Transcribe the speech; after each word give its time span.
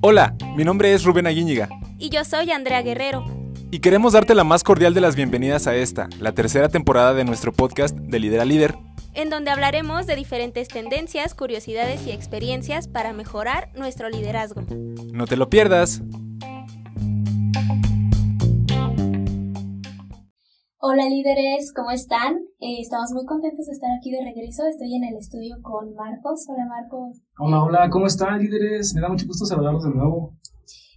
Hola, 0.00 0.36
mi 0.56 0.64
nombre 0.64 0.94
es 0.94 1.04
Rubén 1.04 1.26
Aguíñiga. 1.26 1.68
Y 1.98 2.08
yo 2.10 2.24
soy 2.24 2.50
Andrea 2.50 2.82
Guerrero. 2.82 3.24
Y 3.70 3.80
queremos 3.80 4.14
darte 4.14 4.34
la 4.34 4.44
más 4.44 4.62
cordial 4.62 4.94
de 4.94 5.00
las 5.00 5.16
bienvenidas 5.16 5.66
a 5.66 5.76
esta, 5.76 6.08
la 6.20 6.32
tercera 6.32 6.68
temporada 6.68 7.12
de 7.12 7.24
nuestro 7.24 7.52
podcast 7.52 7.96
de 7.96 8.18
Lidera 8.18 8.44
Líder. 8.44 8.76
En 9.12 9.28
donde 9.28 9.50
hablaremos 9.50 10.06
de 10.06 10.16
diferentes 10.16 10.68
tendencias, 10.68 11.34
curiosidades 11.34 12.06
y 12.06 12.12
experiencias 12.12 12.88
para 12.88 13.12
mejorar 13.12 13.70
nuestro 13.74 14.08
liderazgo. 14.08 14.62
No 15.12 15.26
te 15.26 15.36
lo 15.36 15.50
pierdas. 15.50 16.00
Hola 20.80 21.08
líderes, 21.10 21.74
¿cómo 21.74 21.90
están? 21.90 22.38
Eh, 22.60 22.78
estamos 22.78 23.10
muy 23.10 23.26
contentos 23.26 23.66
de 23.66 23.72
estar 23.72 23.90
aquí 23.98 24.12
de 24.12 24.22
regreso. 24.22 24.62
Estoy 24.64 24.94
en 24.94 25.02
el 25.10 25.16
estudio 25.16 25.56
con 25.60 25.92
Marcos. 25.96 26.46
Hola 26.46 26.66
Marcos. 26.70 27.18
Hola, 27.36 27.64
hola, 27.64 27.90
¿cómo 27.90 28.06
están 28.06 28.38
líderes? 28.38 28.94
Me 28.94 29.00
da 29.00 29.08
mucho 29.08 29.26
gusto 29.26 29.44
saludarlos 29.44 29.82
de 29.82 29.90
nuevo. 29.90 30.38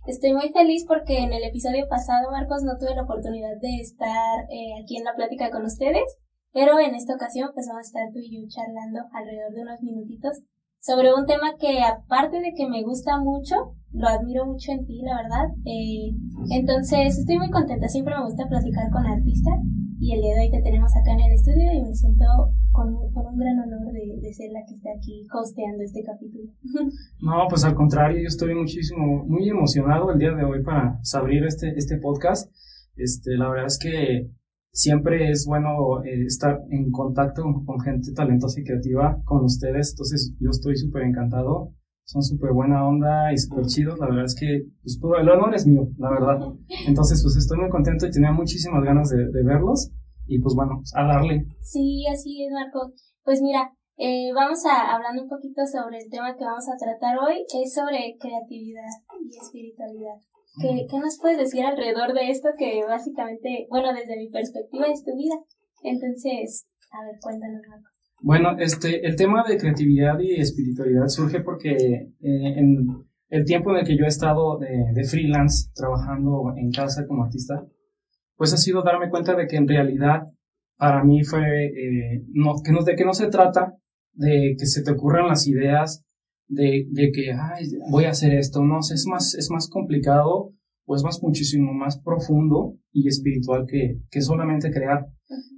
Estoy 0.05 0.33
muy 0.33 0.53
feliz 0.53 0.85
porque 0.87 1.17
en 1.17 1.33
el 1.33 1.43
episodio 1.43 1.89
pasado, 1.89 2.29
Marcos, 2.29 2.61
no 2.61 2.77
tuve 2.77 2.93
la 2.93 3.09
oportunidad 3.09 3.57
de 3.59 3.81
estar 3.81 4.45
eh, 4.53 4.77
aquí 4.83 4.97
en 4.97 5.03
la 5.03 5.15
plática 5.15 5.49
con 5.49 5.65
ustedes, 5.65 6.05
pero 6.53 6.77
en 6.77 6.93
esta 6.93 7.15
ocasión 7.15 7.49
pues 7.55 7.65
vamos 7.65 7.81
a 7.81 7.89
estar 7.89 8.05
tú 8.13 8.19
y 8.21 8.37
yo 8.37 8.47
charlando 8.53 9.09
alrededor 9.17 9.49
de 9.49 9.61
unos 9.63 9.81
minutitos 9.81 10.45
sobre 10.81 11.13
un 11.13 11.25
tema 11.25 11.55
que 11.59 11.79
aparte 11.79 12.41
de 12.41 12.53
que 12.57 12.67
me 12.67 12.83
gusta 12.83 13.19
mucho, 13.19 13.77
lo 13.93 14.07
admiro 14.07 14.45
mucho 14.45 14.71
en 14.71 14.85
ti, 14.85 15.01
la 15.03 15.21
verdad. 15.21 15.47
Eh, 15.63 16.09
entonces 16.49 17.19
estoy 17.19 17.37
muy 17.37 17.51
contenta, 17.51 17.87
siempre 17.87 18.15
me 18.15 18.25
gusta 18.25 18.49
platicar 18.49 18.89
con 18.89 19.05
artistas 19.05 19.61
y 19.99 20.13
el 20.13 20.21
día 20.21 20.33
de 20.33 20.41
hoy 20.41 20.51
te 20.51 20.61
tenemos 20.63 20.91
acá 20.95 21.13
en 21.13 21.19
el 21.19 21.33
estudio 21.33 21.71
y 21.71 21.83
me 21.83 21.93
siento 21.93 22.25
con, 22.71 22.95
con 23.13 23.27
un 23.27 23.37
gran 23.37 23.59
honor 23.59 23.93
de, 23.93 24.19
de, 24.19 24.33
ser 24.33 24.51
la 24.51 24.65
que 24.65 24.73
está 24.73 24.89
aquí 24.97 25.27
hosteando 25.31 25.83
este 25.83 26.01
capítulo. 26.03 26.51
No, 27.21 27.45
pues 27.47 27.63
al 27.63 27.75
contrario, 27.75 28.17
yo 28.17 28.27
estoy 28.27 28.55
muchísimo, 28.55 29.23
muy 29.25 29.47
emocionado 29.47 30.11
el 30.11 30.17
día 30.17 30.31
de 30.31 30.43
hoy 30.43 30.63
para 30.63 30.99
abrir 31.13 31.45
este, 31.45 31.77
este 31.77 31.97
podcast. 31.97 32.51
Este, 32.95 33.37
la 33.37 33.49
verdad 33.49 33.67
es 33.67 33.77
que 33.77 34.31
siempre 34.71 35.29
es 35.29 35.45
bueno 35.45 36.03
eh, 36.03 36.25
estar 36.25 36.59
en 36.69 36.91
contacto 36.91 37.43
con, 37.43 37.65
con, 37.65 37.79
gente 37.81 38.11
talentosa 38.13 38.59
y 38.59 38.63
creativa 38.63 39.21
con 39.25 39.43
ustedes, 39.43 39.91
entonces 39.91 40.33
yo 40.39 40.49
estoy 40.49 40.77
súper 40.77 41.03
encantado 41.03 41.73
son 42.11 42.21
súper 42.23 42.51
buena 42.51 42.85
onda 42.85 43.31
y 43.31 43.37
súper 43.37 43.65
chidos. 43.67 43.97
La 43.99 44.07
verdad 44.07 44.25
es 44.25 44.35
que 44.35 44.67
pues, 44.83 44.99
todo 44.99 45.15
el 45.15 45.29
honor 45.29 45.55
es 45.55 45.65
mío, 45.65 45.87
la 45.97 46.09
verdad. 46.09 46.39
Entonces, 46.87 47.21
pues 47.23 47.37
estoy 47.37 47.57
muy 47.57 47.69
contento 47.69 48.05
y 48.05 48.11
tenía 48.11 48.33
muchísimas 48.33 48.83
ganas 48.83 49.09
de, 49.09 49.31
de 49.31 49.43
verlos. 49.43 49.91
Y 50.27 50.39
pues 50.39 50.53
bueno, 50.55 50.81
a 50.93 51.03
darle. 51.05 51.45
Sí, 51.59 52.05
así 52.11 52.43
es, 52.43 52.51
Marco. 52.51 52.91
Pues 53.23 53.41
mira, 53.41 53.71
eh, 53.97 54.31
vamos 54.33 54.65
a 54.65 54.95
hablando 54.95 55.23
un 55.23 55.29
poquito 55.29 55.61
sobre 55.65 55.99
el 55.99 56.09
tema 56.09 56.35
que 56.35 56.43
vamos 56.43 56.65
a 56.67 56.77
tratar 56.77 57.17
hoy, 57.17 57.45
es 57.47 57.73
sobre 57.73 58.17
creatividad 58.19 58.91
y 59.21 59.37
espiritualidad. 59.37 60.19
¿Qué, 60.59 60.85
¿Qué 60.89 60.99
nos 60.99 61.17
puedes 61.21 61.37
decir 61.37 61.63
alrededor 61.63 62.13
de 62.13 62.29
esto 62.29 62.49
que 62.57 62.83
básicamente, 62.85 63.67
bueno, 63.69 63.93
desde 63.93 64.17
mi 64.17 64.29
perspectiva 64.29 64.87
es 64.87 65.03
tu 65.03 65.15
vida? 65.15 65.35
Entonces, 65.83 66.67
a 66.91 67.05
ver, 67.05 67.15
cuéntanos, 67.21 67.61
Marco. 67.69 67.89
Bueno, 68.23 68.57
este, 68.59 69.05
el 69.05 69.15
tema 69.15 69.43
de 69.47 69.57
creatividad 69.57 70.19
y 70.19 70.39
espiritualidad 70.39 71.07
surge 71.07 71.41
porque 71.41 71.71
eh, 71.71 72.11
en 72.19 72.85
el 73.29 73.45
tiempo 73.45 73.71
en 73.71 73.77
el 73.77 73.85
que 73.87 73.97
yo 73.97 74.05
he 74.05 74.09
estado 74.09 74.59
de, 74.59 74.91
de, 74.93 75.03
freelance 75.05 75.71
trabajando 75.73 76.53
en 76.55 76.69
casa 76.71 77.07
como 77.07 77.23
artista, 77.23 77.65
pues 78.35 78.53
ha 78.53 78.57
sido 78.57 78.83
darme 78.83 79.09
cuenta 79.09 79.35
de 79.35 79.47
que 79.47 79.55
en 79.55 79.67
realidad 79.67 80.27
para 80.77 81.03
mí 81.03 81.23
fue, 81.23 81.41
eh, 81.41 82.23
no, 82.33 82.55
que 82.63 82.71
no, 82.71 82.83
de 82.83 82.95
que 82.95 83.05
no 83.05 83.13
se 83.13 83.27
trata 83.27 83.75
de 84.13 84.55
que 84.57 84.65
se 84.65 84.83
te 84.83 84.91
ocurran 84.91 85.27
las 85.27 85.47
ideas 85.47 86.03
de, 86.51 86.85
de 86.89 87.11
que, 87.11 87.31
ay, 87.31 87.65
voy 87.89 88.05
a 88.05 88.09
hacer 88.09 88.33
esto, 88.33 88.63
no, 88.63 88.79
es 88.79 89.05
más, 89.07 89.35
es 89.35 89.49
más 89.49 89.69
complicado 89.69 90.53
o 90.85 90.95
es 90.95 91.03
más 91.03 91.21
muchísimo 91.23 91.73
más 91.73 91.99
profundo 91.99 92.77
y 92.91 93.07
espiritual 93.07 93.65
que, 93.67 94.01
que 94.09 94.21
solamente 94.21 94.71
crear. 94.71 95.07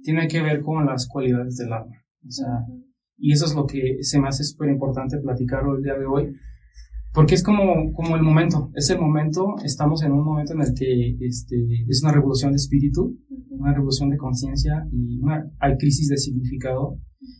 Tiene 0.02 0.28
que 0.28 0.40
ver 0.40 0.60
con 0.60 0.86
las 0.86 1.08
cualidades 1.08 1.56
del 1.56 1.72
alma. 1.72 1.96
O 2.24 2.30
sea, 2.30 2.64
y 3.16 3.32
eso 3.32 3.46
es 3.46 3.54
lo 3.54 3.66
que 3.66 3.98
se 4.02 4.20
me 4.20 4.28
hace 4.28 4.44
súper 4.44 4.70
importante 4.70 5.18
platicarlo 5.18 5.76
el 5.76 5.82
día 5.82 5.94
de 5.94 6.06
hoy, 6.06 6.32
porque 7.14 7.36
es 7.36 7.44
como, 7.44 7.92
como 7.92 8.16
el 8.16 8.22
momento, 8.22 8.72
es 8.74 8.90
el 8.90 8.98
momento, 8.98 9.54
estamos 9.64 10.02
en 10.02 10.10
un 10.10 10.24
momento 10.24 10.52
en 10.52 10.62
el 10.62 10.74
que 10.74 11.16
este, 11.20 11.56
es 11.88 12.02
una 12.02 12.12
revolución 12.12 12.50
de 12.50 12.56
espíritu, 12.56 13.16
una 13.50 13.72
revolución 13.72 14.10
de 14.10 14.16
conciencia 14.16 14.84
y 14.90 15.20
una, 15.20 15.48
hay 15.60 15.76
crisis 15.76 16.08
de 16.08 16.16
significado. 16.16 16.98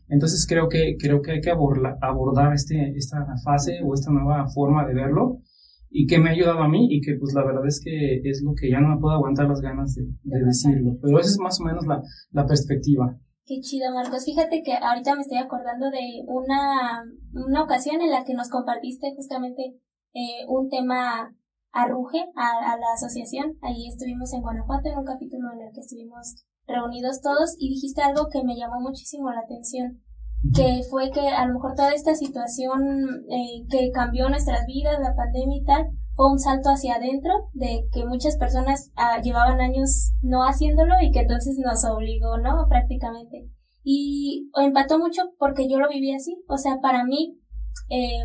Entonces 0.09 0.47
creo 0.49 0.69
que, 0.69 0.97
creo 0.97 1.21
que 1.21 1.33
hay 1.33 1.41
que 1.41 1.51
abordar, 1.51 1.97
abordar 2.01 2.55
este, 2.55 2.95
esta 2.97 3.27
fase 3.45 3.81
o 3.85 3.95
esta 3.95 4.13
nueva 4.13 4.47
forma 4.47 4.87
de 4.87 4.95
verlo 4.95 5.41
y 5.91 6.07
que 6.07 6.21
me 6.21 6.29
ha 6.29 6.33
ayudado 6.33 6.61
a 6.61 6.69
mí 6.69 6.87
y 6.89 7.01
que 7.01 7.17
pues 7.19 7.35
la 7.35 7.45
verdad 7.45 7.67
es 7.67 7.81
que 7.83 8.21
es 8.23 8.43
lo 8.45 8.55
que 8.55 8.71
ya 8.71 8.81
no 8.81 8.95
me 8.95 9.01
puedo 9.01 9.17
aguantar 9.17 9.49
las 9.49 9.61
ganas 9.61 9.97
de, 9.97 10.05
de 10.23 10.45
decirlo. 10.45 10.99
Pero 11.03 11.19
esa 11.19 11.31
es 11.31 11.39
más 11.41 11.61
o 11.61 11.65
menos 11.65 11.85
la, 11.85 12.01
la 12.31 12.47
perspectiva. 12.47 13.19
Qué 13.47 13.61
chido, 13.61 13.93
Marcos. 13.93 14.25
Fíjate 14.25 14.63
que 14.63 14.73
ahorita 14.73 15.15
me 15.15 15.21
estoy 15.21 15.37
acordando 15.39 15.91
de 15.91 16.25
una, 16.27 17.05
una 17.35 17.63
ocasión 17.63 18.01
en 18.01 18.11
la 18.11 18.25
que 18.25 18.33
nos 18.33 18.49
compartiste 18.49 19.15
justamente 19.15 19.77
eh, 20.15 20.47
un 20.49 20.71
tema 20.71 21.35
arruje 21.71 22.25
a, 22.37 22.73
a, 22.73 22.79
la 22.79 22.93
asociación. 22.95 23.59
Ahí 23.61 23.89
estuvimos 23.89 24.33
en 24.33 24.41
Guanajuato 24.41 24.89
en 24.89 24.99
un 24.99 25.05
capítulo 25.05 25.53
en 25.53 25.61
el 25.61 25.73
que 25.75 25.81
estuvimos 25.81 26.47
reunidos 26.67 27.21
todos 27.21 27.57
y 27.59 27.69
dijiste 27.69 28.01
algo 28.01 28.29
que 28.31 28.43
me 28.45 28.57
llamó 28.57 28.81
muchísimo 28.81 29.31
la 29.31 29.41
atención, 29.41 30.01
que 30.55 30.81
fue 30.89 31.11
que 31.11 31.29
a 31.29 31.45
lo 31.47 31.55
mejor 31.55 31.75
toda 31.75 31.93
esta 31.93 32.15
situación 32.15 33.27
eh, 33.29 33.67
que 33.69 33.91
cambió 33.91 34.29
nuestras 34.31 34.65
vidas, 34.67 34.99
la 35.01 35.15
pandemia 35.15 35.59
y 35.59 35.65
tal, 35.65 35.87
fue 36.15 36.31
un 36.31 36.39
salto 36.39 36.71
hacia 36.71 36.97
adentro 36.97 37.33
de 37.53 37.89
que 37.93 38.07
muchas 38.07 38.37
personas 38.37 38.93
ah, 38.97 39.21
llevaban 39.21 39.61
años 39.61 40.13
no 40.23 40.43
haciéndolo 40.43 40.95
y 41.03 41.11
que 41.11 41.21
entonces 41.21 41.59
nos 41.59 41.85
obligó, 41.85 42.39
¿no? 42.39 42.67
Prácticamente. 42.69 43.49
Y 43.83 44.51
empató 44.57 44.99
mucho 44.99 45.23
porque 45.39 45.69
yo 45.69 45.79
lo 45.79 45.89
viví 45.89 46.15
así. 46.15 46.43
O 46.49 46.57
sea, 46.57 46.81
para 46.81 47.05
mí, 47.05 47.39
eh, 47.91 48.23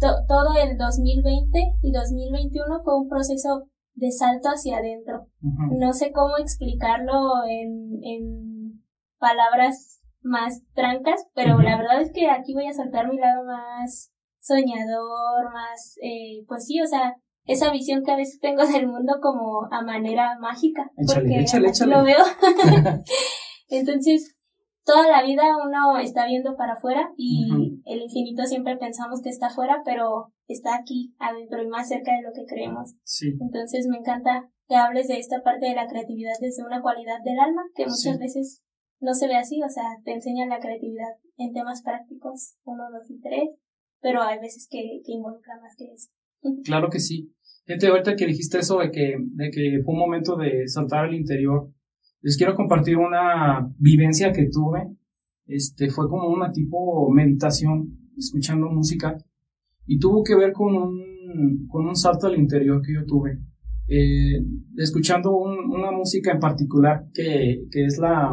to 0.00 0.08
todo 0.28 0.54
el 0.62 0.78
2020 0.78 1.58
y 1.82 1.92
2021 1.92 2.80
fue 2.82 2.98
un 2.98 3.08
proceso 3.08 3.64
de 3.94 4.10
salto 4.10 4.48
hacia 4.48 4.78
adentro. 4.78 5.26
Uh 5.42 5.48
-huh. 5.48 5.78
No 5.78 5.92
sé 5.92 6.12
cómo 6.12 6.38
explicarlo 6.38 7.44
en, 7.48 8.00
en 8.02 8.82
palabras 9.18 10.00
más 10.22 10.62
trancas, 10.74 11.26
pero 11.34 11.56
uh 11.56 11.58
-huh. 11.58 11.64
la 11.64 11.76
verdad 11.76 12.00
es 12.00 12.12
que 12.12 12.30
aquí 12.30 12.54
voy 12.54 12.66
a 12.66 12.72
saltar 12.72 13.08
mi 13.08 13.18
lado 13.18 13.44
más 13.44 14.12
soñador, 14.42 15.52
más, 15.52 15.96
eh, 16.02 16.44
pues 16.46 16.66
sí, 16.66 16.80
o 16.80 16.86
sea, 16.86 17.14
esa 17.46 17.72
visión 17.72 18.02
que 18.04 18.10
a 18.10 18.16
veces 18.16 18.40
tengo 18.40 18.66
del 18.66 18.88
mundo 18.88 19.14
como 19.22 19.68
a 19.70 19.82
manera 19.82 20.38
mágica, 20.40 20.90
échale, 20.96 21.20
porque 21.20 21.40
échale, 21.40 21.68
échale. 21.68 21.96
lo 21.96 22.04
veo. 22.04 22.18
Entonces, 23.68 24.36
toda 24.84 25.08
la 25.08 25.22
vida 25.22 25.44
uno 25.64 25.96
está 25.98 26.26
viendo 26.26 26.56
para 26.56 26.74
afuera 26.74 27.12
y 27.16 27.50
uh 27.50 27.56
-huh. 27.56 27.82
el 27.86 28.02
infinito 28.02 28.44
siempre 28.44 28.76
pensamos 28.76 29.22
que 29.22 29.30
está 29.30 29.46
afuera, 29.46 29.82
pero 29.84 30.32
está 30.48 30.74
aquí 30.74 31.14
adentro 31.18 31.62
y 31.62 31.68
más 31.68 31.88
cerca 31.88 32.12
de 32.12 32.22
lo 32.22 32.32
que 32.34 32.44
creemos. 32.44 32.94
Sí. 33.04 33.32
Entonces, 33.40 33.86
me 33.88 33.98
encanta 33.98 34.50
que 34.68 34.76
hables 34.76 35.08
de 35.08 35.18
esta 35.18 35.42
parte 35.42 35.66
de 35.66 35.74
la 35.74 35.86
creatividad 35.86 36.34
desde 36.40 36.64
una 36.64 36.82
cualidad 36.82 37.20
del 37.24 37.38
alma 37.38 37.62
que 37.74 37.84
muchas 37.84 38.16
sí. 38.16 38.18
veces 38.18 38.64
no 39.00 39.14
se 39.14 39.26
ve 39.26 39.36
así, 39.36 39.60
o 39.62 39.68
sea, 39.68 39.84
te 40.04 40.12
enseñan 40.12 40.48
la 40.48 40.60
creatividad 40.60 41.16
en 41.36 41.52
temas 41.52 41.82
prácticos, 41.82 42.56
uno, 42.64 42.84
dos 42.92 43.10
y 43.10 43.20
tres, 43.20 43.58
pero 44.02 44.22
hay 44.22 44.38
veces 44.40 44.68
que, 44.70 45.00
que 45.04 45.12
involucra 45.12 45.60
más 45.62 45.74
que 45.76 45.92
eso. 45.92 46.10
Claro 46.64 46.88
que 46.90 46.98
sí. 46.98 47.32
Fíjate, 47.64 47.86
ahorita 47.86 48.16
que 48.16 48.26
dijiste 48.26 48.58
eso 48.58 48.78
de 48.80 48.90
que, 48.90 49.16
de 49.18 49.50
que 49.50 49.80
fue 49.84 49.94
un 49.94 50.00
momento 50.00 50.36
de 50.36 50.66
saltar 50.66 51.04
al 51.04 51.14
interior, 51.14 51.70
les 52.20 52.36
quiero 52.36 52.54
compartir 52.54 52.96
una 52.96 53.72
vivencia 53.78 54.32
que 54.32 54.48
tuve. 54.50 54.96
Este, 55.46 55.88
fue 55.88 56.08
como 56.08 56.28
una 56.28 56.50
tipo 56.50 57.10
meditación, 57.10 58.10
escuchando 58.16 58.68
música, 58.68 59.16
y 59.86 59.98
tuvo 59.98 60.22
que 60.22 60.36
ver 60.36 60.52
con 60.52 60.74
un, 60.74 61.66
con 61.68 61.86
un 61.86 61.96
salto 61.96 62.26
al 62.26 62.38
interior 62.38 62.82
que 62.82 62.94
yo 62.94 63.04
tuve. 63.06 63.38
Eh, 63.88 64.40
escuchando 64.76 65.36
un, 65.36 65.70
una 65.72 65.90
música 65.90 66.32
en 66.32 66.38
particular 66.40 67.04
que, 67.12 67.64
que 67.70 67.84
es 67.84 67.98
la, 67.98 68.32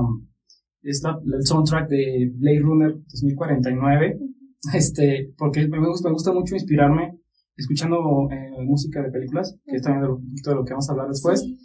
es 0.82 1.02
la, 1.04 1.20
el 1.36 1.46
soundtrack 1.46 1.90
de 1.90 2.32
Blade 2.36 2.60
Runner 2.60 2.94
2049, 2.94 4.20
este, 4.74 5.34
porque 5.38 5.68
me 5.68 5.88
gusta, 5.88 6.10
me 6.10 6.14
gusta 6.14 6.34
mucho 6.34 6.56
inspirarme 6.56 7.20
escuchando 7.60 8.30
eh, 8.32 8.52
música 8.64 9.02
de 9.04 9.12
películas, 9.12 9.58
que 9.66 9.76
es 9.76 9.82
también 9.82 10.04
de 10.04 10.08
lo, 10.08 10.18
de 10.18 10.56
lo 10.56 10.64
que 10.64 10.74
vamos 10.74 10.90
a 10.90 10.94
hablar 10.94 11.10
después. 11.10 11.42
Sí. 11.42 11.58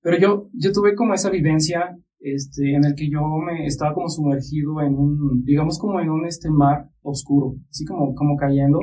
Pero 0.00 0.18
yo, 0.18 0.48
yo 0.54 0.72
tuve 0.72 0.94
como 0.94 1.14
esa 1.14 1.30
vivencia, 1.30 1.96
este, 2.20 2.74
en 2.74 2.84
el 2.84 2.94
que 2.94 3.10
yo 3.10 3.20
me 3.44 3.66
estaba 3.66 3.92
como 3.92 4.08
sumergido 4.08 4.80
en 4.80 4.94
un, 4.94 5.44
digamos 5.44 5.78
como 5.78 6.00
en 6.00 6.08
un 6.08 6.26
este 6.26 6.48
mar 6.48 6.88
oscuro, 7.02 7.56
así 7.70 7.84
como, 7.84 8.14
como 8.14 8.36
cayendo. 8.36 8.78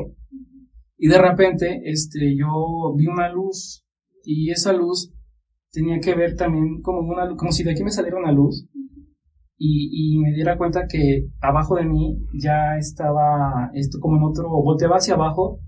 Y 0.98 1.08
de 1.08 1.18
repente, 1.18 1.82
este, 1.86 2.36
yo 2.38 2.94
vi 2.96 3.08
una 3.08 3.32
luz, 3.32 3.84
y 4.24 4.52
esa 4.52 4.74
luz 4.74 5.12
tenía 5.72 6.00
que 6.00 6.14
ver 6.14 6.36
también 6.36 6.82
como 6.82 7.00
una, 7.00 7.36
como 7.36 7.52
si 7.52 7.64
de 7.64 7.72
aquí 7.72 7.84
me 7.84 7.90
saliera 7.90 8.20
una 8.20 8.32
luz, 8.32 8.68
y, 9.66 10.16
y, 10.16 10.20
me 10.20 10.34
diera 10.34 10.58
cuenta 10.58 10.88
que 10.90 11.30
abajo 11.40 11.76
de 11.76 11.86
mí 11.86 12.20
ya 12.34 12.76
estaba 12.78 13.72
esto 13.74 13.98
como 14.02 14.18
en 14.18 14.24
otro, 14.24 14.50
volteaba 14.50 14.98
hacia 14.98 15.14
abajo 15.14 15.62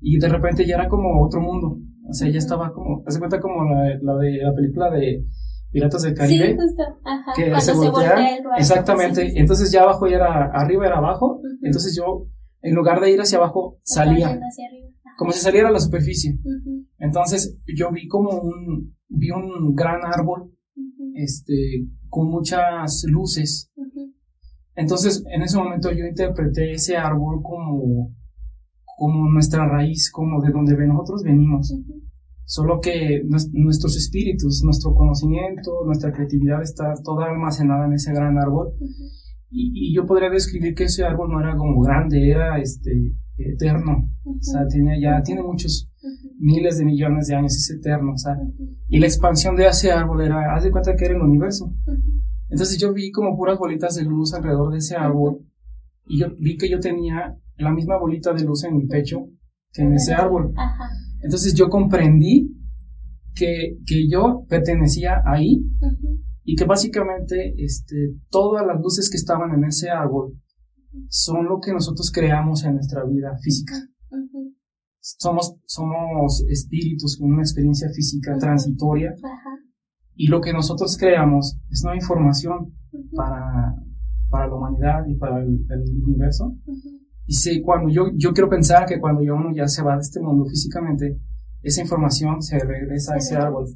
y 0.00 0.18
de 0.18 0.28
repente 0.28 0.66
ya 0.66 0.74
era 0.74 0.88
como 0.88 1.24
otro 1.24 1.40
mundo. 1.40 1.78
O 2.08 2.12
sea, 2.12 2.28
ya 2.28 2.38
estaba 2.38 2.72
como, 2.72 3.04
hace 3.06 3.20
cuenta 3.20 3.38
como 3.38 3.64
la, 3.64 3.84
la 4.02 4.16
de 4.16 4.38
la 4.42 4.52
película 4.52 4.90
de 4.90 5.24
Piratas 5.70 6.02
del 6.02 6.14
Caribe. 6.14 6.48
Sí, 6.48 6.56
justo. 6.56 6.82
Ajá. 7.04 7.32
Que 7.36 7.50
Cuando 7.50 7.60
se 7.60 7.74
voltea 7.74 8.38
Exactamente. 8.58 9.26
sí, 9.26 9.30
sí. 9.30 9.38
Entonces 9.38 9.70
ya 9.70 9.82
abajo 9.82 10.08
ya 10.08 10.16
era, 10.16 10.50
arriba 10.52 10.86
era 10.86 10.98
abajo. 10.98 11.40
Entonces 11.62 11.96
yo, 11.96 12.26
en 12.62 12.74
lugar 12.74 13.00
de 13.00 13.12
ir 13.12 13.20
hacia 13.20 13.38
abajo, 13.38 13.78
salía. 13.84 14.26
hacia 14.26 14.66
arriba. 14.66 14.88
Como 15.16 15.30
si 15.30 15.38
saliera 15.38 15.68
a 15.68 15.72
la 15.72 15.78
superficie. 15.78 16.36
Entonces 16.98 17.56
yo 17.66 17.92
vi 17.92 18.08
como 18.08 18.40
un, 18.40 18.96
vi 19.08 19.30
un 19.30 19.72
gran 19.74 20.00
árbol, 20.04 20.52
este, 21.14 21.86
con 22.16 22.30
muchas 22.30 23.04
luces. 23.08 23.70
Entonces, 24.74 25.22
en 25.34 25.42
ese 25.42 25.58
momento 25.58 25.90
yo 25.92 26.06
interpreté 26.06 26.72
ese 26.72 26.96
árbol 26.96 27.42
como, 27.42 28.14
como 28.96 29.30
nuestra 29.30 29.68
raíz, 29.68 30.10
como 30.10 30.40
de 30.42 30.50
donde 30.50 30.74
nosotros 30.86 31.22
venimos. 31.22 31.74
Solo 32.46 32.80
que 32.80 33.22
nues- 33.24 33.50
nuestros 33.52 33.96
espíritus, 33.96 34.62
nuestro 34.64 34.94
conocimiento, 34.94 35.84
nuestra 35.84 36.10
creatividad 36.12 36.62
está 36.62 36.94
toda 37.04 37.26
almacenada 37.26 37.84
en 37.86 37.92
ese 37.94 38.12
gran 38.14 38.38
árbol. 38.38 38.72
Y, 39.50 39.90
y 39.90 39.94
yo 39.94 40.06
podría 40.06 40.30
describir 40.30 40.74
que 40.74 40.84
ese 40.84 41.04
árbol 41.04 41.30
no 41.30 41.40
era 41.40 41.54
como 41.56 41.80
grande, 41.82 42.30
era 42.30 42.58
este 42.58 42.92
eterno. 43.36 44.08
O 44.24 44.38
sea, 44.40 44.66
tenía 44.68 44.94
ya, 45.00 45.22
tiene 45.22 45.42
muchos. 45.42 45.90
Miles 46.38 46.78
de 46.78 46.84
millones 46.84 47.26
de 47.28 47.34
años, 47.34 47.56
es 47.56 47.70
eterno. 47.70 48.12
Ujú. 48.12 48.76
y 48.88 48.98
la 48.98 49.06
expansión 49.06 49.56
de 49.56 49.66
ese 49.66 49.90
árbol 49.90 50.22
era, 50.22 50.54
haz 50.54 50.64
de 50.64 50.70
cuenta 50.70 50.94
que 50.94 51.04
era 51.04 51.14
el 51.14 51.22
universo. 51.22 51.72
Entonces 52.48 52.78
yo 52.78 52.92
vi 52.92 53.10
como 53.10 53.36
puras 53.36 53.58
bolitas 53.58 53.96
de 53.96 54.04
luz 54.04 54.34
alrededor 54.34 54.72
de 54.72 54.78
ese 54.78 54.96
árbol 54.96 55.44
y 56.06 56.20
yo 56.20 56.28
vi 56.38 56.56
que 56.56 56.70
yo 56.70 56.78
tenía 56.78 57.36
la 57.56 57.72
misma 57.72 57.98
bolita 57.98 58.32
de 58.32 58.44
luz 58.44 58.64
en 58.64 58.76
mi 58.76 58.86
pecho 58.86 59.26
que 59.72 59.82
en 59.82 59.94
ese 59.94 60.14
árbol. 60.14 60.54
Entonces 61.22 61.54
yo 61.54 61.68
comprendí 61.68 62.52
que, 63.34 63.78
que 63.86 64.08
yo 64.08 64.44
pertenecía 64.48 65.22
ahí 65.26 65.62
y 66.44 66.54
que 66.54 66.64
básicamente 66.64 67.54
este, 67.58 68.14
todas 68.30 68.64
las 68.66 68.80
luces 68.80 69.10
que 69.10 69.16
estaban 69.16 69.52
en 69.52 69.64
ese 69.64 69.90
árbol 69.90 70.38
son 71.08 71.46
lo 71.46 71.60
que 71.60 71.72
nosotros 71.72 72.10
creamos 72.12 72.64
en 72.64 72.74
nuestra 72.74 73.04
vida 73.04 73.36
física. 73.42 73.74
Somos, 75.18 75.54
somos 75.66 76.44
espíritus 76.48 77.16
con 77.18 77.32
una 77.32 77.42
experiencia 77.42 77.88
física 77.94 78.36
transitoria. 78.38 79.14
Y 80.16 80.26
lo 80.26 80.40
que 80.40 80.52
nosotros 80.52 80.96
creamos 80.98 81.58
es 81.70 81.82
nueva 81.84 81.96
información 81.96 82.74
para, 83.14 83.76
para 84.28 84.48
la 84.48 84.54
humanidad 84.54 85.06
y 85.06 85.14
para 85.14 85.38
el, 85.38 85.64
el 85.70 86.02
universo. 86.04 86.56
Y 87.24 87.34
sé, 87.34 87.62
cuando 87.62 87.88
yo, 87.88 88.10
yo 88.16 88.32
quiero 88.32 88.48
pensar 88.48 88.84
que 88.86 88.98
cuando 88.98 89.22
ya 89.22 89.34
uno 89.34 89.54
ya 89.54 89.68
se 89.68 89.84
va 89.84 89.94
de 89.94 90.00
este 90.00 90.20
mundo 90.20 90.44
físicamente, 90.44 91.20
esa 91.62 91.82
información 91.82 92.42
se 92.42 92.58
regresa 92.58 93.14
a 93.14 93.20
Se 93.20 93.34
ese 93.34 93.36
árbol. 93.36 93.66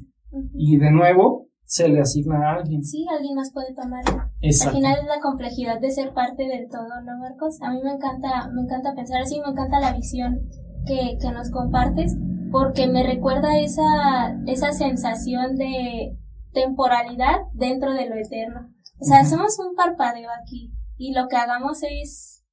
Y 0.53 0.77
de 0.77 0.91
nuevo 0.91 1.47
se 1.63 1.87
le 1.87 2.01
asigna 2.01 2.39
a 2.39 2.55
alguien. 2.55 2.83
Sí, 2.83 3.05
alguien 3.09 3.35
más 3.35 3.53
puede 3.53 3.73
tomarlo. 3.73 4.21
Al 4.21 4.71
final 4.73 4.97
es 4.99 5.07
la 5.07 5.21
complejidad 5.21 5.79
de 5.79 5.91
ser 5.91 6.13
parte 6.13 6.43
del 6.43 6.67
todo, 6.69 6.89
¿no, 7.05 7.17
Marcos? 7.19 7.61
A 7.61 7.71
mí 7.71 7.79
me 7.81 7.93
encanta, 7.93 8.49
me 8.53 8.63
encanta 8.63 8.93
pensar 8.93 9.21
así, 9.21 9.39
me 9.39 9.51
encanta 9.51 9.79
la 9.79 9.95
visión 9.95 10.41
que, 10.85 11.17
que 11.19 11.31
nos 11.31 11.49
compartes, 11.51 12.15
porque 12.51 12.87
me 12.87 13.03
recuerda 13.03 13.57
esa, 13.59 14.35
esa 14.47 14.71
sensación 14.73 15.55
de 15.55 16.17
temporalidad 16.53 17.39
dentro 17.53 17.93
de 17.93 18.07
lo 18.09 18.15
eterno. 18.15 18.69
O 18.99 19.05
sea, 19.05 19.23
somos 19.25 19.57
un 19.59 19.75
parpadeo 19.75 20.29
aquí, 20.41 20.71
y 20.97 21.13
lo 21.13 21.27
que 21.27 21.37
hagamos 21.37 21.79
es, 21.83 22.45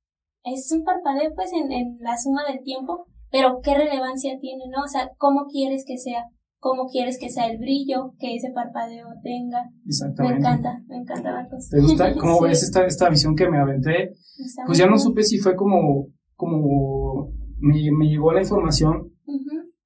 es 0.45 0.73
un 0.73 0.85
parpadeo 0.85 1.33
pues 1.35 1.51
en, 1.53 1.73
en 1.73 1.99
la 2.01 2.17
suma 2.17 2.43
del 2.49 2.63
tiempo, 2.63 3.07
pero 3.31 3.61
qué 3.63 3.75
relevancia 3.75 4.39
tiene, 4.41 4.65
¿no? 4.75 4.85
O 4.85 4.89
sea, 4.89 5.11
¿cómo 5.19 5.47
quieres 5.51 5.85
que 5.87 5.99
sea? 5.99 6.25
¿Cómo 6.61 6.87
quieres 6.87 7.19
que 7.21 7.29
sea 7.29 7.47
el 7.47 7.59
brillo 7.59 8.15
que 8.19 8.35
ese 8.35 8.51
parpadeo 8.51 9.07
tenga? 9.23 9.63
Me 9.85 9.89
Exactamente. 9.91 10.39
encanta, 10.39 10.81
me 10.89 10.97
encanta 10.97 11.33
Marcos. 11.33 11.69
¿Te 11.69 11.81
gusta? 11.81 12.15
¿Cómo 12.19 12.39
Sí, 12.39 12.45
ves 12.45 12.63
esta, 12.65 12.85
esta 12.87 13.09
visión 13.11 13.37
que 13.37 13.49
me 13.49 13.59
aventé? 13.61 14.15
está 14.39 14.63
Pues 14.67 14.79
ya 14.79 14.87
no 14.87 14.93
bien. 14.93 15.01
supe 15.01 15.23
si 15.23 15.39
fue 15.39 15.55
como, 15.55 16.07
como 16.35 17.29
me, 17.61 17.75
me 17.97 18.07
llegó 18.09 18.33
la 18.33 18.41
información 18.41 19.13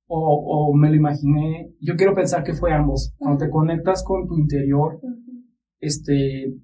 o, 0.07 0.71
o 0.71 0.75
me 0.77 0.91
lo 0.91 0.97
imaginé. 0.97 1.73
Yo 1.81 1.97
quiero 1.97 2.15
pensar 2.15 2.45
que 2.45 2.55
fue 2.55 2.73
ambos. 2.73 3.15
Cuando 3.19 3.39
te 3.45 3.51
conectas 3.51 4.03
con 4.05 4.27
tu 4.27 4.37
interior, 4.39 5.01
este, 5.81 6.55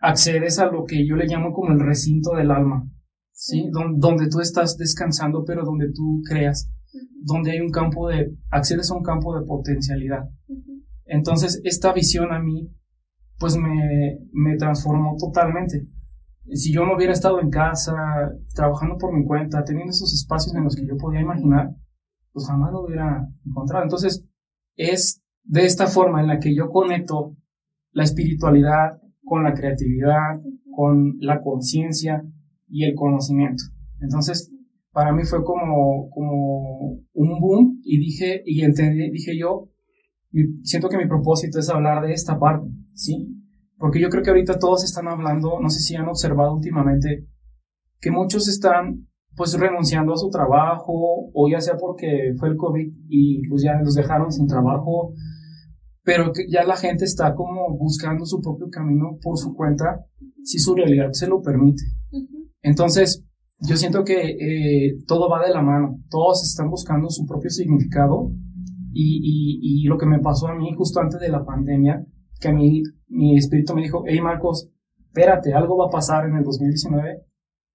accedes 0.00 0.58
a 0.58 0.66
lo 0.70 0.84
que 0.84 1.06
yo 1.06 1.16
le 1.16 1.26
llamo 1.26 1.52
como 1.52 1.72
el 1.72 1.80
recinto 1.80 2.34
del 2.34 2.50
alma, 2.50 2.88
¿sí? 3.32 3.68
Don- 3.72 3.98
donde 3.98 4.28
tú 4.28 4.40
estás 4.40 4.76
descansando, 4.76 5.44
pero 5.44 5.64
donde 5.64 5.86
tú 5.92 6.22
creas, 6.28 6.70
donde 7.22 7.52
hay 7.52 7.60
un 7.60 7.70
campo 7.70 8.08
de, 8.08 8.34
accedes 8.50 8.90
a 8.90 8.94
un 8.96 9.02
campo 9.02 9.38
de 9.38 9.44
potencialidad. 9.46 10.28
Entonces, 11.06 11.60
esta 11.64 11.92
visión 11.92 12.32
a 12.32 12.40
mí, 12.40 12.70
pues 13.38 13.56
me, 13.56 14.18
me 14.32 14.56
transformó 14.56 15.16
totalmente. 15.18 15.86
Si 16.52 16.72
yo 16.72 16.84
no 16.84 16.94
hubiera 16.96 17.12
estado 17.12 17.40
en 17.40 17.50
casa, 17.50 17.94
trabajando 18.54 18.96
por 18.98 19.16
mi 19.16 19.24
cuenta, 19.24 19.64
teniendo 19.64 19.90
esos 19.90 20.12
espacios 20.12 20.54
en 20.54 20.64
los 20.64 20.76
que 20.76 20.86
yo 20.86 20.96
podía 20.96 21.20
imaginar, 21.20 21.70
pues 22.32 22.46
jamás 22.46 22.72
lo 22.72 22.84
hubiera 22.84 23.26
encontrado. 23.46 23.84
Entonces, 23.84 24.24
es 24.76 25.22
de 25.44 25.64
esta 25.64 25.86
forma 25.86 26.20
en 26.20 26.26
la 26.26 26.38
que 26.38 26.54
yo 26.54 26.68
conecto 26.68 27.36
la 27.92 28.04
espiritualidad 28.04 29.00
con 29.22 29.44
la 29.44 29.54
creatividad, 29.54 30.40
con 30.74 31.16
la 31.20 31.40
conciencia 31.40 32.22
y 32.68 32.84
el 32.84 32.94
conocimiento. 32.94 33.62
Entonces, 34.00 34.52
para 34.92 35.12
mí 35.12 35.24
fue 35.24 35.42
como, 35.44 36.10
como 36.10 37.00
un 37.12 37.40
boom 37.40 37.80
y 37.82 37.98
dije, 37.98 38.42
y 38.44 38.62
entendí, 38.62 39.10
dije 39.10 39.38
yo, 39.38 39.70
siento 40.62 40.88
que 40.88 40.98
mi 40.98 41.06
propósito 41.06 41.58
es 41.58 41.68
hablar 41.68 42.04
de 42.04 42.12
esta 42.12 42.38
parte, 42.38 42.68
¿sí? 42.94 43.28
Porque 43.78 44.00
yo 44.00 44.08
creo 44.08 44.22
que 44.22 44.30
ahorita 44.30 44.58
todos 44.58 44.84
están 44.84 45.08
hablando, 45.08 45.58
no 45.60 45.68
sé 45.68 45.80
si 45.80 45.96
han 45.96 46.08
observado 46.08 46.54
últimamente, 46.54 47.26
que 48.00 48.10
muchos 48.10 48.48
están 48.48 49.06
pues 49.36 49.58
renunciando 49.58 50.12
a 50.12 50.16
su 50.16 50.30
trabajo, 50.30 51.30
o 51.32 51.48
ya 51.50 51.60
sea 51.60 51.76
porque 51.76 52.32
fue 52.38 52.50
el 52.50 52.56
COVID 52.56 52.92
y 53.08 53.48
pues 53.48 53.62
ya 53.62 53.80
los 53.82 53.94
dejaron 53.94 54.30
sin 54.30 54.46
trabajo, 54.46 55.12
pero 56.04 56.32
que 56.32 56.46
ya 56.48 56.64
la 56.64 56.76
gente 56.76 57.04
está 57.04 57.34
como 57.34 57.76
buscando 57.76 58.26
su 58.26 58.40
propio 58.40 58.68
camino 58.70 59.18
por 59.22 59.36
su 59.38 59.54
cuenta, 59.54 60.04
si 60.44 60.58
su 60.58 60.74
realidad 60.74 61.08
se 61.12 61.26
lo 61.26 61.42
permite. 61.42 61.82
Entonces, 62.62 63.24
yo 63.58 63.76
siento 63.76 64.04
que 64.04 64.36
eh, 64.38 64.98
todo 65.06 65.28
va 65.28 65.44
de 65.44 65.52
la 65.52 65.62
mano, 65.62 65.98
todos 66.10 66.44
están 66.44 66.70
buscando 66.70 67.08
su 67.08 67.26
propio 67.26 67.50
significado 67.50 68.30
y, 68.92 69.18
y, 69.22 69.82
y 69.82 69.84
lo 69.86 69.98
que 69.98 70.06
me 70.06 70.20
pasó 70.20 70.48
a 70.48 70.54
mí 70.54 70.72
justo 70.76 71.00
antes 71.00 71.20
de 71.20 71.28
la 71.28 71.44
pandemia, 71.44 72.04
que 72.44 72.50
a 72.50 72.52
mí 72.52 72.82
mi 73.08 73.38
espíritu 73.38 73.74
me 73.74 73.82
dijo, 73.82 74.04
hey 74.06 74.20
Marcos, 74.20 74.68
espérate, 74.98 75.54
algo 75.54 75.78
va 75.78 75.86
a 75.86 75.90
pasar 75.90 76.26
en 76.26 76.36
el 76.36 76.44
2019, 76.44 77.24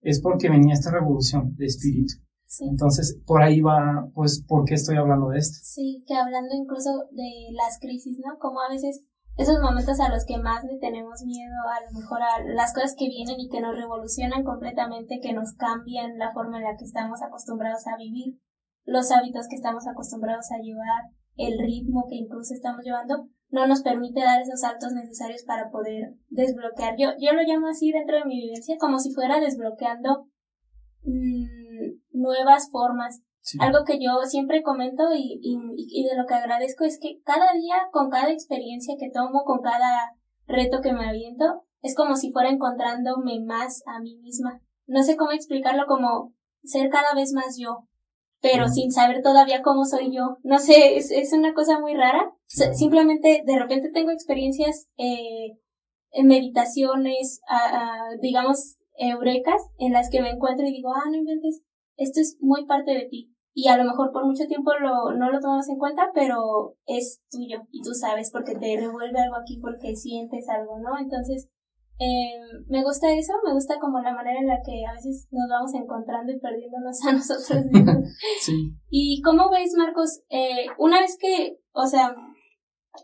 es 0.02 0.22
porque 0.22 0.48
venía 0.48 0.74
esta 0.74 0.92
revolución 0.92 1.56
de 1.56 1.66
espíritu. 1.66 2.14
Sí, 2.46 2.66
Entonces, 2.70 3.20
por 3.26 3.42
ahí 3.42 3.62
va, 3.62 4.10
pues, 4.14 4.44
¿por 4.48 4.66
qué 4.66 4.76
estoy 4.76 4.98
hablando 4.98 5.30
de 5.30 5.40
esto? 5.40 5.58
sí, 5.64 6.04
que 6.08 6.16
hablando 6.16 6.54
incluso 6.56 6.90
de 7.12 7.50
las 7.54 7.80
crisis, 7.80 8.20
¿no? 8.24 8.38
Como 8.40 8.62
a 8.62 8.70
veces 8.70 9.04
esos 9.38 9.60
momentos 9.62 10.00
a 10.00 10.10
los 10.10 10.26
que 10.26 10.38
más 10.38 10.64
le 10.66 10.78
tenemos 10.80 11.24
miedo, 11.26 11.56
a 11.66 11.86
lo 11.86 12.00
mejor 12.00 12.22
a 12.22 12.44
las 12.54 12.74
cosas 12.74 12.96
que 12.98 13.08
vienen 13.08 13.40
y 13.40 13.50
que 13.50 13.62
nos 13.62 13.76
revolucionan 13.76 14.44
completamente, 14.44 15.20
que 15.22 15.34
nos 15.34 15.54
cambian 15.54 16.18
la 16.18 16.32
forma 16.32 16.58
en 16.58 16.64
la 16.66 16.76
que 16.78 16.86
estamos 16.86 17.22
acostumbrados 17.22 17.88
a 17.88 17.98
vivir, 17.98 18.38
los 18.86 19.12
hábitos 19.12 19.48
que 19.48 19.56
estamos 19.56 19.88
acostumbrados 19.88 20.52
a 20.52 20.62
llevar, 20.62 21.14
el 21.38 21.58
ritmo 21.58 22.06
que 22.10 22.16
incluso 22.16 22.54
estamos 22.54 22.84
llevando, 22.84 23.30
no 23.50 23.68
nos 23.68 23.82
permite 23.82 24.22
dar 24.22 24.42
esos 24.42 24.62
saltos 24.62 24.94
necesarios 24.94 25.44
para 25.44 25.70
poder 25.70 26.14
desbloquear. 26.30 26.96
Yo, 26.98 27.10
yo 27.20 27.34
lo 27.34 27.42
llamo 27.42 27.68
así 27.68 27.92
dentro 27.92 28.18
de 28.18 28.26
mi 28.26 28.42
vivencia, 28.42 28.78
como 28.80 29.00
si 29.00 29.12
fuera 29.14 29.40
desbloqueando 29.40 30.28
mm, 31.04 32.20
nuevas 32.20 32.70
formas. 32.72 33.22
Sí. 33.42 33.58
Algo 33.62 33.84
que 33.86 34.00
yo 34.00 34.22
siempre 34.26 34.62
comento 34.62 35.04
y, 35.16 35.40
y, 35.42 35.58
y 35.76 36.08
de 36.08 36.16
lo 36.16 36.26
que 36.28 36.36
agradezco 36.36 36.84
es 36.84 37.00
que 37.00 37.22
cada 37.24 37.54
día, 37.54 37.76
con 37.92 38.10
cada 38.10 38.32
experiencia 38.32 38.96
que 39.00 39.10
tomo, 39.12 39.44
con 39.44 39.62
cada 39.62 40.12
reto 40.46 40.82
que 40.82 40.94
me 40.94 41.08
aviento, 41.08 41.64
es 41.82 41.96
como 41.96 42.16
si 42.16 42.32
fuera 42.32 42.50
encontrándome 42.50 43.40
más 43.44 43.82
a 43.88 44.00
mí 44.00 44.18
misma. 44.18 44.62
No 44.86 45.04
sé 45.04 45.16
cómo 45.16 45.32
explicarlo 45.32 45.86
como 45.88 46.34
ser 46.64 46.90
cada 46.90 47.14
vez 47.16 47.32
más 47.34 47.58
yo, 47.58 47.88
pero 48.42 48.68
sin 48.68 48.92
saber 48.92 49.22
todavía 49.22 49.62
cómo 49.62 49.86
soy 49.86 50.16
yo. 50.16 50.38
No 50.44 50.60
sé, 50.60 50.98
es, 50.98 51.12
es 51.12 51.34
una 51.34 51.54
cosa 51.54 51.80
muy 51.80 51.94
rara. 51.96 52.34
S-. 52.48 52.74
Simplemente 52.74 53.44
de 53.46 53.60
repente 53.60 53.92
tengo 53.92 54.12
experiencias, 54.12 54.88
eh, 54.98 55.58
en 56.12 56.28
meditaciones, 56.28 57.42
a- 57.48 58.10
a, 58.12 58.18
digamos, 58.22 58.78
eurecas, 58.98 59.62
en 59.78 59.94
las 59.94 60.10
que 60.10 60.22
me 60.22 60.32
encuentro 60.32 60.66
y 60.66 60.72
digo, 60.72 60.92
ah, 60.94 61.10
no 61.10 61.18
inventes, 61.18 61.62
esto 61.98 62.20
es 62.20 62.38
muy 62.42 62.66
parte 62.66 62.92
de 62.92 63.06
ti. 63.10 63.34
Y 63.54 63.68
a 63.68 63.78
lo 63.78 63.84
mejor 63.84 64.12
por 64.12 64.26
mucho 64.26 64.46
tiempo 64.48 64.72
lo, 64.80 65.14
no 65.18 65.32
lo 65.32 65.40
tomamos 65.40 65.68
en 65.70 65.78
cuenta, 65.78 66.12
pero 66.14 66.76
es 66.86 67.22
tuyo 67.30 67.64
y 67.72 67.82
tú 67.82 67.94
sabes 67.94 68.32
porque 68.32 68.56
te 68.56 68.78
revuelve 68.80 69.20
algo 69.20 69.36
aquí, 69.36 69.58
porque 69.60 69.96
sientes 69.96 70.48
algo, 70.50 70.80
¿no? 70.80 70.98
Entonces, 71.00 71.50
eh, 72.00 72.40
me 72.68 72.82
gusta 72.82 73.12
eso, 73.12 73.34
me 73.46 73.54
gusta 73.54 73.78
como 73.80 74.00
la 74.00 74.14
manera 74.14 74.40
en 74.40 74.48
la 74.48 74.62
que 74.66 74.86
a 74.86 74.94
veces 74.94 75.28
nos 75.32 75.50
vamos 75.50 75.74
encontrando 75.74 76.32
y 76.32 76.40
perdiéndonos 76.40 77.06
a 77.06 77.12
nosotros 77.14 77.66
mismos. 77.66 78.06
sí. 78.42 78.72
¿Y 78.90 79.22
cómo 79.22 79.50
ves, 79.52 79.74
Marcos? 79.78 80.22
Eh, 80.30 80.68
una 80.78 81.02
vez 81.02 81.18
que, 81.20 81.60
o 81.74 81.86
sea, 81.86 82.16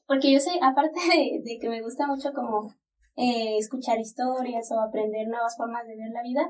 porque 0.07 0.31
yo 0.31 0.39
sé, 0.39 0.51
aparte 0.61 0.99
de, 0.99 1.41
de 1.43 1.59
que 1.59 1.69
me 1.69 1.81
gusta 1.81 2.07
mucho 2.07 2.31
como 2.33 2.73
eh, 3.17 3.57
escuchar 3.57 3.97
historias 3.99 4.69
o 4.71 4.79
aprender 4.81 5.27
nuevas 5.27 5.55
formas 5.55 5.87
de 5.87 5.95
ver 5.95 6.11
la 6.11 6.21
vida. 6.21 6.49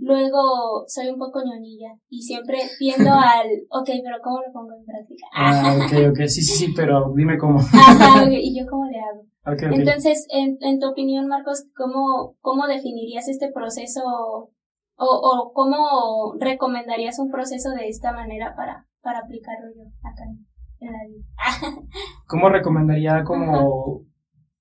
Luego 0.00 0.84
soy 0.86 1.08
un 1.10 1.18
poco 1.18 1.42
ñoñilla 1.44 1.98
y 2.08 2.22
siempre 2.22 2.58
tiendo 2.78 3.10
al, 3.12 3.48
ok, 3.70 3.90
pero 4.02 4.16
¿cómo 4.22 4.40
lo 4.40 4.52
pongo 4.52 4.74
en 4.78 4.84
práctica? 4.84 5.26
Ah, 5.34 5.76
ok, 5.76 6.12
ok, 6.12 6.26
sí, 6.26 6.40
sí, 6.40 6.66
sí, 6.66 6.72
pero 6.74 7.12
dime 7.14 7.36
cómo. 7.36 7.58
Ajá, 7.72 8.24
y 8.30 8.58
yo 8.58 8.66
cómo 8.68 8.86
le 8.86 8.98
hago. 8.98 9.26
Okay, 9.44 9.68
okay. 9.68 9.78
Entonces, 9.78 10.26
en, 10.30 10.56
en 10.60 10.80
tu 10.80 10.88
opinión, 10.88 11.28
Marcos, 11.28 11.66
¿cómo, 11.76 12.36
cómo 12.40 12.66
definirías 12.66 13.28
este 13.28 13.52
proceso 13.52 14.00
o, 14.04 14.50
o 14.96 15.52
cómo 15.52 16.34
recomendarías 16.40 17.18
un 17.18 17.30
proceso 17.30 17.70
de 17.70 17.88
esta 17.88 18.12
manera 18.12 18.54
para, 18.56 18.86
para 19.02 19.20
aplicarlo 19.20 19.68
yo 19.76 19.84
acá 20.02 20.24
en 20.80 20.92
la 20.92 20.98
vida? 21.06 21.82
¿Cómo 22.26 22.48
recomendaría 22.48 23.22
como 23.22 24.05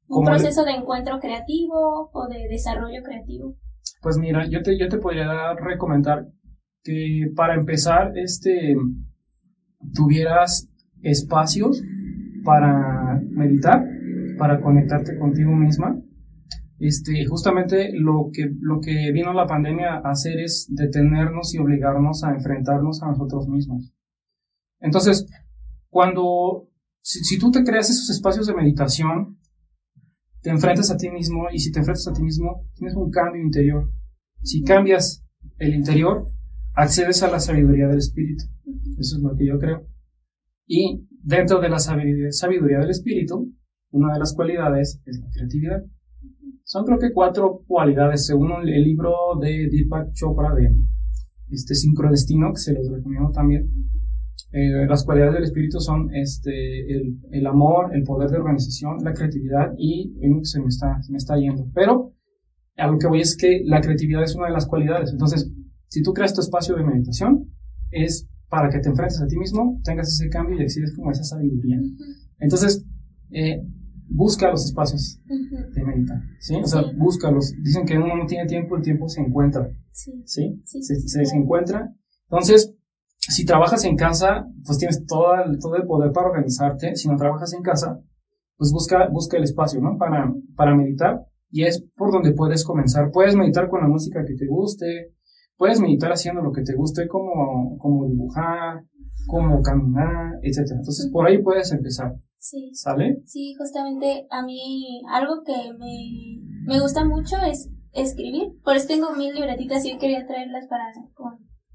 un 0.07 0.25
proceso 0.25 0.63
de 0.63 0.71
encuentro 0.71 1.19
creativo 1.19 2.09
o 2.13 2.27
de 2.27 2.47
desarrollo 2.49 3.01
creativo? 3.03 3.55
Pues 4.01 4.17
mira, 4.17 4.47
yo 4.47 4.61
te, 4.61 4.77
yo 4.77 4.87
te 4.87 4.97
podría 4.97 5.53
recomendar 5.53 6.27
que 6.83 7.31
para 7.35 7.55
empezar, 7.55 8.11
este, 8.15 8.75
tuvieras 9.93 10.69
espacios 11.01 11.81
para 12.43 13.19
meditar, 13.31 13.83
para 14.37 14.61
conectarte 14.61 15.17
contigo 15.17 15.51
misma. 15.51 15.99
Este, 16.77 17.25
justamente 17.25 17.91
lo 17.93 18.29
que, 18.31 18.51
lo 18.59 18.81
que 18.81 19.11
vino 19.11 19.33
la 19.33 19.47
pandemia 19.47 19.95
a 19.95 20.11
hacer 20.11 20.39
es 20.39 20.67
detenernos 20.69 21.55
y 21.55 21.57
obligarnos 21.57 22.23
a 22.23 22.31
enfrentarnos 22.31 23.01
a 23.01 23.07
nosotros 23.07 23.47
mismos. 23.47 23.93
Entonces, 24.79 25.25
cuando, 25.89 26.67
si, 27.01 27.23
si 27.23 27.39
tú 27.39 27.49
te 27.49 27.63
creas 27.63 27.89
esos 27.89 28.09
espacios 28.09 28.45
de 28.45 28.53
meditación, 28.53 29.39
te 30.45 30.51
enfrentas 30.51 30.91
a 30.91 30.95
ti 30.95 31.09
mismo 31.09 31.47
y 31.51 31.57
si 31.57 31.71
te 31.71 31.79
enfrentas 31.79 32.07
a 32.07 32.13
ti 32.13 32.21
mismo, 32.21 32.67
tienes 32.75 32.95
un 32.95 33.09
cambio 33.09 33.41
interior. 33.41 33.91
Si 34.43 34.61
cambias 34.61 35.25
el 35.57 35.73
interior, 35.73 36.29
accedes 36.75 37.23
a 37.23 37.31
la 37.31 37.39
sabiduría 37.39 37.87
del 37.87 37.97
espíritu. 37.97 38.43
Eso 38.99 39.17
es 39.17 39.23
lo 39.23 39.35
que 39.35 39.47
yo 39.47 39.57
creo. 39.57 39.87
Y 40.67 41.03
dentro 41.23 41.59
de 41.59 41.69
la 41.69 41.79
sabiduría 41.79 42.77
del 42.77 42.91
espíritu, 42.91 43.51
una 43.89 44.13
de 44.13 44.19
las 44.19 44.35
cualidades 44.35 45.01
es 45.07 45.19
la 45.19 45.31
creatividad. 45.31 45.83
Son 46.63 46.85
creo 46.85 46.99
que 46.99 47.11
cuatro 47.11 47.63
cualidades, 47.65 48.27
según 48.27 48.51
el 48.51 48.83
libro 48.83 49.15
de 49.41 49.67
Deepak 49.71 50.13
Chopra 50.13 50.53
de 50.53 50.69
este 51.49 51.73
sincrodestino, 51.73 52.53
que 52.53 52.59
se 52.59 52.73
los 52.73 52.87
recomiendo 52.91 53.31
también. 53.31 53.67
Eh, 54.51 54.85
las 54.87 55.03
cualidades 55.03 55.33
del 55.33 55.43
espíritu 55.43 55.79
son 55.79 56.13
este, 56.13 56.91
el, 56.91 57.19
el, 57.31 57.47
amor, 57.47 57.93
el 57.93 58.03
poder 58.03 58.29
de 58.29 58.37
organización, 58.37 58.97
la 59.03 59.13
creatividad 59.13 59.73
y 59.77 60.13
se 60.43 60.59
me, 60.59 60.67
está, 60.67 61.01
se 61.01 61.11
me 61.11 61.17
está 61.17 61.35
yendo. 61.37 61.67
Pero 61.73 62.13
a 62.77 62.87
lo 62.87 62.97
que 62.97 63.07
voy 63.07 63.21
es 63.21 63.35
que 63.35 63.61
la 63.65 63.81
creatividad 63.81 64.23
es 64.23 64.35
una 64.35 64.47
de 64.47 64.53
las 64.53 64.65
cualidades. 64.65 65.11
Entonces, 65.11 65.51
si 65.89 66.01
tú 66.01 66.13
creas 66.13 66.33
tu 66.33 66.41
espacio 66.41 66.75
de 66.75 66.83
meditación, 66.83 67.49
es 67.91 68.27
para 68.49 68.69
que 68.69 68.79
te 68.79 68.89
enfrentes 68.89 69.21
a 69.21 69.27
ti 69.27 69.37
mismo, 69.37 69.81
tengas 69.83 70.07
ese 70.07 70.29
cambio 70.29 70.57
y 70.57 70.63
exhibes 70.63 70.95
como 70.95 71.11
esa 71.11 71.23
sabiduría. 71.23 71.79
Entonces, 72.39 72.85
eh, 73.31 73.61
busca 74.07 74.51
los 74.51 74.65
espacios 74.65 75.19
de 75.25 75.83
meditar, 75.83 76.21
¿sí? 76.39 76.55
O 76.55 76.65
sea, 76.67 76.83
búscalos. 76.95 77.53
Dicen 77.61 77.85
que 77.85 77.97
uno 77.97 78.15
no 78.15 78.25
tiene 78.25 78.45
tiempo, 78.45 78.77
el 78.77 78.83
tiempo 78.83 79.09
se 79.09 79.21
encuentra, 79.21 79.69
¿sí? 79.91 80.21
¿Sí? 80.25 80.61
Se, 80.63 80.81
se, 80.81 81.25
se 81.25 81.35
encuentra. 81.35 81.93
Entonces, 82.29 82.73
si 83.31 83.45
trabajas 83.45 83.83
en 83.85 83.95
casa, 83.95 84.45
pues 84.65 84.77
tienes 84.77 85.05
todo 85.05 85.33
el, 85.35 85.59
todo 85.59 85.75
el 85.75 85.85
poder 85.85 86.11
para 86.11 86.27
organizarte. 86.27 86.95
Si 86.95 87.07
no 87.07 87.15
trabajas 87.15 87.53
en 87.53 87.63
casa, 87.63 87.99
pues 88.57 88.71
busca, 88.71 89.07
busca 89.11 89.37
el 89.37 89.43
espacio, 89.43 89.81
¿no? 89.81 89.97
Para, 89.97 90.31
para 90.55 90.75
meditar. 90.75 91.25
Y 91.49 91.63
es 91.63 91.83
por 91.95 92.11
donde 92.11 92.33
puedes 92.33 92.63
comenzar. 92.63 93.11
Puedes 93.11 93.35
meditar 93.35 93.69
con 93.69 93.81
la 93.81 93.87
música 93.87 94.23
que 94.25 94.35
te 94.35 94.47
guste. 94.47 95.13
Puedes 95.57 95.79
meditar 95.79 96.11
haciendo 96.11 96.41
lo 96.41 96.51
que 96.51 96.63
te 96.63 96.75
guste, 96.75 97.07
como, 97.07 97.77
como 97.77 98.07
dibujar, 98.07 98.83
como 99.27 99.61
caminar, 99.61 100.33
etc. 100.43 100.71
Entonces, 100.71 101.09
por 101.11 101.27
ahí 101.27 101.41
puedes 101.41 101.71
empezar. 101.71 102.13
Sí. 102.37 102.69
¿Sale? 102.73 103.21
Sí, 103.25 103.55
justamente 103.57 104.27
a 104.29 104.43
mí 104.43 105.01
algo 105.11 105.41
que 105.43 105.73
me, 105.79 106.41
me 106.67 106.79
gusta 106.79 107.05
mucho 107.05 107.37
es 107.49 107.71
escribir. 107.91 108.51
Por 108.63 108.75
eso 108.75 108.87
tengo 108.87 109.15
mil 109.15 109.33
libretitas 109.33 109.83
y 109.85 109.97
quería 109.97 110.27
traerlas 110.27 110.67
para 110.67 110.83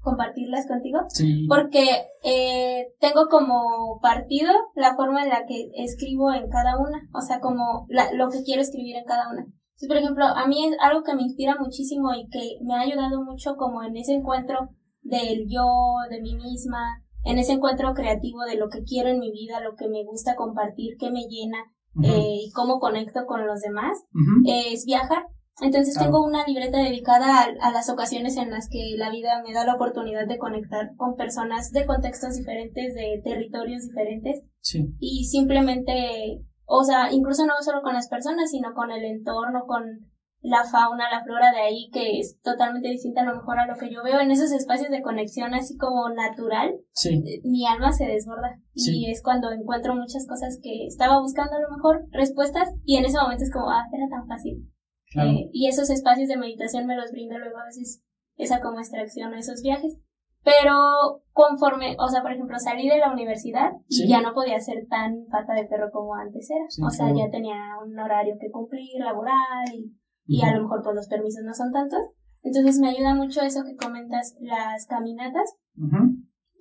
compartirlas 0.01 0.67
contigo. 0.67 0.99
Sí. 1.09 1.47
Porque 1.47 1.85
eh, 2.23 2.87
tengo 2.99 3.27
como 3.29 3.99
partido 4.01 4.51
la 4.75 4.95
forma 4.95 5.23
en 5.23 5.29
la 5.29 5.45
que 5.45 5.71
escribo 5.75 6.33
en 6.33 6.49
cada 6.49 6.77
una, 6.77 7.09
o 7.13 7.21
sea, 7.21 7.39
como 7.39 7.85
la, 7.89 8.11
lo 8.13 8.29
que 8.29 8.43
quiero 8.43 8.61
escribir 8.61 8.95
en 8.95 9.05
cada 9.05 9.29
una. 9.31 9.41
Entonces, 9.41 9.87
por 9.87 9.97
ejemplo, 9.97 10.25
a 10.25 10.47
mí 10.47 10.67
es 10.67 10.75
algo 10.79 11.03
que 11.03 11.15
me 11.15 11.23
inspira 11.23 11.55
muchísimo 11.59 12.13
y 12.13 12.27
que 12.29 12.57
me 12.63 12.75
ha 12.75 12.81
ayudado 12.81 13.23
mucho 13.23 13.55
como 13.55 13.83
en 13.83 13.95
ese 13.97 14.13
encuentro 14.13 14.69
del 15.01 15.47
yo, 15.47 15.65
de 16.09 16.21
mí 16.21 16.35
misma, 16.35 17.03
en 17.23 17.37
ese 17.37 17.53
encuentro 17.53 17.93
creativo 17.93 18.41
de 18.41 18.57
lo 18.57 18.69
que 18.69 18.83
quiero 18.83 19.09
en 19.09 19.19
mi 19.19 19.31
vida, 19.31 19.59
lo 19.59 19.75
que 19.75 19.87
me 19.87 20.03
gusta 20.03 20.35
compartir, 20.35 20.97
qué 20.99 21.11
me 21.11 21.27
llena 21.27 21.57
eh, 22.03 22.45
y 22.45 22.51
cómo 22.51 22.79
conecto 22.79 23.25
con 23.25 23.45
los 23.45 23.61
demás, 23.61 23.97
es 24.45 24.85
viajar. 24.85 25.23
Entonces 25.59 25.95
tengo 25.97 26.23
una 26.23 26.45
libreta 26.45 26.79
dedicada 26.79 27.43
a, 27.43 27.71
las 27.71 27.89
ocasiones 27.89 28.37
en 28.37 28.49
las 28.49 28.67
que 28.69 28.95
la 28.97 29.11
vida 29.11 29.43
me 29.45 29.53
da 29.53 29.65
la 29.65 29.75
oportunidad 29.75 30.27
de 30.27 30.37
conectar 30.37 30.95
con 30.95 31.15
personas 31.15 31.71
de 31.71 31.85
contextos 31.85 32.35
diferentes, 32.35 32.95
de 32.95 33.21
territorios 33.23 33.83
diferentes. 33.83 34.43
Sí. 34.61 34.95
Y 34.99 35.25
simplemente, 35.25 36.41
o 36.65 36.83
sea, 36.83 37.11
incluso 37.11 37.45
no 37.45 37.53
solo 37.61 37.81
con 37.81 37.93
las 37.93 38.07
personas, 38.07 38.49
sino 38.49 38.73
con 38.73 38.91
el 38.91 39.03
entorno, 39.03 39.65
con 39.67 40.11
la 40.41 40.63
fauna, 40.63 41.11
la 41.11 41.23
flora 41.23 41.51
de 41.51 41.61
ahí, 41.61 41.89
que 41.93 42.19
es 42.19 42.39
totalmente 42.41 42.89
distinta 42.89 43.21
a 43.21 43.25
lo 43.25 43.35
mejor 43.35 43.59
a 43.59 43.67
lo 43.67 43.75
que 43.75 43.93
yo 43.93 44.01
veo 44.03 44.19
en 44.19 44.31
esos 44.31 44.51
espacios 44.51 44.89
de 44.89 45.03
conexión 45.03 45.53
así 45.53 45.77
como 45.77 46.09
natural. 46.09 46.73
Sí. 46.93 47.21
Eh, 47.25 47.41
mi 47.43 47.67
alma 47.67 47.91
se 47.91 48.05
desborda. 48.05 48.59
Y 48.73 49.11
es 49.11 49.21
cuando 49.21 49.51
encuentro 49.51 49.95
muchas 49.95 50.25
cosas 50.27 50.59
que 50.61 50.87
estaba 50.87 51.21
buscando 51.21 51.55
a 51.55 51.61
lo 51.61 51.69
mejor 51.69 52.07
respuestas 52.11 52.69
y 52.83 52.97
en 52.97 53.05
ese 53.05 53.19
momento 53.21 53.43
es 53.43 53.51
como, 53.51 53.69
ah, 53.69 53.83
era 53.93 54.07
tan 54.09 54.27
fácil. 54.27 54.67
Eh, 55.15 55.49
y 55.51 55.67
esos 55.67 55.89
espacios 55.89 56.29
de 56.29 56.37
meditación 56.37 56.85
me 56.85 56.95
los 56.95 57.11
brinda 57.11 57.37
luego 57.37 57.57
a 57.57 57.65
veces 57.65 58.03
esa 58.37 58.61
como 58.61 58.79
extracción 58.79 59.33
o 59.33 59.35
esos 59.35 59.61
viajes. 59.61 59.97
Pero 60.43 61.21
conforme, 61.33 61.95
o 61.99 62.07
sea, 62.07 62.23
por 62.23 62.31
ejemplo, 62.31 62.57
salí 62.57 62.89
de 62.89 62.97
la 62.97 63.11
universidad 63.11 63.73
y 63.87 64.07
ya 64.07 64.21
no 64.21 64.33
podía 64.33 64.59
ser 64.59 64.87
tan 64.89 65.25
pata 65.29 65.53
de 65.53 65.65
perro 65.65 65.91
como 65.91 66.15
antes 66.15 66.49
era. 66.49 66.65
o 66.85 66.89
sea, 66.89 67.13
ya 67.13 67.29
tenía 67.29 67.77
un 67.85 67.97
horario 67.99 68.35
que 68.39 68.49
cumplir, 68.49 68.99
laboral, 68.99 69.65
y, 69.71 69.95
y 70.25 70.41
a 70.41 70.55
lo 70.55 70.63
mejor 70.63 70.81
pues 70.83 70.95
los 70.95 71.07
permisos 71.07 71.43
no 71.43 71.53
son 71.53 71.71
tantos. 71.71 71.99
Entonces 72.41 72.79
me 72.79 72.89
ayuda 72.89 73.13
mucho 73.13 73.41
eso 73.41 73.63
que 73.63 73.75
comentas, 73.75 74.35
las 74.39 74.87
caminatas. 74.87 75.57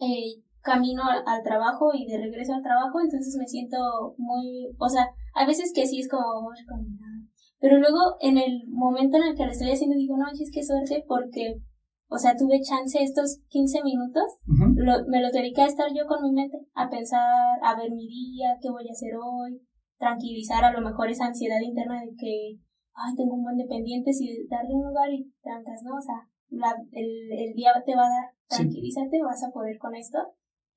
eh, 0.00 0.42
camino 0.62 1.02
al 1.26 1.42
trabajo 1.42 1.90
y 1.94 2.06
de 2.06 2.18
regreso 2.18 2.52
al 2.52 2.62
trabajo, 2.62 3.00
entonces 3.00 3.34
me 3.38 3.46
siento 3.46 4.14
muy, 4.18 4.74
o 4.78 4.88
sea, 4.90 5.08
a 5.34 5.46
veces 5.46 5.72
que 5.74 5.86
sí 5.86 6.00
es 6.00 6.08
como, 6.08 6.22
vamos 6.22 6.58
a 6.60 6.66
caminar 6.68 7.19
pero 7.60 7.78
luego, 7.78 8.16
en 8.20 8.38
el 8.38 8.66
momento 8.68 9.18
en 9.18 9.24
el 9.24 9.36
que 9.36 9.44
lo 9.44 9.50
estoy 9.50 9.70
haciendo, 9.70 9.96
digo, 9.96 10.16
no, 10.16 10.24
es 10.32 10.50
que 10.50 10.64
suerte 10.64 11.04
porque, 11.06 11.60
o 12.08 12.16
sea, 12.16 12.34
tuve 12.34 12.60
chance 12.62 13.02
estos 13.02 13.40
15 13.48 13.84
minutos, 13.84 14.24
me 14.46 15.20
los 15.20 15.32
dediqué 15.32 15.60
a 15.60 15.66
estar 15.66 15.88
yo 15.94 16.06
con 16.06 16.22
mi 16.22 16.32
mente, 16.32 16.58
a 16.74 16.88
pensar, 16.88 17.58
a 17.62 17.76
ver 17.76 17.90
mi 17.90 18.08
día, 18.08 18.56
qué 18.62 18.70
voy 18.70 18.88
a 18.88 18.92
hacer 18.92 19.12
hoy, 19.14 19.60
tranquilizar 19.98 20.64
a 20.64 20.72
lo 20.72 20.80
mejor 20.80 21.10
esa 21.10 21.26
ansiedad 21.26 21.60
interna 21.60 22.00
de 22.00 22.16
que, 22.18 22.56
ay, 22.94 23.14
tengo 23.14 23.34
un 23.34 23.44
buen 23.44 23.58
de 23.58 23.66
pendientes 23.66 24.18
y 24.22 24.46
darle 24.48 24.74
un 24.74 24.88
lugar 24.88 25.12
y 25.12 25.30
trancas, 25.42 25.82
¿no? 25.84 25.96
O 25.96 26.00
sea, 26.00 26.26
la, 26.48 26.74
el, 26.92 27.30
el 27.30 27.52
día 27.52 27.72
te 27.84 27.94
va 27.94 28.06
a 28.06 28.08
dar, 28.08 28.30
tranquilízate, 28.48 29.22
vas 29.22 29.44
a 29.44 29.52
poder 29.52 29.76
con 29.78 29.94
esto. 29.94 30.18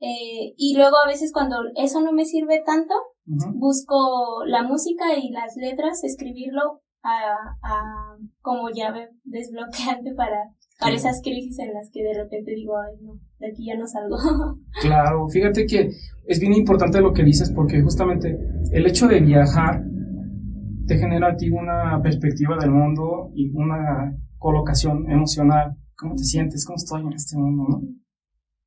Eh, 0.02 0.54
y 0.58 0.75
luego 0.75 0.98
a 0.98 1.08
veces 1.08 1.32
cuando 1.32 1.56
eso 1.75 2.02
no 2.02 2.12
me 2.12 2.25
sirve 2.25 2.62
tanto, 2.66 2.94
busco 3.25 4.46
la 4.46 4.63
música 4.63 5.06
y 5.18 5.32
las 5.32 5.56
letras, 5.56 6.03
escribirlo 6.03 6.82
a, 7.03 7.58
a, 7.62 8.18
como 8.42 8.70
llave 8.70 9.10
desbloqueante 9.24 10.13
para, 10.15 10.53
para 10.80 10.96
esas 10.96 11.22
crisis 11.22 11.60
en 11.60 11.74
las 11.74 11.89
que 11.92 12.03
de 12.03 12.13
repente 12.13 12.53
digo, 12.56 12.74
ay 12.77 12.98
no, 13.01 13.20
de 13.39 13.48
aquí 13.48 13.65
ya 13.65 13.77
no 13.77 13.88
salgo. 13.88 14.18
claro, 14.82 15.27
fíjate 15.27 15.65
que 15.65 15.89
es 16.25 16.39
bien 16.39 16.53
importante 16.53 17.01
lo 17.01 17.13
que 17.13 17.24
dices 17.24 17.51
porque 17.51 17.82
justamente 17.82 18.38
el 18.72 18.86
hecho 18.88 19.08
de 19.08 19.20
viajar 19.20 19.84
te 20.88 20.98
genera 20.98 21.32
a 21.32 21.36
ti 21.36 21.50
una 21.50 22.01
perspectiva 22.01 22.58
del 22.60 22.72
mundo 22.72 23.32
y 23.36 23.51
una 23.53 24.18
colocación 24.38 25.10
emocional. 25.10 25.77
¿Cómo 25.96 26.15
te 26.15 26.24
sientes? 26.24 26.65
¿Cómo 26.65 26.75
estoy 26.75 27.01
en 27.01 27.13
este 27.13 27.38
mundo? 27.38 27.65
¿no? 27.70 27.82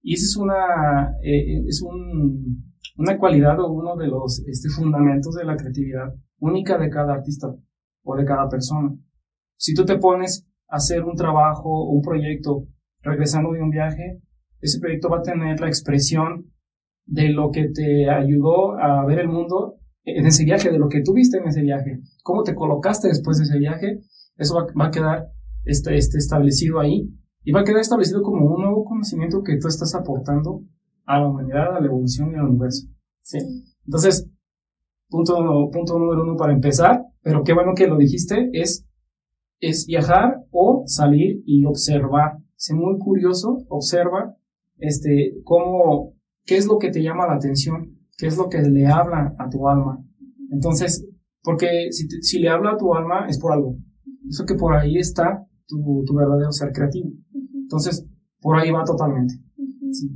Y 0.02 0.14
esa 0.14 0.24
es 0.24 0.36
una, 0.36 1.10
eh, 1.22 1.64
es 1.66 1.82
un, 1.82 2.72
una 2.96 3.18
cualidad 3.18 3.58
o 3.60 3.70
uno 3.72 3.96
de 3.96 4.08
los 4.08 4.42
este, 4.46 4.68
fundamentos 4.68 5.34
de 5.34 5.44
la 5.44 5.56
creatividad 5.56 6.14
única 6.38 6.78
de 6.78 6.90
cada 6.90 7.14
artista 7.14 7.48
o 8.02 8.16
de 8.16 8.24
cada 8.24 8.48
persona. 8.48 8.96
Si 9.56 9.74
tú 9.74 9.84
te 9.84 9.98
pones 9.98 10.46
a 10.68 10.76
hacer 10.76 11.04
un 11.04 11.14
trabajo 11.14 11.68
o 11.68 11.92
un 11.92 12.02
proyecto 12.02 12.66
regresando 13.02 13.52
de 13.52 13.62
un 13.62 13.70
viaje, 13.70 14.20
ese 14.60 14.80
proyecto 14.80 15.08
va 15.08 15.18
a 15.18 15.22
tener 15.22 15.60
la 15.60 15.68
expresión 15.68 16.52
de 17.04 17.28
lo 17.28 17.50
que 17.50 17.68
te 17.68 18.10
ayudó 18.10 18.78
a 18.78 19.04
ver 19.06 19.20
el 19.20 19.28
mundo 19.28 19.78
en 20.04 20.26
ese 20.26 20.44
viaje, 20.44 20.70
de 20.70 20.78
lo 20.78 20.88
que 20.88 21.02
tuviste 21.02 21.38
en 21.38 21.48
ese 21.48 21.62
viaje, 21.62 22.00
cómo 22.22 22.42
te 22.42 22.54
colocaste 22.54 23.08
después 23.08 23.38
de 23.38 23.44
ese 23.44 23.58
viaje, 23.58 24.00
eso 24.36 24.54
va, 24.54 24.86
a 24.86 24.90
quedar 24.90 25.28
este, 25.64 25.96
este, 25.96 26.18
establecido 26.18 26.78
ahí 26.78 27.10
y 27.42 27.52
va 27.52 27.60
a 27.60 27.64
quedar 27.64 27.80
establecido 27.80 28.22
como 28.22 28.46
un 28.46 28.62
nuevo 28.62 28.84
conocimiento 28.84 29.42
que 29.42 29.58
tú 29.58 29.66
estás 29.68 29.94
aportando 29.94 30.62
a 31.06 31.20
la 31.20 31.28
humanidad, 31.28 31.76
a 31.76 31.80
la 31.80 31.86
evolución 31.86 32.32
y 32.32 32.34
al 32.34 32.48
universo. 32.48 32.88
¿sí? 33.22 33.38
Entonces, 33.84 34.28
punto, 35.08 35.70
punto 35.72 35.98
número 35.98 36.22
uno 36.22 36.36
para 36.36 36.52
empezar, 36.52 37.02
pero 37.22 37.42
qué 37.42 37.54
bueno 37.54 37.72
que 37.74 37.86
lo 37.86 37.96
dijiste, 37.96 38.50
es, 38.52 38.86
es 39.60 39.86
viajar 39.86 40.44
o 40.50 40.82
salir 40.86 41.42
y 41.46 41.64
observar. 41.64 42.38
Sé 42.56 42.74
muy 42.74 42.98
curioso, 42.98 43.64
observa 43.68 44.36
este, 44.78 45.34
cómo, 45.44 46.14
qué 46.44 46.56
es 46.56 46.66
lo 46.66 46.78
que 46.78 46.90
te 46.90 47.02
llama 47.02 47.26
la 47.26 47.34
atención, 47.34 47.98
qué 48.18 48.26
es 48.26 48.36
lo 48.36 48.48
que 48.48 48.62
le 48.62 48.86
habla 48.86 49.34
a 49.38 49.48
tu 49.48 49.68
alma. 49.68 50.02
Entonces, 50.50 51.06
porque 51.42 51.88
si, 51.90 52.08
si 52.22 52.38
le 52.40 52.48
habla 52.48 52.72
a 52.72 52.76
tu 52.76 52.94
alma 52.94 53.26
es 53.28 53.38
por 53.38 53.52
algo. 53.52 53.76
Eso 54.28 54.44
que 54.44 54.54
por 54.54 54.74
ahí 54.74 54.96
está 54.96 55.46
tu, 55.66 56.02
tu 56.04 56.14
verdadero 56.14 56.50
ser 56.50 56.72
creativo. 56.72 57.10
Entonces, 57.54 58.04
por 58.40 58.56
ahí 58.56 58.70
va 58.70 58.84
totalmente. 58.84 59.34
Sí. 59.92 60.10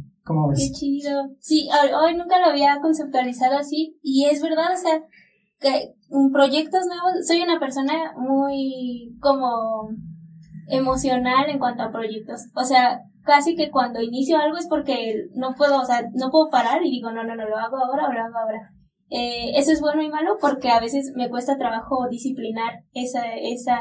Qué 0.56 0.72
chido. 0.72 1.28
Sí, 1.40 1.68
hoy 2.04 2.16
nunca 2.16 2.38
lo 2.38 2.46
había 2.46 2.78
conceptualizado 2.80 3.58
así 3.58 3.98
y 4.02 4.26
es 4.26 4.42
verdad, 4.42 4.72
o 4.72 4.76
sea, 4.76 5.02
que 5.60 5.94
proyectos 6.32 6.86
nuevos, 6.86 7.26
soy 7.26 7.42
una 7.42 7.60
persona 7.60 8.12
muy 8.16 9.16
como 9.20 9.90
emocional 10.68 11.48
en 11.48 11.58
cuanto 11.58 11.82
a 11.82 11.92
proyectos. 11.92 12.46
O 12.54 12.64
sea, 12.64 13.00
casi 13.24 13.54
que 13.54 13.70
cuando 13.70 14.00
inicio 14.00 14.38
algo 14.38 14.56
es 14.56 14.66
porque 14.68 15.28
no 15.34 15.54
puedo, 15.54 15.80
o 15.80 15.84
sea, 15.84 16.02
no 16.14 16.30
puedo 16.30 16.50
parar 16.50 16.84
y 16.84 16.90
digo, 16.90 17.10
no, 17.10 17.24
no, 17.24 17.34
no, 17.34 17.48
lo 17.48 17.56
hago 17.56 17.76
ahora 17.76 18.12
lo 18.12 18.20
hago 18.20 18.38
ahora. 18.38 18.70
Eh, 19.10 19.52
eso 19.56 19.72
es 19.72 19.80
bueno 19.80 20.02
y 20.02 20.08
malo 20.08 20.36
porque 20.40 20.70
a 20.70 20.80
veces 20.80 21.12
me 21.16 21.28
cuesta 21.28 21.58
trabajo 21.58 22.08
disciplinar 22.08 22.84
esa, 22.92 23.22
esa, 23.34 23.80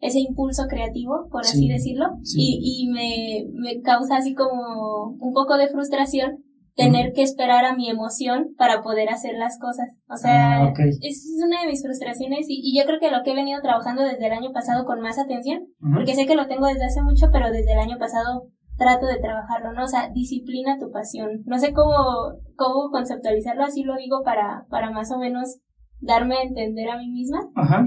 ese 0.00 0.18
impulso 0.18 0.64
creativo, 0.68 1.28
por 1.30 1.42
así 1.42 1.68
decirlo, 1.68 2.06
y, 2.34 2.58
y 2.62 2.88
me, 2.88 3.44
me 3.52 3.80
causa 3.82 4.16
así 4.16 4.34
como 4.34 5.16
un 5.18 5.32
poco 5.32 5.56
de 5.56 5.68
frustración 5.68 6.42
tener 6.74 7.12
que 7.12 7.22
esperar 7.22 7.64
a 7.64 7.74
mi 7.74 7.90
emoción 7.90 8.54
para 8.56 8.80
poder 8.80 9.10
hacer 9.10 9.34
las 9.36 9.58
cosas. 9.58 9.88
O 10.08 10.16
sea, 10.16 10.62
ah, 10.62 10.72
es 11.02 11.26
una 11.44 11.62
de 11.62 11.68
mis 11.68 11.82
frustraciones 11.82 12.46
y, 12.48 12.60
y, 12.62 12.78
yo 12.78 12.86
creo 12.86 12.98
que 12.98 13.10
lo 13.10 13.22
que 13.22 13.32
he 13.32 13.34
venido 13.34 13.60
trabajando 13.60 14.02
desde 14.02 14.26
el 14.26 14.32
año 14.32 14.52
pasado 14.52 14.84
con 14.86 15.00
más 15.00 15.18
atención, 15.18 15.66
porque 15.94 16.14
sé 16.14 16.26
que 16.26 16.36
lo 16.36 16.46
tengo 16.46 16.66
desde 16.66 16.86
hace 16.86 17.02
mucho, 17.02 17.26
pero 17.32 17.50
desde 17.50 17.72
el 17.72 17.80
año 17.80 17.98
pasado 17.98 18.46
trato 18.78 19.06
de 19.06 19.18
trabajarlo, 19.18 19.74
¿no? 19.74 19.84
O 19.84 19.88
sea, 19.88 20.08
disciplina 20.08 20.78
tu 20.78 20.90
pasión. 20.90 21.42
No 21.44 21.58
sé 21.58 21.74
cómo, 21.74 22.38
cómo 22.56 22.90
conceptualizarlo, 22.90 23.62
así 23.62 23.82
lo 23.82 23.96
digo 23.96 24.22
para, 24.24 24.64
para 24.70 24.90
más 24.90 25.12
o 25.12 25.18
menos 25.18 25.58
darme 26.00 26.36
a 26.36 26.42
entender 26.42 26.88
a 26.88 26.98
mí 26.98 27.08
misma. 27.08 27.40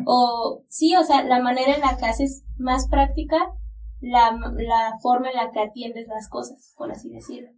O 0.05 0.63
sí, 0.67 0.96
o 0.96 1.03
sea, 1.03 1.24
la 1.24 1.41
manera 1.41 1.75
en 1.75 1.82
la 1.82 1.98
que 1.98 2.05
haces 2.05 2.43
más 2.58 2.88
práctica 2.89 3.38
la, 4.00 4.32
la 4.58 4.93
forma 5.01 5.29
en 5.29 5.38
la 5.38 5.51
que 5.51 5.62
atiendes 5.62 6.08
las 6.08 6.29
cosas, 6.29 6.74
por 6.77 6.91
así 6.91 7.10
decirlo 7.10 7.50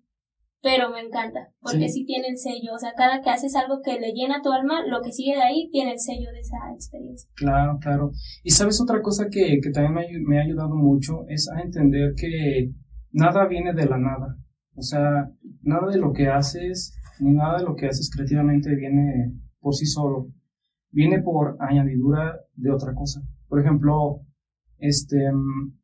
pero 0.66 0.90
me 0.90 1.00
encanta, 1.00 1.52
porque 1.62 1.90
sí. 1.90 2.06
tiene 2.08 2.28
el 2.28 2.40
sello, 2.40 2.74
o 2.74 2.80
sea, 2.80 2.94
cada 2.98 3.22
que 3.22 3.30
haces 3.30 3.56
algo 3.56 3.82
que 3.84 4.00
le 4.00 4.14
llena 4.14 4.42
tu 4.42 4.52
alma, 4.52 4.84
lo 4.88 5.00
que 5.04 5.12
sigue 5.12 5.36
de 5.36 5.44
ahí 5.44 5.70
tiene 5.72 5.92
el 5.92 6.00
sello 6.00 6.32
de 6.32 6.40
esa 6.40 6.58
experiencia. 6.74 7.30
Claro, 7.36 7.78
claro. 7.80 8.12
Y 8.44 8.50
sabes 8.50 8.82
otra 8.82 9.00
cosa 9.04 9.28
que, 9.30 9.60
que 9.62 9.70
también 9.70 9.94
me, 9.94 10.08
me, 10.28 10.40
ha 10.40 10.44
ayudado 10.44 10.76
mucho 10.76 11.28
es 11.28 11.48
a 11.52 11.62
entender 11.62 12.16
que 12.18 12.72
nada 13.12 13.48
viene 13.48 13.74
de 13.74 13.86
la 13.86 14.00
nada, 14.00 14.38
o 14.74 14.82
sea, 14.82 15.30
nada 15.62 15.88
de 15.88 16.00
lo 16.00 16.12
que 16.12 16.30
haces, 16.30 16.98
ni 17.20 17.34
nada 17.34 17.60
de 17.60 17.66
lo 17.66 17.76
que 17.76 17.86
haces 17.86 18.10
creativamente 18.12 18.76
viene 18.76 19.34
por 19.60 19.76
sí 19.76 19.86
solo, 19.86 20.30
viene 20.96 21.22
por 21.22 21.58
añadidura 21.60 22.40
de 22.56 22.72
otra 22.72 22.96
cosa. 22.96 23.22
Por 23.50 23.60
ejemplo, 23.60 24.22
este, 24.80 25.30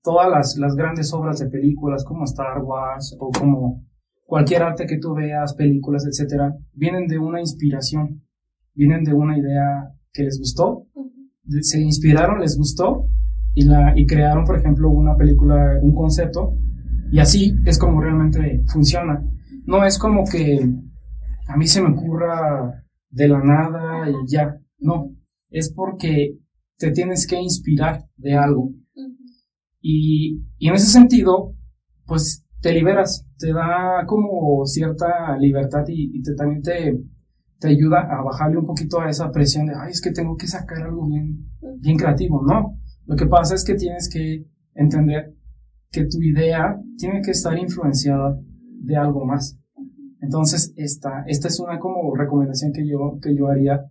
todas 0.02 0.32
las, 0.32 0.58
las 0.58 0.74
grandes 0.76 1.13
obras 1.13 1.38
de 1.39 1.50
películas 1.50 2.06
como 2.06 2.24
Star 2.24 2.63
Wars 2.63 3.15
o 3.19 3.30
como 3.30 3.86
cualquier 4.26 4.63
arte 4.63 4.88
que 4.88 5.00
tú 5.00 5.13
veas, 5.13 5.54
películas, 5.54 6.08
etcétera, 6.08 6.56
vienen 6.74 7.08
de 7.08 7.19
una 7.19 7.41
inspiración, 7.41 8.24
vienen 8.74 9.04
de 9.04 9.13
una 9.13 9.38
idea 9.38 9.91
que 10.13 10.24
les 10.24 10.39
gustó, 10.39 10.88
se 11.60 11.82
inspiraron, 11.82 12.39
les 12.39 12.58
gustó 12.58 13.08
y, 13.54 13.65
la, 13.65 13.93
y 13.97 14.06
crearon, 14.06 14.45
por 14.45 14.58
ejemplo, 14.58 14.89
una 14.89 15.17
película, 15.17 15.78
un 15.82 15.93
concepto, 15.93 16.54
y 17.12 17.19
así 17.19 17.54
es 17.65 17.78
como 17.78 18.00
realmente 18.00 18.63
funciona. 18.67 19.21
No 19.65 19.84
es 19.84 20.00
como 20.00 20.24
que 20.24 20.65
a 21.47 21.58
mí 21.58 21.67
se 21.67 21.82
me 21.82 21.89
ocurra 21.89 22.86
de 23.10 23.28
la 23.28 23.43
nada 23.43 24.10
y 24.10 24.32
ya, 24.32 24.61
no, 24.82 25.15
es 25.50 25.72
porque 25.74 26.38
te 26.78 26.91
tienes 26.91 27.26
que 27.26 27.39
inspirar 27.39 28.06
de 28.17 28.36
algo. 28.36 28.74
Y, 29.80 30.44
y 30.58 30.67
en 30.67 30.76
ese 30.76 30.88
sentido, 30.88 31.56
pues 32.06 32.46
te 32.62 32.74
liberas, 32.74 33.26
te 33.38 33.54
da 33.54 34.06
como 34.06 34.65
cierta 34.65 35.38
libertad 35.38 35.84
y, 35.88 36.22
te, 36.22 36.36
también 36.36 36.62
te, 36.62 37.00
te 37.60 37.67
ayuda 37.70 38.02
a 38.02 38.24
bajarle 38.24 38.58
un 38.58 38.65
poquito 38.65 39.00
a 39.00 39.10
esa 39.10 39.32
presión 39.32 39.65
de, 39.65 39.74
ay, 39.76 39.91
es 39.91 40.02
que 40.02 40.12
tengo 40.12 40.36
que 40.38 40.48
sacar 40.48 40.84
algo 40.84 41.08
bien, 41.08 41.50
bien 41.80 41.98
creativo. 41.98 42.44
No, 42.46 42.78
lo 43.06 43.15
que 43.15 43.26
pasa 43.26 43.56
es 43.56 43.63
que 43.63 43.76
tienes 43.76 44.10
que 44.10 44.46
entender 44.76 45.36
que 45.91 46.06
tu 46.06 46.22
idea 46.22 46.80
tiene 46.98 47.22
que 47.22 47.32
estar 47.32 47.58
influenciada 47.58 48.39
de 48.82 48.96
algo 48.96 49.26
más. 49.26 49.58
Entonces, 50.22 50.74
esta, 50.78 51.24
esta 51.26 51.48
es 51.48 51.60
una 51.60 51.80
como 51.80 52.15
recomendación 52.15 52.72
que 52.72 52.88
yo, 52.88 53.17
que 53.22 53.36
yo 53.36 53.48
haría, 53.48 53.82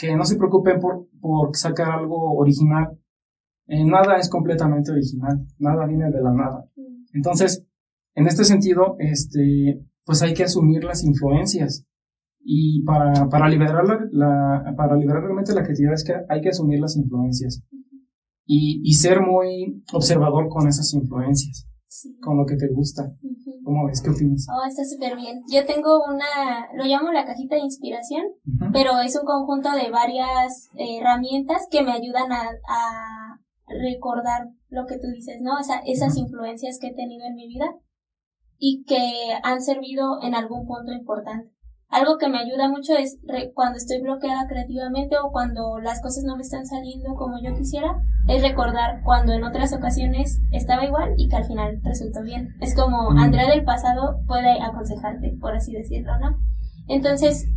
que 0.00 0.16
no 0.16 0.24
se 0.24 0.36
preocupen 0.36 0.80
por, 0.80 1.08
por 1.20 1.54
sacar 1.54 1.90
algo 1.90 2.32
original. 2.38 2.98
Eh, 3.66 3.84
nada 3.84 4.16
es 4.16 4.30
completamente 4.30 4.90
original, 4.90 5.46
nada 5.58 5.86
viene 5.86 6.10
de 6.10 6.22
la 6.22 6.32
nada. 6.32 6.66
Entonces, 7.12 7.66
en 8.14 8.26
este 8.26 8.44
sentido, 8.44 8.96
este, 8.98 9.84
pues 10.04 10.22
hay 10.22 10.32
que 10.32 10.44
asumir 10.44 10.84
las 10.84 11.04
influencias. 11.04 11.86
Y 12.42 12.82
para, 12.84 13.28
para 13.28 13.48
liberar 13.48 13.84
la, 14.12 14.74
para 14.74 14.96
liberar 14.96 15.22
realmente 15.22 15.54
la 15.54 15.62
creatividad 15.62 15.92
es 15.92 16.04
que 16.04 16.14
hay 16.28 16.40
que 16.40 16.48
asumir 16.48 16.80
las 16.80 16.96
influencias. 16.96 17.62
Y, 18.46 18.80
y 18.82 18.94
ser 18.94 19.20
muy 19.20 19.84
observador 19.92 20.48
con 20.48 20.66
esas 20.66 20.92
influencias. 20.94 21.69
Con 22.20 22.38
lo 22.38 22.46
que 22.46 22.56
te 22.56 22.68
gusta. 22.72 23.12
¿Cómo 23.64 23.86
ves? 23.86 24.00
¿Qué 24.00 24.10
opinas? 24.10 24.46
Oh, 24.48 24.64
está 24.66 24.84
súper 24.84 25.16
bien. 25.16 25.42
Yo 25.50 25.66
tengo 25.66 26.00
una, 26.04 26.72
lo 26.74 26.84
llamo 26.84 27.10
la 27.10 27.24
cajita 27.24 27.56
de 27.56 27.62
inspiración, 27.62 28.24
pero 28.72 29.00
es 29.00 29.16
un 29.16 29.24
conjunto 29.24 29.70
de 29.72 29.90
varias 29.90 30.70
eh, 30.76 30.98
herramientas 30.98 31.66
que 31.70 31.82
me 31.82 31.92
ayudan 31.92 32.30
a, 32.32 32.42
a 32.68 33.40
recordar 33.66 34.50
lo 34.68 34.86
que 34.86 34.98
tú 34.98 35.08
dices, 35.12 35.40
¿no? 35.42 35.56
O 35.58 35.62
sea, 35.62 35.82
esas 35.84 36.16
influencias 36.16 36.78
que 36.80 36.88
he 36.88 36.94
tenido 36.94 37.26
en 37.26 37.34
mi 37.34 37.48
vida 37.48 37.74
y 38.58 38.84
que 38.84 39.34
han 39.42 39.60
servido 39.60 40.22
en 40.22 40.34
algún 40.34 40.66
punto 40.66 40.92
importante. 40.92 41.50
Algo 41.90 42.18
que 42.18 42.28
me 42.28 42.38
ayuda 42.38 42.68
mucho 42.68 42.94
es 42.94 43.18
cuando 43.52 43.78
estoy 43.78 44.00
bloqueada 44.00 44.46
creativamente 44.46 45.18
o 45.18 45.32
cuando 45.32 45.80
las 45.80 46.00
cosas 46.00 46.22
no 46.22 46.36
me 46.36 46.42
están 46.42 46.64
saliendo 46.64 47.16
como 47.16 47.42
yo 47.42 47.52
quisiera, 47.56 48.00
es 48.28 48.42
recordar 48.42 49.02
cuando 49.02 49.32
en 49.32 49.42
otras 49.42 49.72
ocasiones 49.72 50.40
estaba 50.52 50.84
igual 50.84 51.14
y 51.16 51.28
que 51.28 51.36
al 51.36 51.46
final 51.46 51.80
resultó 51.82 52.22
bien. 52.22 52.54
Es 52.60 52.76
como. 52.76 53.10
Andrea 53.18 53.50
del 53.50 53.64
pasado 53.64 54.20
puede 54.28 54.62
aconsejarte, 54.62 55.36
por 55.40 55.56
así 55.56 55.72
decirlo, 55.72 56.16
¿no? 56.20 56.38
Entonces, 56.86 57.48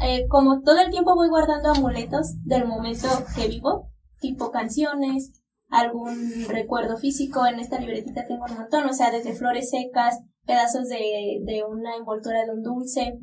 eh, 0.00 0.28
como 0.28 0.60
todo 0.62 0.80
el 0.80 0.90
tiempo 0.90 1.16
voy 1.16 1.28
guardando 1.28 1.70
amuletos 1.70 2.34
del 2.44 2.66
momento 2.66 3.08
que 3.34 3.48
vivo, 3.48 3.90
tipo 4.20 4.52
canciones, 4.52 5.43
algún 5.74 6.46
recuerdo 6.48 6.96
físico, 6.96 7.46
en 7.46 7.58
esta 7.58 7.80
libretita 7.80 8.24
tengo 8.26 8.44
un 8.48 8.56
montón, 8.56 8.88
o 8.88 8.92
sea, 8.92 9.10
desde 9.10 9.34
flores 9.34 9.70
secas, 9.70 10.20
pedazos 10.46 10.88
de, 10.88 11.40
de 11.44 11.64
una 11.64 11.96
envoltura 11.96 12.44
de 12.44 12.52
un 12.52 12.62
dulce, 12.62 13.18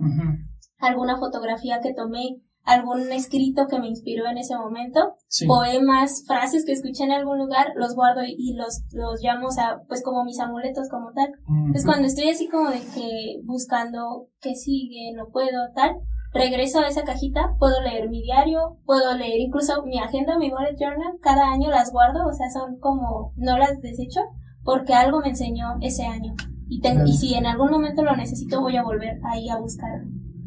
alguna 0.78 1.18
fotografía 1.18 1.80
que 1.82 1.94
tomé, 1.94 2.42
algún 2.64 3.12
escrito 3.12 3.68
que 3.68 3.80
me 3.80 3.88
inspiró 3.88 4.28
en 4.28 4.38
ese 4.38 4.56
momento, 4.56 5.16
poemas, 5.48 6.24
frases 6.28 6.66
que 6.66 6.74
escuché 6.74 7.06
en 7.06 7.12
algún 7.12 7.40
lugar, 7.40 7.72
los 7.76 7.96
guardo 7.96 8.22
y, 8.26 8.54
los, 8.54 8.84
los 8.92 9.22
llamo, 9.22 9.48
o 9.48 9.52
sea, 9.52 9.82
pues 9.88 10.04
como 10.04 10.24
mis 10.24 10.40
amuletos 10.40 10.90
como 10.90 11.12
tal. 11.14 11.32
Entonces 11.48 11.86
cuando 11.86 12.08
estoy 12.08 12.30
así 12.30 12.48
como 12.48 12.70
de 12.70 12.80
que 12.80 13.42
buscando 13.44 14.28
qué 14.42 14.56
sigue, 14.56 15.14
no 15.16 15.30
puedo, 15.30 15.72
tal, 15.74 15.96
regreso 16.34 16.80
a 16.80 16.88
esa 16.88 17.04
cajita, 17.04 17.56
puedo 17.60 17.82
leer 17.82 18.10
mi 18.10 18.22
diario, 18.22 18.78
puedo 18.86 19.16
leer 19.18 19.40
incluso 19.40 19.84
mi 19.84 20.00
agenda, 20.00 20.38
mi 20.38 20.50
bullet 20.50 20.78
journal, 20.80 21.18
cada 21.22 21.52
año 21.52 21.70
las 21.70 21.92
guardo, 21.92 22.28
o 22.28 22.34
sea, 22.34 22.50
son 22.50 22.80
como, 22.80 23.34
no 23.36 23.58
las 23.58 23.82
desecho, 23.82 24.22
porque 24.64 24.94
algo 24.94 25.20
me 25.20 25.30
enseñó 25.30 25.78
ese 25.82 26.06
año. 26.06 26.34
Y, 26.68 26.82
y 27.06 27.14
si 27.14 27.34
en 27.34 27.46
algún 27.46 27.70
momento 27.70 28.02
lo 28.02 28.16
necesito, 28.16 28.62
voy 28.62 28.78
a 28.78 28.84
volver 28.84 29.20
ahí 29.26 29.50
a 29.50 29.58
buscar 29.58 30.04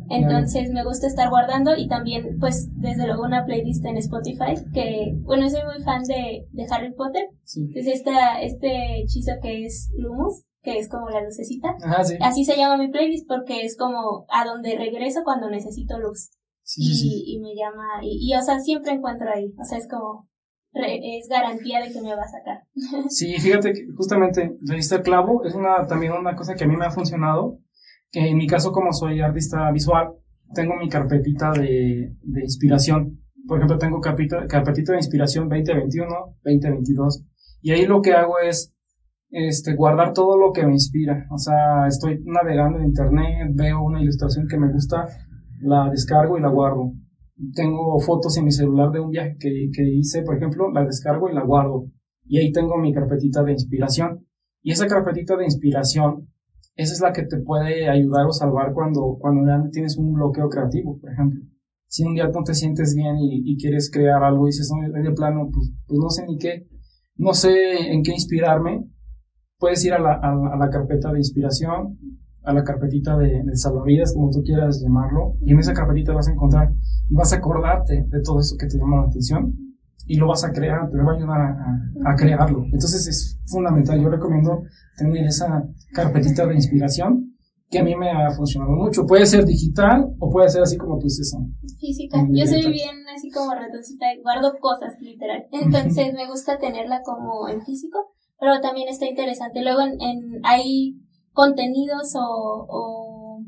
Entonces 0.08 0.70
me 0.70 0.82
gusta 0.82 1.06
estar 1.06 1.28
guardando 1.28 1.76
y 1.76 1.86
también 1.86 2.38
pues 2.40 2.70
desde 2.76 3.06
luego 3.06 3.24
una 3.24 3.44
playlist 3.44 3.84
en 3.84 3.98
Spotify 3.98 4.54
que 4.72 5.14
bueno 5.22 5.50
soy 5.50 5.60
muy 5.64 5.82
fan 5.82 6.02
de, 6.04 6.46
de 6.50 6.66
Harry 6.70 6.94
Potter. 6.94 7.28
Entonces 7.56 7.86
esta, 7.88 8.40
este 8.40 9.02
hechizo 9.02 9.32
que 9.42 9.66
es 9.66 9.90
Lumus, 9.98 10.46
que 10.64 10.78
es 10.78 10.88
como 10.88 11.10
la 11.10 11.22
lucecita. 11.22 11.76
Así 12.20 12.44
se 12.44 12.56
llama 12.56 12.78
mi 12.78 12.90
playlist 12.90 13.28
porque 13.28 13.64
es 13.64 13.76
como 13.76 14.26
a 14.30 14.44
donde 14.44 14.76
regreso 14.76 15.20
cuando 15.22 15.50
necesito 15.50 15.98
luz. 15.98 16.30
y, 16.76 17.36
y, 17.36 17.40
me 17.40 17.54
llama 17.54 18.02
y, 18.02 18.30
y 18.30 18.34
o 18.34 18.42
sea 18.42 18.58
siempre 18.58 18.92
encuentro 18.92 19.28
ahí. 19.30 19.54
O 19.60 19.64
sea 19.64 19.78
es 19.78 19.86
como 19.86 20.26
es 20.74 21.28
garantía 21.28 21.80
de 21.80 21.92
que 21.92 22.00
me 22.00 22.16
va 22.16 22.22
a 22.22 22.28
sacar. 22.28 22.62
Sí, 23.08 23.34
fíjate 23.38 23.72
que 23.72 23.86
justamente 23.96 24.56
le 24.60 24.76
diste 24.76 24.96
el 24.96 25.02
clavo, 25.02 25.44
es 25.44 25.54
una, 25.54 25.86
también 25.86 26.12
una 26.12 26.34
cosa 26.34 26.54
que 26.54 26.64
a 26.64 26.66
mí 26.66 26.76
me 26.76 26.86
ha 26.86 26.90
funcionado, 26.90 27.58
que 28.10 28.28
en 28.28 28.36
mi 28.36 28.46
caso 28.46 28.72
como 28.72 28.92
soy 28.92 29.20
artista 29.20 29.70
visual, 29.70 30.14
tengo 30.54 30.74
mi 30.76 30.88
carpetita 30.88 31.52
de, 31.52 32.16
de 32.22 32.40
inspiración. 32.40 33.20
Por 33.46 33.58
ejemplo, 33.58 33.78
tengo 33.78 34.00
carpeta, 34.00 34.46
carpetita 34.46 34.92
de 34.92 34.98
inspiración 34.98 35.48
2021, 35.48 36.08
2022, 36.42 37.22
y 37.60 37.72
ahí 37.72 37.86
lo 37.86 38.00
que 38.00 38.12
hago 38.12 38.38
es 38.38 38.73
este, 39.34 39.74
guardar 39.74 40.12
todo 40.12 40.38
lo 40.38 40.52
que 40.52 40.64
me 40.64 40.72
inspira. 40.72 41.26
O 41.30 41.38
sea, 41.38 41.86
estoy 41.86 42.22
navegando 42.24 42.78
en 42.78 42.86
internet, 42.86 43.50
veo 43.54 43.82
una 43.82 44.00
ilustración 44.00 44.46
que 44.48 44.58
me 44.58 44.72
gusta, 44.72 45.06
la 45.60 45.90
descargo 45.90 46.38
y 46.38 46.40
la 46.40 46.48
guardo 46.48 46.92
tengo 47.54 47.98
fotos 48.00 48.36
en 48.36 48.44
mi 48.44 48.52
celular 48.52 48.90
de 48.90 49.00
un 49.00 49.10
viaje 49.10 49.36
que, 49.38 49.70
que 49.72 49.82
hice, 49.82 50.22
por 50.22 50.36
ejemplo, 50.36 50.70
la 50.72 50.84
descargo 50.84 51.28
y 51.28 51.34
la 51.34 51.42
guardo. 51.42 51.86
Y 52.24 52.38
ahí 52.38 52.52
tengo 52.52 52.78
mi 52.78 52.92
carpetita 52.92 53.42
de 53.42 53.52
inspiración. 53.52 54.26
Y 54.62 54.72
esa 54.72 54.86
carpetita 54.86 55.36
de 55.36 55.44
inspiración, 55.44 56.28
esa 56.76 56.94
es 56.94 57.00
la 57.00 57.12
que 57.12 57.24
te 57.24 57.38
puede 57.38 57.88
ayudar 57.88 58.26
o 58.26 58.32
salvar 58.32 58.72
cuando, 58.72 59.16
cuando 59.18 59.42
tienes 59.70 59.96
un 59.96 60.14
bloqueo 60.14 60.48
creativo, 60.48 60.98
por 60.98 61.12
ejemplo. 61.12 61.40
Si 61.86 62.04
un 62.04 62.14
día 62.14 62.28
no 62.28 62.42
te 62.42 62.54
sientes 62.54 62.94
bien 62.94 63.16
y, 63.20 63.56
quieres 63.56 63.90
crear 63.90 64.22
algo 64.24 64.46
y 64.46 64.50
dices, 64.50 64.70
no, 64.72 64.90
de 64.90 65.12
plano, 65.12 65.48
pues, 65.52 65.72
pues, 65.86 66.00
no 66.00 66.10
sé 66.10 66.24
ni 66.26 66.38
qué, 66.38 66.66
no 67.16 67.34
sé 67.34 67.92
en 67.92 68.02
qué 68.02 68.12
inspirarme, 68.12 68.84
puedes 69.58 69.84
ir 69.84 69.92
a 69.94 69.98
la, 69.98 70.14
a 70.14 70.56
la 70.56 70.70
carpeta 70.70 71.12
de 71.12 71.18
inspiración, 71.18 71.98
a 72.42 72.52
la 72.52 72.62
carpetita 72.62 73.16
de, 73.16 73.42
de, 73.42 73.56
salvavidas, 73.56 74.12
como 74.12 74.30
tú 74.30 74.42
quieras 74.42 74.82
llamarlo, 74.82 75.36
y 75.42 75.52
en 75.52 75.58
esa 75.58 75.72
carpetita 75.72 76.12
vas 76.12 76.28
a 76.28 76.32
encontrar 76.32 76.72
y 77.08 77.14
vas 77.14 77.32
a 77.32 77.36
acordarte 77.36 78.04
de 78.06 78.22
todo 78.22 78.40
eso 78.40 78.56
que 78.58 78.66
te 78.66 78.78
llama 78.78 79.02
la 79.02 79.08
atención 79.08 79.54
y 80.06 80.16
lo 80.16 80.28
vas 80.28 80.44
a 80.44 80.52
crear, 80.52 80.90
te 80.90 80.98
va 80.98 81.12
a 81.12 81.16
ayudar 81.16 81.40
a, 81.40 82.10
a, 82.10 82.16
crearlo. 82.16 82.64
Entonces 82.64 83.06
es 83.06 83.40
fundamental, 83.46 84.00
yo 84.00 84.10
recomiendo 84.10 84.62
tener 84.96 85.24
esa 85.24 85.66
carpetita 85.94 86.46
de 86.46 86.54
inspiración 86.54 87.34
que 87.70 87.78
a 87.78 87.84
mí 87.84 87.96
me 87.96 88.10
ha 88.10 88.30
funcionado 88.30 88.72
mucho. 88.72 89.06
Puede 89.06 89.26
ser 89.26 89.44
digital 89.44 90.14
o 90.18 90.30
puede 90.30 90.48
ser 90.48 90.62
así 90.62 90.76
como 90.76 90.98
tú 90.98 91.04
dices. 91.04 91.34
Física. 91.80 92.24
yo 92.30 92.46
soy 92.46 92.70
bien 92.70 92.96
así 93.14 93.30
como 93.30 93.52
ratoncita, 93.52 94.06
guardo 94.22 94.58
cosas 94.60 94.94
literal. 95.00 95.46
Entonces 95.50 96.12
me 96.14 96.28
gusta 96.28 96.58
tenerla 96.58 97.02
como 97.02 97.48
en 97.48 97.62
físico, 97.64 98.13
pero 98.38 98.60
también 98.60 98.88
está 98.88 99.06
interesante. 99.06 99.62
Luego 99.62 99.80
en, 99.80 100.00
en 100.00 100.40
hay 100.44 101.00
contenidos 101.32 102.14
o, 102.16 103.40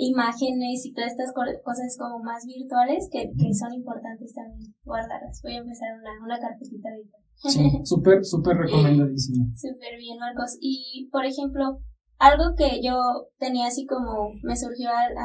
imágenes 0.00 0.86
y 0.86 0.92
todas 0.92 1.10
estas 1.10 1.32
cosas 1.34 1.96
como 1.98 2.22
más 2.22 2.46
virtuales 2.46 3.08
que, 3.10 3.28
son 3.52 3.74
importantes 3.74 4.32
también 4.32 4.72
guardarlas. 4.84 5.40
Voy 5.42 5.54
a 5.54 5.58
empezar 5.58 5.88
una, 5.98 6.24
una 6.24 6.38
carpetita 6.38 6.88
ahorita. 6.88 7.18
Sí, 7.34 7.80
súper, 7.84 8.24
súper 8.24 8.56
recomendadísimo. 8.58 9.46
Súper 9.56 9.98
bien, 9.98 10.18
Marcos. 10.18 10.56
Y, 10.60 11.08
por 11.10 11.24
ejemplo, 11.24 11.80
algo 12.18 12.54
que 12.56 12.80
yo 12.80 12.94
tenía 13.38 13.66
así 13.66 13.86
como 13.86 14.30
me 14.42 14.56
surgió 14.56 14.90
al, 14.90 15.16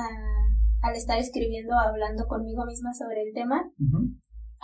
al 0.82 0.96
estar 0.96 1.20
escribiendo, 1.20 1.76
hablando 1.78 2.26
conmigo 2.28 2.66
misma 2.66 2.94
sobre 2.94 3.22
el 3.22 3.34
tema, 3.34 3.64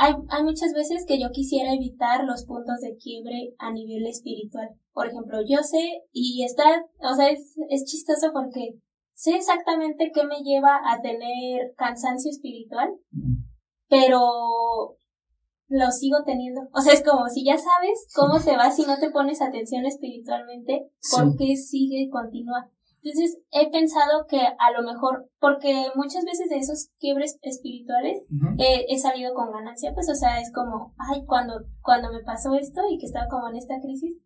hay, 0.01 0.13
hay 0.29 0.43
muchas 0.43 0.71
veces 0.71 1.05
que 1.05 1.19
yo 1.19 1.29
quisiera 1.31 1.73
evitar 1.73 2.23
los 2.23 2.45
puntos 2.45 2.79
de 2.79 2.95
quiebre 2.95 3.53
a 3.57 3.73
nivel 3.73 4.07
espiritual. 4.07 4.69
Por 4.93 5.07
ejemplo, 5.07 5.39
yo 5.45 5.61
sé, 5.61 6.03
y 6.13 6.45
está, 6.45 6.85
o 7.01 7.13
sea, 7.13 7.29
es, 7.29 7.55
es 7.69 7.83
chistoso 7.83 8.31
porque 8.31 8.75
sé 9.13 9.35
exactamente 9.35 10.11
qué 10.13 10.23
me 10.23 10.39
lleva 10.41 10.79
a 10.89 11.01
tener 11.01 11.73
cansancio 11.75 12.31
espiritual, 12.31 12.95
pero 13.89 14.21
lo 15.67 15.91
sigo 15.91 16.23
teniendo. 16.25 16.61
O 16.73 16.79
sea, 16.79 16.93
es 16.93 17.03
como 17.03 17.27
si 17.27 17.43
ya 17.43 17.57
sabes 17.57 18.07
cómo 18.15 18.39
te 18.39 18.55
va 18.55 18.71
si 18.71 18.83
no 18.83 18.97
te 18.99 19.11
pones 19.11 19.41
atención 19.41 19.85
espiritualmente, 19.85 20.91
¿por 21.11 21.35
qué 21.35 21.57
sigue 21.57 22.03
y 22.03 22.09
continúa? 22.09 22.71
Entonces 23.01 23.39
he 23.51 23.69
pensado 23.71 24.25
que 24.27 24.39
a 24.39 24.71
lo 24.75 24.83
mejor, 24.83 25.29
porque 25.39 25.87
muchas 25.95 26.25
veces 26.25 26.49
de 26.49 26.57
esos 26.57 26.89
quiebres 26.99 27.39
espirituales 27.41 28.23
he 28.57 28.97
salido 28.97 29.33
con 29.33 29.51
ganancia, 29.51 29.93
pues 29.93 30.09
o 30.09 30.15
sea, 30.15 30.41
es 30.41 30.51
como, 30.53 30.93
ay, 30.97 31.23
cuando, 31.25 31.65
cuando 31.81 32.11
me 32.11 32.23
pasó 32.23 32.53
esto 32.55 32.81
y 32.89 32.97
que 32.97 33.05
estaba 33.05 33.27
como 33.29 33.49
en 33.49 33.55
esta 33.55 33.79
crisis, 33.81 34.19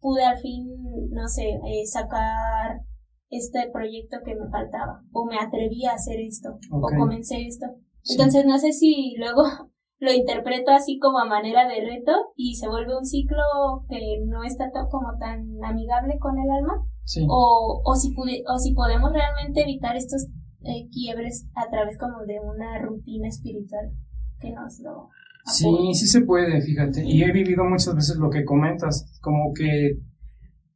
pude 0.00 0.24
al 0.24 0.38
fin, 0.38 0.68
no 1.10 1.26
sé, 1.26 1.48
eh, 1.48 1.84
sacar 1.84 2.80
este 3.28 3.68
proyecto 3.72 4.18
que 4.24 4.36
me 4.36 4.48
faltaba, 4.50 5.02
o 5.12 5.26
me 5.26 5.36
atreví 5.36 5.84
a 5.84 5.94
hacer 5.94 6.20
esto, 6.20 6.50
o 6.70 6.80
comencé 6.96 7.42
esto. 7.42 7.66
Entonces 8.08 8.46
no 8.46 8.56
sé 8.58 8.70
si 8.70 9.16
luego 9.18 9.42
lo 9.98 10.12
interpreto 10.12 10.70
así 10.70 11.00
como 11.00 11.18
a 11.18 11.24
manera 11.24 11.66
de 11.66 11.80
reto 11.80 12.12
y 12.36 12.54
se 12.54 12.68
vuelve 12.68 12.96
un 12.96 13.04
ciclo 13.04 13.42
que 13.88 14.20
no 14.26 14.44
está 14.44 14.70
como 14.90 15.18
tan 15.18 15.44
amigable 15.64 16.18
con 16.20 16.38
el 16.38 16.50
alma 16.50 16.86
o, 17.28 17.82
o, 17.84 17.94
si 17.94 18.14
o 18.16 18.58
si 18.58 18.74
podemos 18.74 19.12
realmente 19.12 19.62
evitar 19.62 19.96
estos 19.96 20.26
eh, 20.62 20.88
quiebres 20.92 21.46
a 21.54 21.70
través 21.70 21.96
como 21.98 22.24
de 22.26 22.40
una 22.40 22.78
rutina 22.80 23.28
espiritual 23.28 23.92
que 24.40 24.52
nos 24.52 24.80
lo... 24.80 25.08
Sí, 25.44 25.94
sí 25.94 26.06
se 26.08 26.22
puede, 26.22 26.60
fíjate. 26.60 27.04
Y 27.04 27.22
he 27.22 27.30
vivido 27.30 27.64
muchas 27.64 27.94
veces 27.94 28.16
lo 28.16 28.30
que 28.30 28.44
comentas, 28.44 29.06
como 29.20 29.52
que 29.54 29.98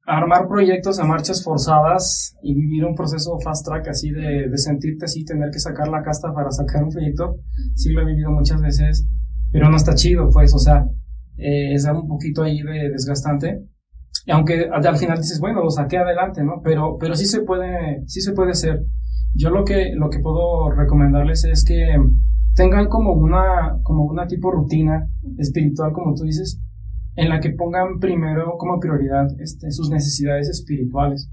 armar 0.07 0.47
proyectos 0.49 1.01
a 1.01 1.05
marchas 1.05 1.43
forzadas 1.43 2.37
y 2.43 2.55
vivir 2.55 2.85
un 2.85 2.95
proceso 2.95 3.39
fast 3.41 3.67
track 3.67 3.89
así 3.89 4.11
de, 4.11 4.49
de 4.49 4.59
sentirte 4.59 5.07
así, 5.07 5.25
tener 5.25 5.51
que 5.51 5.59
sacar 5.59 5.89
la 5.89 6.03
casta 6.03 6.33
para 6.33 6.51
sacar 6.51 6.85
un 6.85 6.91
proyecto, 6.91 7.37
sí 7.75 7.91
lo 7.91 8.03
he 8.03 8.07
vivido 8.07 8.31
muchas 8.31 8.63
veces, 8.63 9.07
pero 9.53 9.69
no 9.69 9.77
está 9.77 9.95
chido, 9.95 10.31
pues, 10.31 10.55
o 10.55 10.59
sea, 10.59 10.87
eh, 11.37 11.75
es 11.75 11.85
un 11.87 12.09
poquito 12.09 12.43
ahí 12.43 12.63
de 12.63 12.91
desgastante 12.91 13.65
aunque 14.29 14.69
al 14.71 14.97
final 14.97 15.19
dices, 15.19 15.41
bueno, 15.41 15.63
lo 15.63 15.71
saqué 15.71 15.99
adelante, 15.99 16.43
¿no? 16.43 16.61
Pero, 16.63 16.97
pero 16.99 17.15
sí 17.15 17.27
se 17.27 17.43
puede, 17.43 18.03
sí 18.07 18.21
se 18.21 18.33
puede 18.33 18.53
hacer. 18.53 18.85
Yo 19.35 19.51
lo 19.51 19.65
que, 19.65 19.93
lo 19.95 20.11
que 20.11 20.19
puedo 20.19 20.71
recomendarles 20.71 21.45
es 21.45 21.65
que 21.65 21.97
tengan 22.55 22.89
como 22.89 23.13
una, 23.13 23.79
como 23.83 24.05
una 24.05 24.27
tipo 24.27 24.51
rutina 24.51 25.09
espiritual, 25.39 25.93
como 25.93 26.15
tú 26.15 26.25
dices, 26.25 26.61
en 27.17 27.29
la 27.29 27.41
que 27.41 27.51
pongan 27.51 27.99
primero 27.99 28.57
como 28.59 28.79
prioridad 28.79 29.29
este, 29.39 29.71
sus 29.71 29.91
necesidades 29.91 30.49
espirituales. 30.49 31.31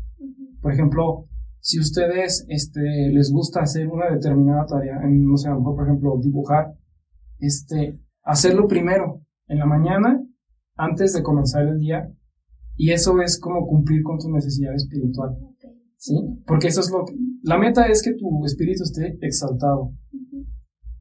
Por 0.61 0.73
ejemplo, 0.73 1.25
si 1.59 1.79
ustedes 1.79 2.45
este, 2.49 3.09
les 3.11 3.31
gusta 3.31 3.61
hacer 3.61 3.87
una 3.87 4.09
determinada 4.09 4.65
tarea, 4.65 4.99
no 5.03 5.37
sé, 5.37 5.49
a 5.49 5.51
lo 5.51 5.59
mejor, 5.59 5.75
por 5.75 5.87
ejemplo, 5.87 6.19
dibujar, 6.21 6.73
este, 7.39 7.99
hacerlo 8.23 8.67
primero, 8.67 9.21
en 9.47 9.59
la 9.59 9.65
mañana, 9.65 10.21
antes 10.75 11.13
de 11.13 11.23
comenzar 11.23 11.67
el 11.67 11.79
día, 11.79 12.09
y 12.77 12.91
eso 12.91 13.19
es 13.21 13.39
como 13.39 13.65
cumplir 13.67 14.03
con 14.03 14.19
tu 14.19 14.29
necesidad 14.31 14.73
espiritual. 14.75 15.35
¿Sí? 15.97 16.13
Porque 16.45 16.67
eso 16.67 16.81
es 16.81 16.91
lo 16.91 17.05
que... 17.05 17.15
La 17.41 17.57
meta 17.57 17.87
es 17.87 18.03
que 18.03 18.13
tu 18.13 18.45
espíritu 18.45 18.83
esté 18.83 19.17
exaltado. 19.21 19.93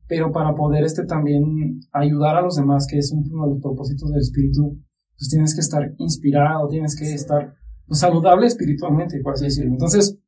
Pero 0.09 0.33
para 0.33 0.55
poder 0.55 0.85
este 0.85 1.05
también 1.05 1.81
ayudar 1.93 2.37
a 2.37 2.43
los 2.43 2.57
demás, 2.57 2.87
que 2.91 2.99
es 2.99 3.13
uno 3.13 3.45
de 3.45 3.51
los 3.51 3.61
propósitos 3.61 4.11
del 4.11 4.21
espíritu, 4.21 4.79
pues 5.19 5.29
tienes 5.29 5.55
que 5.55 5.61
estar 5.61 5.95
inspirado, 5.99 6.69
tienes 6.69 6.99
que 6.99 7.13
estar 7.13 7.55
pues, 7.87 8.01
saludable 8.01 8.47
espiritualmente, 8.47 9.21
por 9.23 9.35
así 9.35 9.45
decirlo. 9.45 9.73
Entonces, 9.73 10.19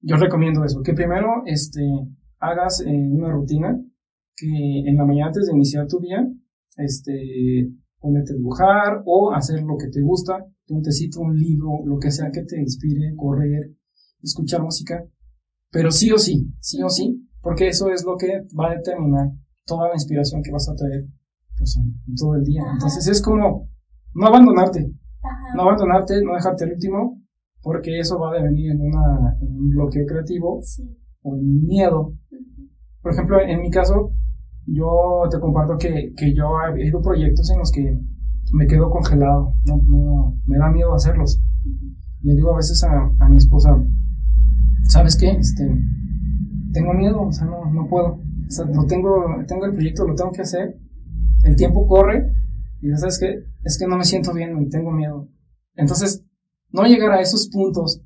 yo 0.00 0.16
recomiendo 0.16 0.64
eso, 0.64 0.82
que 0.82 0.94
primero 0.94 1.42
este, 1.46 1.80
hagas 2.38 2.80
eh, 2.80 2.90
una 2.90 3.30
rutina, 3.30 3.80
que 4.34 4.80
en 4.86 4.96
la 4.96 5.04
mañana 5.04 5.28
antes 5.28 5.46
de 5.46 5.52
iniciar 5.52 5.86
tu 5.86 6.00
día, 6.00 6.26
este, 6.76 7.70
ponerte 7.98 8.32
a 8.32 8.36
dibujar 8.36 9.02
o 9.04 9.32
hacer 9.32 9.62
lo 9.62 9.76
que 9.76 9.88
te 9.88 10.00
gusta, 10.00 10.46
un 10.68 10.82
tecito, 10.82 11.20
un 11.20 11.36
libro, 11.36 11.84
lo 11.84 11.98
que 11.98 12.10
sea 12.10 12.30
que 12.30 12.42
te 12.42 12.60
inspire, 12.60 13.14
correr, 13.16 13.74
escuchar 14.22 14.62
música, 14.62 15.02
pero 15.70 15.90
sí 15.90 16.10
o 16.10 16.18
sí, 16.18 16.52
sí 16.60 16.82
o 16.82 16.88
sí, 16.88 17.28
porque 17.40 17.68
eso 17.68 17.90
es 17.90 18.04
lo 18.04 18.16
que 18.16 18.46
va 18.58 18.70
a 18.70 18.76
determinar 18.76 19.30
toda 19.64 19.88
la 19.88 19.94
inspiración 19.94 20.42
que 20.42 20.50
vas 20.50 20.68
a 20.68 20.74
traer 20.74 21.06
pues, 21.56 21.76
en, 21.76 22.14
todo 22.14 22.34
el 22.34 22.44
día. 22.44 22.62
Entonces 22.72 23.06
es 23.06 23.22
como 23.22 23.68
no 24.14 24.26
abandonarte, 24.26 24.90
no 25.54 25.62
abandonarte, 25.62 26.22
no 26.22 26.34
dejarte 26.34 26.64
el 26.64 26.72
último, 26.72 27.20
porque 27.62 27.98
eso 27.98 28.18
va 28.18 28.30
a 28.30 28.40
devenir 28.40 28.72
en, 28.72 28.80
una, 28.80 29.36
en 29.40 29.56
un 29.56 29.70
bloqueo 29.70 30.06
creativo 30.06 30.60
o 31.22 31.36
en 31.36 31.66
miedo. 31.66 32.14
Por 33.02 33.12
ejemplo, 33.12 33.40
en 33.40 33.60
mi 33.60 33.70
caso, 33.70 34.12
yo 34.66 35.22
te 35.30 35.38
comparto 35.38 35.76
que, 35.78 36.12
que 36.16 36.34
yo 36.34 36.44
he 36.76 36.86
ido 36.86 37.00
proyectos 37.00 37.50
en 37.50 37.58
los 37.58 37.70
que 37.70 37.98
me 38.52 38.66
quedo 38.66 38.90
congelado, 38.90 39.54
no, 39.64 39.80
no, 39.86 40.40
me 40.46 40.58
da 40.58 40.70
miedo 40.70 40.94
hacerlos. 40.94 41.40
Le 42.22 42.34
digo 42.34 42.52
a 42.52 42.56
veces 42.56 42.82
a, 42.84 43.10
a 43.18 43.28
mi 43.28 43.36
esposa, 43.36 43.76
¿sabes 44.84 45.16
qué? 45.16 45.30
Este, 45.30 45.68
tengo 46.72 46.92
miedo, 46.94 47.22
o 47.22 47.32
sea, 47.32 47.46
no, 47.46 47.70
no 47.72 47.88
puedo. 47.88 48.20
O 48.46 48.50
sea, 48.50 48.64
lo 48.66 48.86
tengo, 48.86 49.26
tengo 49.46 49.66
el 49.66 49.72
proyecto, 49.72 50.06
lo 50.06 50.14
tengo 50.14 50.32
que 50.32 50.42
hacer, 50.42 50.78
el 51.44 51.56
tiempo 51.56 51.86
corre, 51.86 52.32
y 52.80 52.90
sabes 52.96 53.18
que 53.18 53.44
es 53.64 53.78
que 53.78 53.86
no 53.86 53.96
me 53.96 54.04
siento 54.04 54.32
bien 54.32 54.60
y 54.60 54.68
tengo 54.68 54.90
miedo. 54.90 55.28
Entonces, 55.74 56.24
no 56.70 56.84
llegar 56.84 57.12
a 57.12 57.20
esos 57.20 57.48
puntos, 57.48 58.00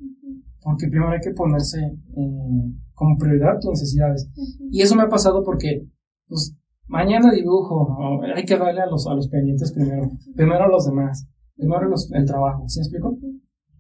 porque 0.63 0.89
primero 0.89 1.11
hay 1.11 1.21
que 1.21 1.33
ponerse 1.33 1.79
eh, 1.81 2.73
como 2.95 3.17
prioridad 3.19 3.59
tus 3.61 3.71
necesidades. 3.71 4.29
Y 4.71 4.83
eso 4.83 4.97
me 4.97 5.03
ha 5.03 5.09
pasado 5.09 5.45
porque, 5.45 5.87
pues, 6.29 6.57
mañana 6.93 7.33
dibujo, 7.33 8.21
hay 8.37 8.45
que 8.45 8.59
darle 8.59 8.83
a 8.83 8.87
los, 8.87 9.07
a 9.07 9.15
los 9.15 9.29
pendientes 9.29 9.73
primero, 9.73 10.11
primero 10.37 10.65
a 10.65 10.69
los 10.69 10.85
demás, 10.85 11.27
primero 11.57 11.89
el 12.13 12.27
trabajo, 12.27 12.69
¿sí 12.69 12.81
me 12.81 12.83
explico? 12.83 13.19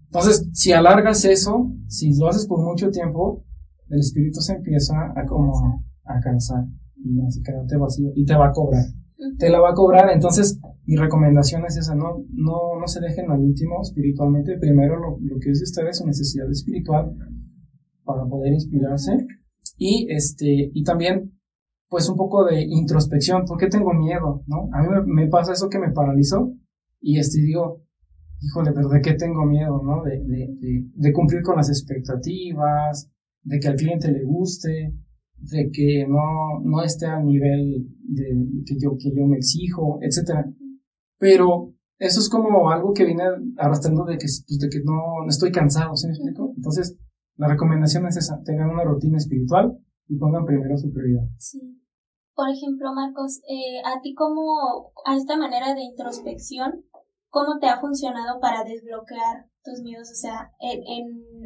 Entonces, 0.07 0.48
si 0.53 0.72
alargas 0.72 1.25
eso, 1.27 1.70
si 1.88 2.18
lo 2.18 2.29
haces 2.29 2.46
por 2.46 2.64
mucho 2.64 2.90
tiempo, 2.90 3.44
el 3.90 4.01
espíritu 4.01 4.40
se 4.40 4.55
empieza 4.55 4.94
a 5.14 5.27
como 5.27 5.85
a 6.05 6.20
cansar 6.20 6.64
y 6.96 7.20
así 7.20 7.42
quedarte 7.42 7.77
vacío 7.77 8.11
y 8.14 8.25
te 8.25 8.35
va 8.35 8.48
a 8.48 8.53
cobrar. 8.53 8.85
Te 9.38 9.51
la 9.51 9.61
va 9.61 9.70
a 9.70 9.75
cobrar, 9.75 10.11
entonces 10.11 10.59
mi 10.85 10.96
recomendación 10.96 11.64
es 11.66 11.77
esa, 11.77 11.94
no, 11.94 12.25
no, 12.33 12.81
no 12.81 12.87
se 12.87 13.01
dejen 13.01 13.31
al 13.31 13.40
último 13.40 13.83
espiritualmente, 13.83 14.59
primero 14.59 14.96
lo, 14.98 15.18
lo 15.20 15.38
que 15.38 15.51
es 15.51 15.61
de 15.61 15.64
ustedes 15.64 15.98
su 15.98 16.07
necesidad 16.07 16.51
espiritual 16.51 17.14
para 18.05 18.25
poder 18.25 18.55
inspirarse. 18.55 19.27
Y 19.77 20.09
este 20.11 20.70
y 20.72 20.83
también 20.83 21.33
pues 21.92 22.09
un 22.09 22.16
poco 22.16 22.46
de 22.46 22.62
introspección, 22.62 23.44
¿por 23.44 23.59
qué 23.59 23.66
tengo 23.66 23.92
miedo? 23.92 24.42
¿no? 24.46 24.70
A 24.72 24.81
mí 24.81 24.88
me, 25.05 25.28
pasa 25.28 25.52
eso 25.52 25.68
que 25.68 25.78
me 25.78 25.92
paralizó 25.92 26.50
y 27.02 27.18
este 27.18 27.42
digo, 27.42 27.83
híjole, 28.40 28.70
¿de 28.70 29.00
qué 29.02 29.12
tengo 29.12 29.44
miedo? 29.44 29.83
¿no? 29.85 30.02
De, 30.02 30.24
de, 30.24 30.87
de, 30.90 31.12
cumplir 31.12 31.42
con 31.42 31.57
las 31.57 31.68
expectativas, 31.68 33.11
de 33.42 33.61
que 33.61 33.68
al 33.68 33.76
cliente 33.76 34.11
le 34.11 34.24
guste, 34.24 34.94
de 35.37 35.70
que 35.70 36.07
no, 36.09 36.61
no 36.64 36.83
esté 36.83 37.05
al 37.05 37.26
nivel 37.26 37.87
de 38.09 38.24
que 38.64 38.76
yo, 38.81 38.96
que 38.98 39.12
yo 39.14 39.26
me 39.26 39.37
exijo, 39.37 39.98
etcétera. 40.00 40.50
Pero 41.18 41.74
eso 41.98 42.20
es 42.20 42.31
como 42.31 42.70
algo 42.70 42.94
que 42.94 43.05
viene 43.05 43.24
arrastrando 43.59 44.07
de 44.07 44.16
que, 44.16 44.28
pues, 44.46 44.59
de 44.59 44.68
que 44.70 44.81
no, 44.83 45.28
estoy 45.28 45.52
cansado, 45.52 45.94
¿sí 45.94 46.07
me 46.07 46.14
explico? 46.14 46.55
Entonces, 46.57 46.96
la 47.37 47.48
recomendación 47.48 48.07
es 48.07 48.16
esa, 48.16 48.42
tengan 48.42 48.70
una 48.70 48.85
rutina 48.85 49.18
espiritual 49.18 49.76
y 50.12 50.18
pongan 50.18 50.44
primero 50.44 50.77
su 50.77 50.92
prioridad. 50.92 51.25
Sí. 51.38 51.61
Por 52.35 52.48
ejemplo, 52.48 52.92
Marcos, 52.92 53.40
eh, 53.48 53.81
a 53.85 54.01
ti 54.01 54.14
como, 54.14 54.92
a 55.07 55.16
esta 55.16 55.37
manera 55.37 55.75
de 55.75 55.83
introspección, 55.83 56.85
¿cómo 57.29 57.59
te 57.59 57.68
ha 57.68 57.81
funcionado 57.81 58.40
para 58.40 58.64
desbloquear 58.64 59.48
tus 59.64 59.83
miedos? 59.83 60.11
O 60.11 60.14
sea, 60.14 60.51
¿en, 60.61 60.81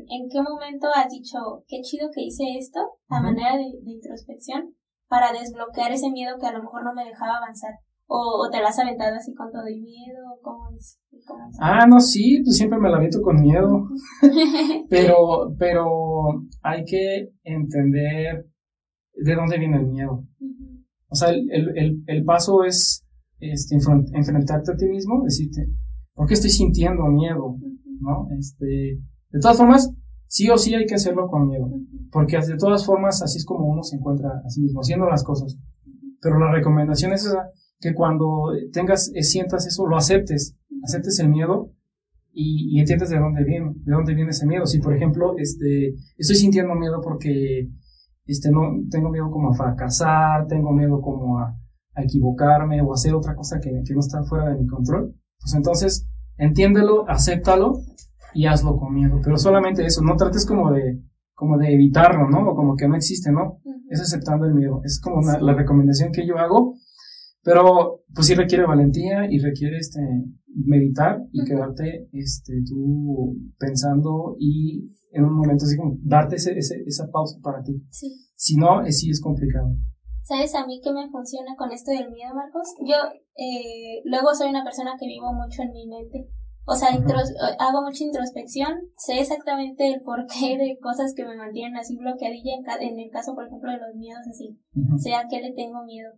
en, 0.08 0.28
qué 0.30 0.42
momento 0.42 0.88
has 0.94 1.10
dicho, 1.10 1.64
qué 1.68 1.80
chido 1.82 2.08
que 2.14 2.22
hice 2.22 2.58
esto, 2.58 2.80
a 3.08 3.20
manera 3.20 3.56
de, 3.56 3.70
de, 3.82 3.92
introspección, 3.92 4.74
para 5.08 5.32
desbloquear 5.32 5.92
ese 5.92 6.10
miedo 6.10 6.38
que 6.40 6.46
a 6.46 6.52
lo 6.52 6.62
mejor 6.62 6.84
no 6.84 6.94
me 6.94 7.04
dejaba 7.04 7.38
avanzar? 7.38 7.74
¿O, 8.08 8.48
te 8.50 8.60
la 8.60 8.68
has 8.68 8.78
aventado 8.78 9.16
así 9.16 9.34
con 9.34 9.50
todo 9.50 9.66
el 9.66 9.80
miedo? 9.80 10.38
¿Cómo 10.40 10.70
es? 10.76 11.00
Ah, 11.60 11.86
no, 11.88 11.98
sí, 11.98 12.40
pues 12.44 12.56
siempre 12.56 12.78
me 12.78 12.88
la 12.88 12.98
aviento 12.98 13.20
con 13.20 13.40
miedo. 13.40 13.84
pero, 14.88 15.52
pero 15.58 15.86
hay 16.62 16.84
que 16.84 17.30
entender 17.42 18.46
de 19.16 19.34
dónde 19.34 19.58
viene 19.58 19.78
el 19.78 19.86
miedo. 19.86 20.24
O 21.08 21.14
sea, 21.14 21.30
el, 21.30 21.48
el, 21.50 22.02
el 22.06 22.24
paso 22.24 22.64
es 22.64 23.04
este, 23.40 23.76
enfrentarte 23.76 24.72
a 24.72 24.76
ti 24.76 24.86
mismo, 24.86 25.22
decirte, 25.24 25.68
¿por 26.14 26.26
qué 26.26 26.34
estoy 26.34 26.50
sintiendo 26.50 27.04
miedo? 27.06 27.56
¿No? 28.00 28.28
Este, 28.38 28.98
de 29.30 29.40
todas 29.40 29.56
formas, 29.56 29.92
sí 30.26 30.48
o 30.50 30.58
sí 30.58 30.74
hay 30.74 30.86
que 30.86 30.94
hacerlo 30.94 31.28
con 31.28 31.48
miedo, 31.48 31.70
porque 32.10 32.38
de 32.38 32.56
todas 32.56 32.84
formas 32.84 33.22
así 33.22 33.38
es 33.38 33.44
como 33.44 33.66
uno 33.66 33.82
se 33.82 33.96
encuentra 33.96 34.30
a 34.44 34.50
sí 34.50 34.62
mismo, 34.62 34.80
haciendo 34.80 35.06
las 35.06 35.22
cosas. 35.22 35.56
Pero 36.20 36.38
la 36.38 36.52
recomendación 36.52 37.12
es 37.12 37.24
esa, 37.24 37.50
que 37.80 37.94
cuando 37.94 38.52
tengas, 38.72 39.12
eh, 39.14 39.22
sientas 39.22 39.66
eso, 39.66 39.86
lo 39.86 39.96
aceptes, 39.96 40.56
aceptes 40.82 41.18
el 41.20 41.28
miedo 41.28 41.72
y, 42.32 42.76
y 42.76 42.80
entiendas 42.80 43.10
de 43.10 43.18
dónde 43.18 43.44
viene, 43.44 43.72
de 43.76 43.92
dónde 43.92 44.14
viene 44.14 44.30
ese 44.30 44.46
miedo. 44.46 44.66
Si, 44.66 44.78
por 44.80 44.94
ejemplo, 44.96 45.34
este, 45.38 45.94
estoy 46.16 46.36
sintiendo 46.36 46.74
miedo 46.74 47.00
porque, 47.02 47.68
este, 48.26 48.50
no, 48.50 48.72
tengo 48.90 49.10
miedo 49.10 49.30
como 49.30 49.50
a 49.50 49.54
fracasar, 49.54 50.46
tengo 50.46 50.72
miedo 50.72 51.00
como 51.00 51.38
a, 51.38 51.56
a 51.94 52.02
equivocarme 52.02 52.80
o 52.82 52.92
hacer 52.92 53.14
otra 53.14 53.34
cosa 53.34 53.60
que, 53.60 53.70
que 53.84 53.94
no 53.94 54.00
está 54.00 54.22
fuera 54.24 54.50
de 54.50 54.60
mi 54.60 54.66
control, 54.66 55.14
pues 55.40 55.54
entonces 55.54 56.08
entiéndelo, 56.38 57.08
acéptalo 57.08 57.80
y 58.34 58.46
hazlo 58.46 58.76
con 58.76 58.94
miedo. 58.94 59.20
Pero 59.22 59.38
solamente 59.38 59.84
eso, 59.84 60.02
no 60.02 60.16
trates 60.16 60.46
como 60.46 60.70
de, 60.72 61.02
como 61.34 61.58
de 61.58 61.72
evitarlo, 61.72 62.28
¿no? 62.28 62.50
O 62.50 62.56
como 62.56 62.76
que 62.76 62.88
no 62.88 62.96
existe, 62.96 63.32
¿no? 63.32 63.60
Es 63.88 64.00
aceptando 64.00 64.46
el 64.46 64.54
miedo. 64.54 64.80
Es 64.84 65.00
como 65.00 65.20
la 65.22 65.54
recomendación 65.54 66.12
que 66.12 66.26
yo 66.26 66.38
hago. 66.38 66.74
Pero, 67.42 68.00
pues 68.12 68.26
sí 68.26 68.34
requiere 68.34 68.66
valentía 68.66 69.30
y 69.30 69.38
requiere, 69.38 69.78
este, 69.78 70.00
meditar 70.64 71.20
y 71.32 71.44
quedarte, 71.44 72.08
este, 72.12 72.54
tú 72.66 73.36
pensando 73.58 74.36
y 74.38 74.90
en 75.16 75.24
un 75.24 75.36
momento 75.36 75.64
así 75.64 75.76
como 75.76 75.96
darte 76.02 76.36
ese, 76.36 76.52
esa 76.58 77.06
pausa 77.10 77.38
para 77.42 77.62
ti. 77.62 77.72
Sí. 77.90 78.12
Si 78.34 78.56
no, 78.56 78.84
sí 78.90 79.10
es 79.10 79.20
complicado. 79.20 79.68
¿Sabes 80.22 80.54
a 80.54 80.66
mí 80.66 80.80
qué 80.82 80.92
me 80.92 81.08
funciona 81.08 81.54
con 81.56 81.70
esto 81.70 81.92
del 81.92 82.10
miedo, 82.10 82.34
Marcos? 82.34 82.74
Yo 82.84 82.96
eh, 83.36 84.02
luego 84.04 84.34
soy 84.34 84.50
una 84.50 84.64
persona 84.64 84.96
que 84.98 85.06
vivo 85.06 85.32
mucho 85.32 85.62
en 85.62 85.72
mi 85.72 85.86
mente. 85.86 86.28
O 86.66 86.74
sea, 86.74 86.88
hago 86.90 87.82
mucha 87.82 88.02
introspección, 88.02 88.74
sé 88.96 89.20
exactamente 89.20 89.86
el 89.86 90.02
porqué 90.02 90.58
de 90.58 90.78
cosas 90.82 91.14
que 91.14 91.24
me 91.24 91.36
mantienen 91.36 91.76
así 91.76 91.96
bloqueadilla 91.96 92.54
en, 92.56 92.88
en 92.88 92.98
el 92.98 93.10
caso, 93.10 93.34
por 93.34 93.46
ejemplo, 93.46 93.70
de 93.70 93.78
los 93.78 93.94
miedos 93.94 94.26
así. 94.28 94.58
Sé 94.98 95.14
a 95.14 95.28
qué 95.30 95.40
le 95.40 95.52
tengo 95.52 95.84
miedo. 95.84 96.10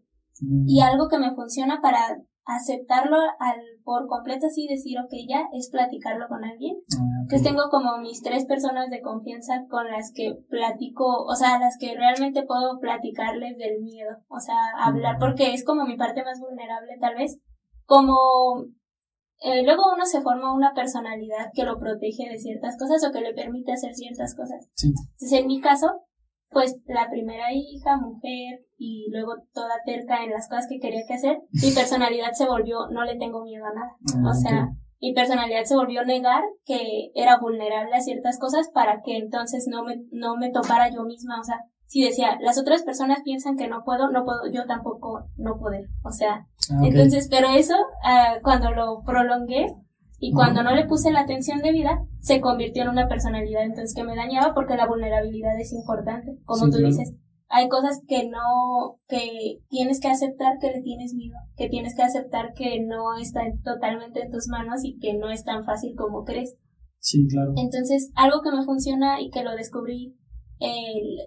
Y 0.67 0.81
algo 0.81 1.09
que 1.09 1.19
me 1.19 1.35
funciona 1.35 1.81
para 1.83 2.23
aceptarlo 2.49 3.19
al 3.39 3.61
por 3.85 4.07
completo 4.09 4.47
así 4.47 4.67
decir 4.67 4.99
ok 4.99 5.13
ya 5.29 5.43
es 5.53 5.69
platicarlo 5.71 6.27
con 6.29 6.45
alguien. 6.45 6.77
Ah, 6.99 7.21
entonces 7.23 7.47
tengo 7.47 7.69
como 7.71 7.99
mis 7.99 8.23
tres 8.23 8.47
personas 8.47 8.89
de 8.89 9.03
confianza 9.03 9.67
con 9.69 9.87
las 9.89 10.13
que 10.15 10.35
platico 10.49 11.25
o 11.25 11.35
sea 11.35 11.59
las 11.59 11.77
que 11.79 11.95
realmente 11.95 12.45
puedo 12.45 12.81
platicarles 12.81 13.59
del 13.59 13.83
miedo 13.83 14.17
o 14.29 14.41
sea 14.41 14.57
hablar 14.79 15.19
porque 15.21 15.53
es 15.53 15.63
como 15.63 15.85
mi 15.85 15.99
parte 15.99 16.25
más 16.25 16.41
vulnerable 16.41 16.97
tal 16.99 17.17
vez 17.17 17.39
como 17.85 18.17
eh, 19.41 19.63
luego 19.63 19.83
uno 19.95 20.07
se 20.07 20.23
forma 20.23 20.55
una 20.55 20.73
personalidad 20.73 21.51
que 21.53 21.65
lo 21.65 21.79
protege 21.79 22.31
de 22.31 22.39
ciertas 22.39 22.79
cosas 22.79 23.05
o 23.07 23.13
que 23.13 23.21
le 23.21 23.35
permite 23.35 23.73
hacer 23.73 23.95
ciertas 23.95 24.35
cosas. 24.35 24.67
Sí. 24.75 24.89
entonces 24.89 25.33
en 25.33 25.47
mi 25.47 25.61
caso 25.61 26.03
pues 26.51 26.79
la 26.87 27.11
primera 27.11 27.53
hija, 27.53 27.99
mujer 27.99 28.65
y 28.79 29.11
luego 29.11 29.35
toda 29.53 29.83
terca 29.85 30.25
en 30.25 30.31
las 30.31 30.49
cosas 30.49 30.67
que 30.69 30.79
quería 30.79 31.03
que 31.07 31.14
hacer, 31.14 31.38
mi 31.51 31.71
personalidad 31.75 32.33
se 32.33 32.47
volvió 32.47 32.88
no 32.91 33.05
le 33.05 33.17
tengo 33.17 33.45
miedo 33.45 33.64
a 33.67 33.75
nada. 33.75 33.91
Ah, 34.14 34.31
o 34.31 34.35
sea, 34.35 34.69
mi 35.01 35.12
personalidad 35.12 35.64
se 35.64 35.77
volvió 35.77 36.05
negar 36.05 36.43
que 36.64 37.11
era 37.14 37.38
vulnerable 37.38 37.95
a 37.95 38.01
ciertas 38.01 38.38
cosas 38.38 38.71
para 38.73 39.03
que 39.03 39.17
entonces 39.17 39.67
no 39.69 39.85
me, 39.85 39.97
no 40.12 40.37
me 40.37 40.51
topara 40.51 40.91
yo 40.91 41.03
misma. 41.05 41.41
O 41.41 41.45
sea, 41.45 41.57
si 41.87 42.03
decía, 42.03 42.38
las 42.41 42.59
otras 42.59 42.83
personas 42.83 43.21
piensan 43.25 43.57
que 43.57 43.69
no 43.69 43.83
puedo, 43.85 44.11
no 44.11 44.25
puedo, 44.25 44.51
yo 44.53 44.67
tampoco 44.67 45.25
no 45.37 45.59
poder. 45.59 45.87
O 46.05 46.12
sea, 46.12 46.47
ah, 46.71 46.81
entonces, 46.85 47.29
pero 47.31 47.49
eso, 47.51 47.75
uh, 47.75 48.43
cuando 48.43 48.71
lo 48.71 49.03
prolongué, 49.03 49.67
y 50.21 50.33
cuando 50.33 50.64
no 50.64 50.75
le 50.75 50.85
puse 50.87 51.12
la 51.12 51.21
atención 51.21 51.61
debida, 51.61 52.05
se 52.19 52.41
convirtió 52.41 52.83
en 52.83 52.88
una 52.88 53.07
personalidad 53.07 53.62
entonces 53.62 53.95
que 53.95 54.03
me 54.03 54.17
dañaba 54.17 54.53
porque 54.53 54.77
la 54.77 54.88
vulnerabilidad 54.88 55.59
es 55.61 55.73
importante. 55.73 56.37
Como 56.45 56.69
tú 56.71 56.79
dices, 56.79 57.14
hay 57.49 57.69
cosas 57.69 58.03
que 58.07 58.29
no, 58.29 58.99
que 59.09 59.61
tienes 59.69 60.01
que 60.01 60.09
aceptar 60.09 60.59
que 60.59 60.71
le 60.71 60.83
tienes 60.83 61.15
miedo, 61.15 61.37
que 61.57 61.69
tienes 61.69 61.95
que 61.97 62.03
aceptar 62.03 62.53
que 62.55 62.81
no 62.81 63.17
está 63.19 63.41
totalmente 63.65 64.23
en 64.23 64.31
tus 64.31 64.49
manos 64.49 64.85
y 64.85 64.99
que 64.99 65.15
no 65.15 65.31
es 65.31 65.45
tan 65.45 65.65
fácil 65.65 65.95
como 65.97 66.25
crees. 66.25 66.57
Sí, 67.01 67.27
claro. 67.29 67.53
Entonces, 67.57 68.11
algo 68.17 68.43
que 68.43 68.51
me 68.51 68.65
funciona 68.65 69.21
y 69.21 69.31
que 69.31 69.43
lo 69.43 69.53
descubrí 69.57 70.19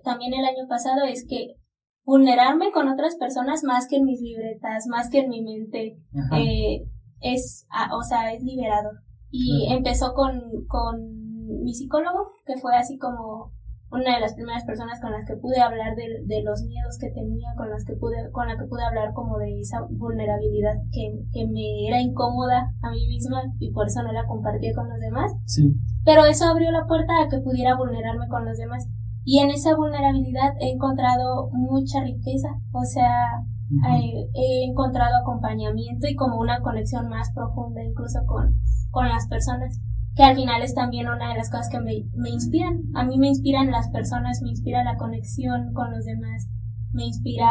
también 0.03 0.33
el 0.33 0.45
año 0.45 0.67
pasado 0.67 1.05
es 1.05 1.25
que 1.27 1.55
vulnerarme 2.03 2.71
con 2.71 2.89
otras 2.89 3.15
personas 3.15 3.63
más 3.63 3.87
que 3.87 3.97
en 3.97 4.05
mis 4.05 4.21
libretas, 4.21 4.85
más 4.87 5.09
que 5.09 5.19
en 5.19 5.29
mi 5.29 5.41
mente, 5.41 5.97
eh, 6.37 6.85
es, 7.21 7.67
ah, 7.71 7.89
o 7.95 8.03
sea, 8.03 8.33
es 8.33 8.43
liberador. 8.43 8.99
Y 9.29 9.71
empezó 9.71 10.13
con, 10.13 10.41
con 10.67 11.63
mi 11.63 11.73
psicólogo, 11.73 12.33
que 12.45 12.57
fue 12.57 12.75
así 12.75 12.97
como 12.97 13.53
una 13.91 14.15
de 14.15 14.21
las 14.21 14.33
primeras 14.35 14.63
personas 14.63 15.01
con 15.01 15.11
las 15.11 15.25
que 15.25 15.35
pude 15.35 15.59
hablar 15.59 15.95
de, 15.95 16.23
de, 16.25 16.43
los 16.43 16.63
miedos 16.63 16.97
que 16.97 17.11
tenía, 17.11 17.53
con 17.57 17.69
las 17.69 17.83
que 17.83 17.93
pude, 17.93 18.31
con 18.31 18.47
la 18.47 18.57
que 18.57 18.65
pude 18.65 18.83
hablar 18.83 19.13
como 19.13 19.37
de 19.37 19.59
esa 19.59 19.81
vulnerabilidad 19.89 20.79
que, 20.91 21.11
que 21.33 21.45
me 21.47 21.87
era 21.87 21.99
incómoda 21.99 22.71
a 22.81 22.89
mí 22.89 23.05
misma 23.07 23.41
y 23.59 23.71
por 23.71 23.87
eso 23.87 24.01
no 24.03 24.13
la 24.13 24.25
compartía 24.25 24.73
con 24.73 24.89
los 24.89 24.99
demás. 24.99 25.33
Sí. 25.45 25.75
Pero 26.05 26.25
eso 26.25 26.45
abrió 26.45 26.71
la 26.71 26.87
puerta 26.87 27.21
a 27.21 27.27
que 27.27 27.39
pudiera 27.39 27.75
vulnerarme 27.75 28.27
con 28.29 28.45
los 28.45 28.57
demás. 28.57 28.87
Y 29.25 29.39
en 29.39 29.51
esa 29.51 29.75
vulnerabilidad 29.75 30.53
he 30.59 30.71
encontrado 30.71 31.49
mucha 31.51 32.01
riqueza. 32.01 32.49
O 32.71 32.83
sea, 32.85 33.43
eh, 33.71 34.29
he 34.33 34.65
encontrado 34.69 35.17
acompañamiento 35.17 36.07
y 36.07 36.15
como 36.15 36.39
una 36.39 36.61
conexión 36.61 37.09
más 37.09 37.31
profunda 37.33 37.83
incluso 37.83 38.19
con, 38.25 38.55
con 38.89 39.09
las 39.09 39.27
personas. 39.27 39.79
Que 40.15 40.23
al 40.23 40.35
final 40.35 40.61
es 40.61 40.73
también 40.73 41.07
una 41.07 41.29
de 41.29 41.37
las 41.37 41.49
cosas 41.49 41.69
que 41.69 41.79
me, 41.79 42.03
me 42.15 42.29
inspiran. 42.29 42.81
A 42.95 43.05
mí 43.05 43.17
me 43.17 43.27
inspiran 43.27 43.71
las 43.71 43.89
personas, 43.89 44.41
me 44.41 44.49
inspira 44.49 44.83
la 44.83 44.97
conexión 44.97 45.73
con 45.73 45.91
los 45.91 46.05
demás, 46.05 46.47
me 46.91 47.05
inspira 47.05 47.47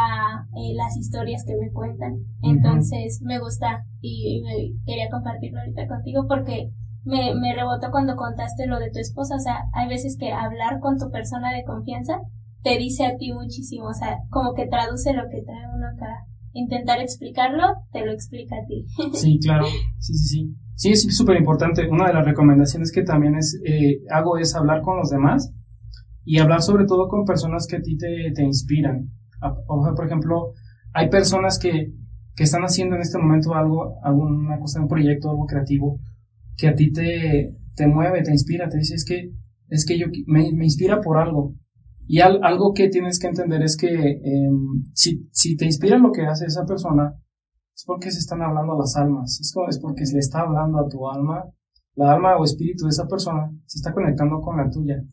eh, 0.55 0.73
las 0.75 0.95
historias 0.97 1.43
que 1.45 1.55
me 1.55 1.71
cuentan. 1.71 2.19
Entonces 2.43 3.21
me 3.23 3.39
gusta 3.39 3.85
y, 3.99 4.41
me 4.43 4.83
quería 4.85 5.09
compartirlo 5.09 5.59
ahorita 5.59 5.87
contigo 5.87 6.25
porque 6.27 6.71
me, 7.03 7.33
me 7.35 7.55
rebotó 7.55 7.89
cuando 7.89 8.15
contaste 8.15 8.67
lo 8.67 8.79
de 8.79 8.91
tu 8.91 8.99
esposa. 8.99 9.35
O 9.35 9.39
sea, 9.39 9.63
hay 9.73 9.87
veces 9.87 10.17
que 10.19 10.31
hablar 10.31 10.79
con 10.79 10.99
tu 10.99 11.09
persona 11.09 11.53
de 11.53 11.63
confianza 11.63 12.21
te 12.63 12.77
dice 12.77 13.05
a 13.05 13.17
ti 13.17 13.33
muchísimo. 13.33 13.87
O 13.87 13.93
sea, 13.93 14.19
como 14.29 14.53
que 14.53 14.67
traduce 14.67 15.13
lo 15.13 15.23
que 15.29 15.41
trae 15.41 15.65
uno 15.73 15.87
acá. 15.87 16.25
Intentar 16.53 16.99
explicarlo, 16.99 17.63
te 17.91 18.05
lo 18.05 18.11
explica 18.11 18.55
a 18.57 18.65
ti. 18.65 18.85
Sí, 19.13 19.39
claro. 19.41 19.65
Sí, 19.99 20.13
sí, 20.13 20.27
sí. 20.27 20.55
Sí, 20.81 20.89
es 20.93 21.15
súper 21.15 21.37
importante. 21.37 21.87
Una 21.87 22.07
de 22.07 22.13
las 22.15 22.25
recomendaciones 22.25 22.91
que 22.91 23.03
también 23.03 23.35
es, 23.35 23.61
eh, 23.63 24.01
hago 24.09 24.39
es 24.39 24.55
hablar 24.55 24.81
con 24.81 24.97
los 24.97 25.11
demás 25.11 25.53
y 26.23 26.39
hablar 26.39 26.63
sobre 26.63 26.85
todo 26.85 27.07
con 27.07 27.23
personas 27.23 27.67
que 27.67 27.75
a 27.75 27.81
ti 27.83 27.95
te, 27.97 28.31
te 28.33 28.41
inspiran. 28.41 29.11
Por 29.67 30.07
ejemplo, 30.07 30.53
hay 30.91 31.07
personas 31.07 31.59
que, 31.59 31.93
que 32.35 32.43
están 32.43 32.63
haciendo 32.63 32.95
en 32.95 33.03
este 33.03 33.19
momento 33.19 33.53
algo, 33.53 33.99
alguna 34.03 34.57
cosa, 34.59 34.81
un 34.81 34.87
proyecto, 34.87 35.29
algo 35.29 35.45
creativo, 35.45 35.99
que 36.57 36.69
a 36.69 36.73
ti 36.73 36.91
te, 36.91 37.51
te 37.75 37.85
mueve, 37.85 38.23
te 38.23 38.31
inspira, 38.31 38.67
te 38.67 38.79
dice, 38.79 38.95
es 38.95 39.05
que, 39.05 39.29
es 39.69 39.85
que 39.85 39.99
yo, 39.99 40.07
me, 40.25 40.51
me 40.51 40.63
inspira 40.63 40.99
por 40.99 41.19
algo. 41.19 41.53
Y 42.07 42.21
algo 42.21 42.73
que 42.73 42.89
tienes 42.89 43.19
que 43.19 43.27
entender 43.27 43.61
es 43.61 43.77
que 43.77 43.87
em, 43.87 44.83
si, 44.95 45.27
si 45.31 45.55
te 45.55 45.65
inspira 45.65 45.99
lo 45.99 46.11
que 46.11 46.23
hace 46.23 46.45
esa 46.47 46.65
persona, 46.65 47.13
es 47.75 47.83
porque 47.85 48.11
se 48.11 48.19
están 48.19 48.41
hablando 48.41 48.77
las 48.77 48.95
almas, 48.95 49.39
es, 49.39 49.53
es 49.69 49.79
porque 49.79 50.05
se 50.05 50.13
le 50.13 50.19
está 50.19 50.41
hablando 50.41 50.79
a 50.79 50.87
tu 50.87 51.09
alma, 51.09 51.45
la 51.95 52.13
alma 52.13 52.37
o 52.37 52.43
espíritu 52.43 52.85
de 52.85 52.89
esa 52.89 53.07
persona 53.07 53.51
se 53.65 53.79
está 53.79 53.93
conectando 53.93 54.39
con 54.39 54.57
la 54.57 54.69
tuya 54.69 55.03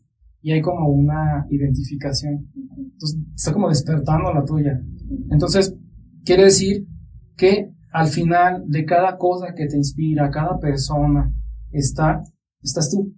y 0.41 0.51
hay 0.51 0.61
como 0.61 0.89
una 0.89 1.45
identificación. 1.49 2.49
Entonces, 2.77 3.19
está 3.35 3.53
como 3.53 3.69
despertando 3.69 4.33
la 4.33 4.45
tuya. 4.45 4.81
Entonces, 5.29 5.75
quiere 6.23 6.45
decir 6.45 6.87
que 7.35 7.73
al 7.91 8.07
final 8.07 8.63
de 8.67 8.85
cada 8.85 9.17
cosa 9.17 9.53
que 9.55 9.65
te 9.67 9.75
inspira, 9.75 10.29
cada 10.29 10.59
persona, 10.59 11.33
está, 11.71 12.23
estás 12.61 12.89
tú. 12.91 13.13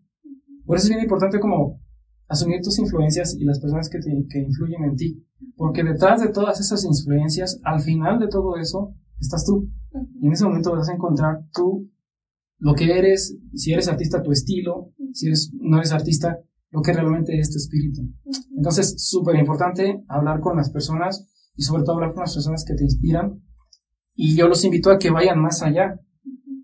Por 0.66 0.78
eso 0.78 0.86
es 0.86 0.90
bien 0.90 1.04
importante 1.04 1.40
como 1.40 1.80
asumir 2.28 2.62
tus 2.62 2.80
influencias 2.80 3.36
y 3.38 3.44
las 3.44 3.60
personas 3.60 3.90
que, 3.90 4.00
te, 4.00 4.10
que 4.30 4.40
influyen 4.40 4.84
en 4.86 4.96
ti. 4.96 5.24
Porque 5.56 5.84
detrás 5.84 6.22
de 6.22 6.30
todas 6.30 6.60
esas 6.60 6.86
influencias, 6.86 7.60
al 7.64 7.82
final 7.82 8.20
de 8.20 8.28
todo 8.28 8.56
eso, 8.58 8.96
estás 9.22 9.46
tú. 9.46 9.70
Y 10.20 10.28
en 10.28 10.34
ese 10.34 10.46
momento 10.46 10.72
vas 10.72 10.90
a 10.90 10.94
encontrar 10.94 11.40
tú 11.54 11.90
lo 12.58 12.74
que 12.76 12.98
eres, 12.98 13.38
si 13.56 13.74
eres 13.74 13.88
artista, 13.88 14.22
tu 14.22 14.32
estilo, 14.32 14.92
si 15.14 15.28
eres, 15.28 15.52
no 15.60 15.78
eres 15.78 15.92
artista, 15.92 16.38
lo 16.70 16.82
que 16.82 16.94
realmente 16.94 17.38
es 17.38 17.52
tu 17.52 17.58
espíritu. 17.58 18.02
Entonces, 18.56 18.96
súper 18.98 19.36
importante 19.36 20.04
hablar 20.08 20.40
con 20.40 20.56
las 20.56 20.70
personas 20.72 21.28
y 21.56 21.64
sobre 21.64 21.84
todo 21.84 21.96
hablar 21.96 22.14
con 22.14 22.22
las 22.22 22.34
personas 22.34 22.64
que 22.66 22.76
te 22.76 22.84
inspiran. 22.84 23.42
Y 24.16 24.36
yo 24.36 24.48
los 24.48 24.64
invito 24.64 24.92
a 24.92 25.00
que 25.00 25.10
vayan 25.10 25.42
más 25.42 25.64
allá. 25.64 26.00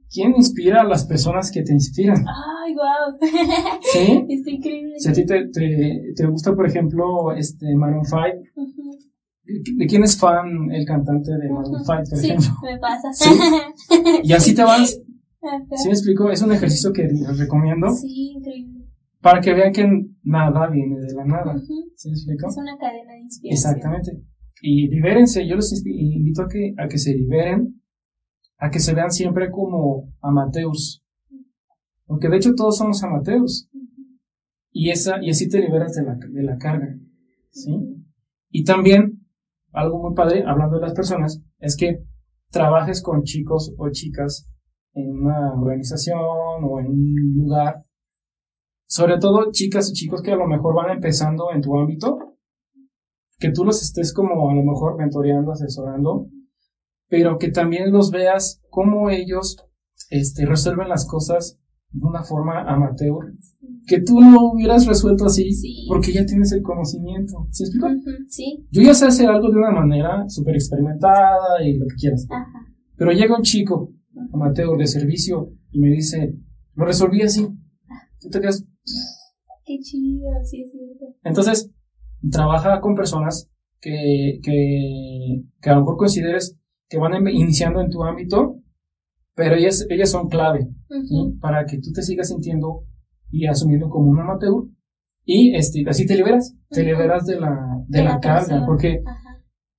¿Quién 0.09 0.35
inspira 0.35 0.81
a 0.81 0.85
las 0.85 1.05
personas 1.05 1.51
que 1.51 1.63
te 1.63 1.73
inspiran? 1.73 2.23
¡Ay, 2.27 2.73
wow! 2.73 3.17
¿Sí? 3.81 4.25
Está 4.29 4.51
increíble. 4.51 4.93
Si 4.99 5.09
a 5.09 5.13
ti 5.13 5.25
te, 5.25 5.49
te, 5.49 6.27
gusta, 6.27 6.55
por 6.55 6.67
ejemplo, 6.67 7.33
este 7.35 7.75
Maroon 7.75 8.05
5, 8.05 8.21
¿de 9.75 9.85
quién 9.87 10.03
es 10.03 10.17
fan 10.17 10.71
el 10.71 10.85
cantante 10.85 11.31
de 11.31 11.49
Maroon 11.49 11.79
5, 11.79 11.85
por 11.85 12.05
sí, 12.05 12.27
ejemplo? 12.27 12.49
me 12.63 12.77
pasa. 12.79 13.13
¿Sí? 13.13 13.29
Y 14.23 14.33
así 14.33 14.53
te 14.53 14.63
vas. 14.63 14.89
¿Sí 15.75 15.87
me 15.87 15.93
explico? 15.93 16.29
Es 16.29 16.41
un 16.41 16.51
ejercicio 16.51 16.91
que 16.91 17.03
les 17.03 17.37
recomiendo. 17.37 17.89
Sí, 17.89 18.33
increíble 18.35 18.77
para 19.21 19.41
que 19.41 19.53
vean 19.53 19.73
que 19.73 19.85
nada 20.23 20.69
viene 20.69 20.99
de 20.99 21.13
la 21.13 21.25
nada. 21.25 21.59
¿Sí 21.95 22.11
Es 22.11 22.25
una 22.57 22.77
cadena 22.77 23.13
de 23.13 23.19
inspiración. 23.19 23.51
Exactamente. 23.51 24.23
Y 24.61 24.87
libérense, 24.87 25.47
yo 25.47 25.55
los 25.55 25.71
invito 25.85 26.43
a 26.43 26.47
que, 26.47 26.73
a 26.77 26.87
que 26.87 26.97
se 26.97 27.13
liberen, 27.13 27.81
a 28.57 28.69
que 28.69 28.79
se 28.79 28.93
vean 28.93 29.11
siempre 29.11 29.51
como 29.51 30.13
amateurs. 30.21 31.03
Porque 32.05 32.29
de 32.29 32.37
hecho 32.37 32.55
todos 32.55 32.77
somos 32.77 33.03
amateurs. 33.03 33.69
Y, 34.71 34.91
esa, 34.91 35.21
y 35.21 35.29
así 35.29 35.49
te 35.49 35.59
liberas 35.59 35.93
de 35.93 36.03
la, 36.03 36.15
de 36.15 36.43
la 36.43 36.57
carga. 36.57 36.95
¿Sí? 37.49 37.71
Y 38.49 38.63
también, 38.63 39.06
algo 39.73 40.01
muy 40.01 40.15
padre, 40.15 40.43
hablando 40.45 40.77
de 40.77 40.83
las 40.83 40.93
personas, 40.93 41.41
es 41.59 41.75
que 41.75 42.03
trabajes 42.49 43.01
con 43.01 43.23
chicos 43.23 43.73
o 43.77 43.89
chicas 43.89 44.47
en 44.93 45.09
una 45.09 45.53
organización 45.53 46.19
o 46.19 46.79
en 46.79 46.87
un 46.87 47.35
lugar 47.35 47.87
sobre 48.87 49.19
todo 49.19 49.51
chicas 49.51 49.89
o 49.89 49.93
chicos 49.93 50.21
que 50.21 50.31
a 50.31 50.37
lo 50.37 50.47
mejor 50.47 50.73
van 50.73 50.91
empezando 50.91 51.51
en 51.53 51.61
tu 51.61 51.77
ámbito, 51.77 52.17
que 53.37 53.51
tú 53.51 53.65
los 53.65 53.83
estés 53.83 54.13
como 54.13 54.49
a 54.49 54.55
lo 54.55 54.63
mejor 54.63 54.97
mentoreando, 54.97 55.51
asesorando, 55.51 56.27
pero 57.09 57.37
que 57.37 57.51
también 57.51 57.91
los 57.91 58.11
veas 58.11 58.61
cómo 58.69 59.09
ellos 59.09 59.57
este, 60.09 60.45
resuelven 60.45 60.89
las 60.89 61.05
cosas 61.05 61.59
de 61.91 62.05
una 62.05 62.21
forma 62.21 62.63
amateur, 62.63 63.33
que 63.87 64.01
tú 64.01 64.19
no 64.19 64.51
hubieras 64.51 64.85
resuelto 64.85 65.25
así 65.25 65.49
porque 65.87 66.13
ya 66.13 66.25
tienes 66.25 66.51
el 66.51 66.61
conocimiento. 66.61 67.47
¿Sí 67.51 67.63
explico? 67.63 67.87
Sí. 68.27 68.67
Yo 68.71 68.81
ya 68.81 68.93
sé 68.93 69.05
hacer 69.05 69.29
algo 69.29 69.49
de 69.49 69.57
una 69.57 69.71
manera 69.71 70.25
súper 70.27 70.55
experimentada 70.55 71.63
y 71.63 71.77
lo 71.77 71.85
que 71.87 71.95
quieras. 71.95 72.27
Pero 72.97 73.11
llega 73.11 73.37
un 73.37 73.43
chico 73.43 73.91
amateur 74.33 74.77
de 74.77 74.87
servicio 74.87 75.51
y 75.71 75.79
me 75.79 75.89
dice, 75.89 76.33
lo 76.75 76.85
resolví 76.85 77.21
así. 77.21 77.47
Tú 78.19 78.29
te 78.29 78.41
quedas, 78.41 78.65
Qué 79.67 79.79
chido, 79.79 80.29
sí 80.43 80.61
es 80.61 80.71
cierto. 80.71 81.13
Entonces, 81.23 81.69
trabaja 82.31 82.79
con 82.79 82.95
personas 82.95 83.49
que, 83.81 84.39
que, 84.41 85.43
que 85.61 85.69
a 85.69 85.73
lo 85.73 85.81
mejor 85.81 85.97
consideres 85.97 86.57
que 86.87 86.97
van 86.97 87.13
em, 87.13 87.27
iniciando 87.27 87.81
en 87.81 87.89
tu 87.89 88.01
ámbito, 88.01 88.56
pero 89.37 89.55
ellas, 89.55 89.85
ellas 89.91 90.09
son 90.09 90.29
clave 90.29 90.67
para 91.39 91.65
que 91.65 91.77
tú 91.77 91.91
te 91.93 92.01
sigas 92.01 92.29
sintiendo 92.29 92.85
y 93.29 93.45
asumiendo 93.45 93.87
como 93.87 94.09
un 94.09 94.19
amateur 94.19 94.65
y 95.23 95.55
este, 95.55 95.83
así 95.87 96.07
te 96.07 96.15
liberas, 96.15 96.55
te 96.69 96.83
liberas 96.83 97.27
de 97.27 97.39
la, 97.39 97.83
de, 97.87 98.03
la, 98.03 98.19
carga, 98.19 98.65
porque 98.65 99.03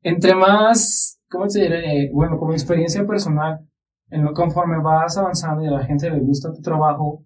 entre 0.02 0.36
más, 0.36 1.20
¿cómo 1.28 1.48
te 1.48 1.62
diré? 1.62 2.08
Bueno, 2.12 2.38
como 2.38 2.52
experiencia 2.52 3.04
personal, 3.04 3.66
en 4.10 4.24
lo 4.24 4.32
conforme 4.32 4.80
vas 4.80 5.18
avanzando 5.18 5.64
y 5.64 5.66
a 5.66 5.72
la 5.72 5.84
gente 5.84 6.08
le 6.08 6.20
gusta 6.20 6.52
tu 6.52 6.60
trabajo, 6.60 7.24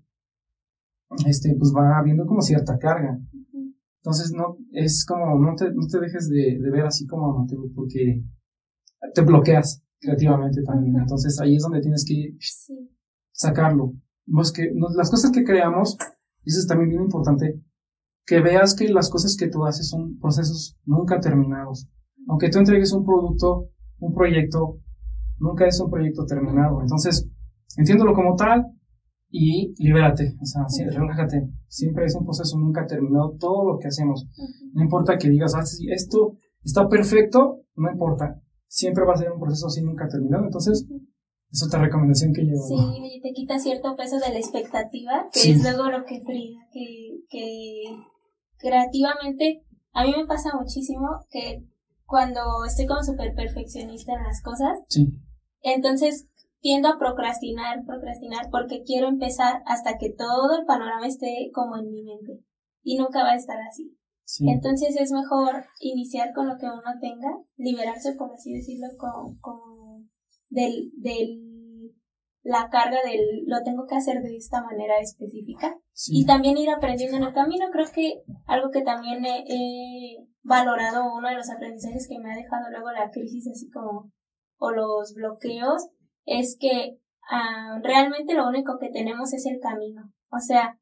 este, 1.27 1.55
pues 1.59 1.75
va 1.77 1.99
habiendo 1.99 2.25
como 2.25 2.40
cierta 2.40 2.79
carga. 2.79 3.18
Entonces, 3.97 4.33
no, 4.33 4.57
es 4.73 5.05
como, 5.05 5.38
no 5.38 5.55
te, 5.55 5.66
no 5.66 5.87
te 5.87 6.01
dejes 6.01 6.31
de, 6.31 6.59
de 6.59 6.71
ver 6.71 6.87
así 6.87 7.07
como 7.07 7.31
amateur 7.31 7.61
porque 7.75 8.25
te 9.12 9.21
bloqueas 9.21 9.83
creativamente 10.03 10.62
también. 10.62 10.97
Entonces, 10.97 11.41
ahí 11.41 11.57
es 11.57 11.62
donde 11.62 11.81
tienes 11.81 12.05
que 12.05 12.37
sacarlo. 13.31 13.95
que, 14.55 14.71
las 14.95 15.11
cosas 15.11 15.31
que 15.31 15.45
creamos, 15.45 15.97
eso 16.45 16.59
es 16.59 16.67
también 16.67 16.91
bien 16.91 17.03
importante, 17.03 17.62
que 18.27 18.41
veas 18.41 18.75
que 18.75 18.88
las 18.88 19.09
cosas 19.09 19.37
que 19.37 19.49
tú 19.49 19.65
haces 19.65 19.88
son 19.88 20.19
procesos 20.19 20.77
nunca 20.85 21.21
terminados. 21.21 21.88
Aunque 22.29 22.51
tú 22.51 22.59
entregues 22.59 22.93
un 22.93 23.05
producto, 23.05 23.71
un 24.01 24.12
proyecto, 24.12 24.81
nunca 25.38 25.67
es 25.67 25.81
un 25.81 25.91
proyecto 25.91 26.27
terminado. 26.27 26.83
Entonces, 26.83 27.29
entiéndolo 27.77 28.15
como 28.15 28.37
tal, 28.37 28.67
y 29.35 29.75
libérate, 29.83 30.37
o 30.41 30.45
sea, 30.45 30.67
relájate. 30.91 31.49
Siempre 31.67 32.05
es 32.05 32.15
un 32.15 32.25
proceso 32.25 32.59
nunca 32.59 32.87
terminado 32.87 33.35
todo 33.41 33.73
lo 33.73 33.79
que 33.79 33.88
hacemos. 33.88 34.29
No 34.75 34.83
importa 34.83 35.17
que 35.17 35.31
digas, 35.31 35.55
ah, 35.55 35.65
esto 35.91 36.37
está 36.62 36.87
perfecto, 36.87 37.62
no 37.77 37.91
importa. 37.91 38.41
Siempre 38.73 39.05
va 39.05 39.13
a 39.13 39.19
ser 39.19 39.31
un 39.31 39.39
proceso 39.39 39.67
así 39.67 39.83
nunca 39.83 40.09
terminado. 40.09 40.45
Entonces, 40.45 40.87
es 41.51 41.63
otra 41.63 41.83
recomendación 41.83 42.33
que 42.33 42.47
yo. 42.47 42.55
Sí, 42.57 43.21
te 43.23 43.33
quita 43.33 43.59
cierto 43.59 43.95
peso 43.97 44.19
de 44.19 44.33
la 44.33 44.39
expectativa, 44.39 45.29
que 45.31 45.51
es 45.51 45.63
luego 45.63 45.91
lo 45.91 46.07
que 46.07 46.23
frida, 46.23 46.59
que, 46.73 47.19
que 47.29 47.83
creativamente, 48.57 49.63
a 49.93 50.05
mí 50.05 50.15
me 50.17 50.27
pasa 50.27 50.57
muchísimo 50.59 51.07
que 51.31 51.67
cuando 52.07 52.65
estoy 52.67 52.87
como 52.87 53.03
súper 53.03 53.35
perfeccionista 53.35 54.14
en 54.14 54.23
las 54.23 54.41
cosas, 54.43 54.79
sí. 54.89 55.07
entonces 55.61 56.29
tiendo 56.61 56.89
a 56.89 56.99
procrastinar, 56.99 57.85
procrastinar, 57.85 58.49
porque 58.51 58.85
quiero 58.87 59.09
empezar 59.09 59.62
hasta 59.66 59.99
que 59.99 60.14
todo 60.16 60.59
el 60.59 60.64
panorama 60.64 61.07
esté 61.07 61.51
como 61.53 61.77
en 61.77 61.91
mi 61.91 62.03
mente. 62.05 62.41
Y 62.83 62.97
nunca 62.97 63.23
va 63.23 63.33
a 63.33 63.37
estar 63.37 63.59
así. 63.68 63.95
Entonces 64.41 64.97
es 64.99 65.12
mejor 65.12 65.64
iniciar 65.81 66.33
con 66.33 66.49
lo 66.49 66.57
que 66.57 66.66
uno 66.66 66.99
tenga, 67.01 67.29
liberarse, 67.57 68.14
por 68.14 68.33
así 68.33 68.53
decirlo, 68.55 68.87
con, 68.97 69.37
con 69.41 70.11
del, 70.49 70.91
del, 70.97 71.95
la 72.43 72.68
carga 72.70 72.99
del 73.05 73.45
lo 73.47 73.62
tengo 73.62 73.87
que 73.87 73.97
hacer 73.97 74.23
de 74.23 74.37
esta 74.37 74.62
manera 74.62 74.99
específica. 75.01 75.77
Y 76.09 76.25
también 76.25 76.57
ir 76.57 76.70
aprendiendo 76.70 77.16
en 77.16 77.25
el 77.25 77.35
camino. 77.35 77.66
Creo 77.73 77.87
que 77.95 78.23
algo 78.47 78.70
que 78.70 78.83
también 78.83 79.25
he, 79.25 79.45
he 79.47 80.27
valorado, 80.43 81.14
uno 81.14 81.29
de 81.29 81.37
los 81.37 81.51
aprendizajes 81.51 82.09
que 82.09 82.18
me 82.18 82.33
ha 82.33 82.37
dejado 82.37 82.70
luego 82.70 82.91
la 82.91 83.11
crisis, 83.11 83.49
así 83.49 83.70
como, 83.70 84.11
o 84.59 84.70
los 84.70 85.14
bloqueos, 85.14 85.89
es 86.25 86.57
que 86.59 86.99
ah, 87.31 87.81
realmente 87.83 88.35
lo 88.35 88.49
único 88.49 88.79
que 88.79 88.91
tenemos 88.91 89.33
es 89.33 89.47
el 89.47 89.61
camino. 89.61 90.12
O 90.31 90.39
sea, 90.39 90.79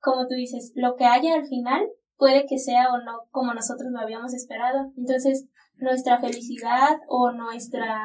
como 0.00 0.26
tú 0.26 0.34
dices, 0.34 0.72
lo 0.74 0.96
que 0.96 1.04
haya 1.04 1.34
al 1.34 1.46
final 1.46 1.82
puede 2.20 2.44
que 2.46 2.58
sea 2.58 2.92
o 2.92 2.98
no 2.98 3.22
como 3.30 3.54
nosotros 3.54 3.90
lo 3.90 3.98
habíamos 3.98 4.34
esperado. 4.34 4.92
Entonces, 4.96 5.48
nuestra 5.76 6.20
felicidad 6.20 6.98
o 7.08 7.32
nuestra 7.32 7.98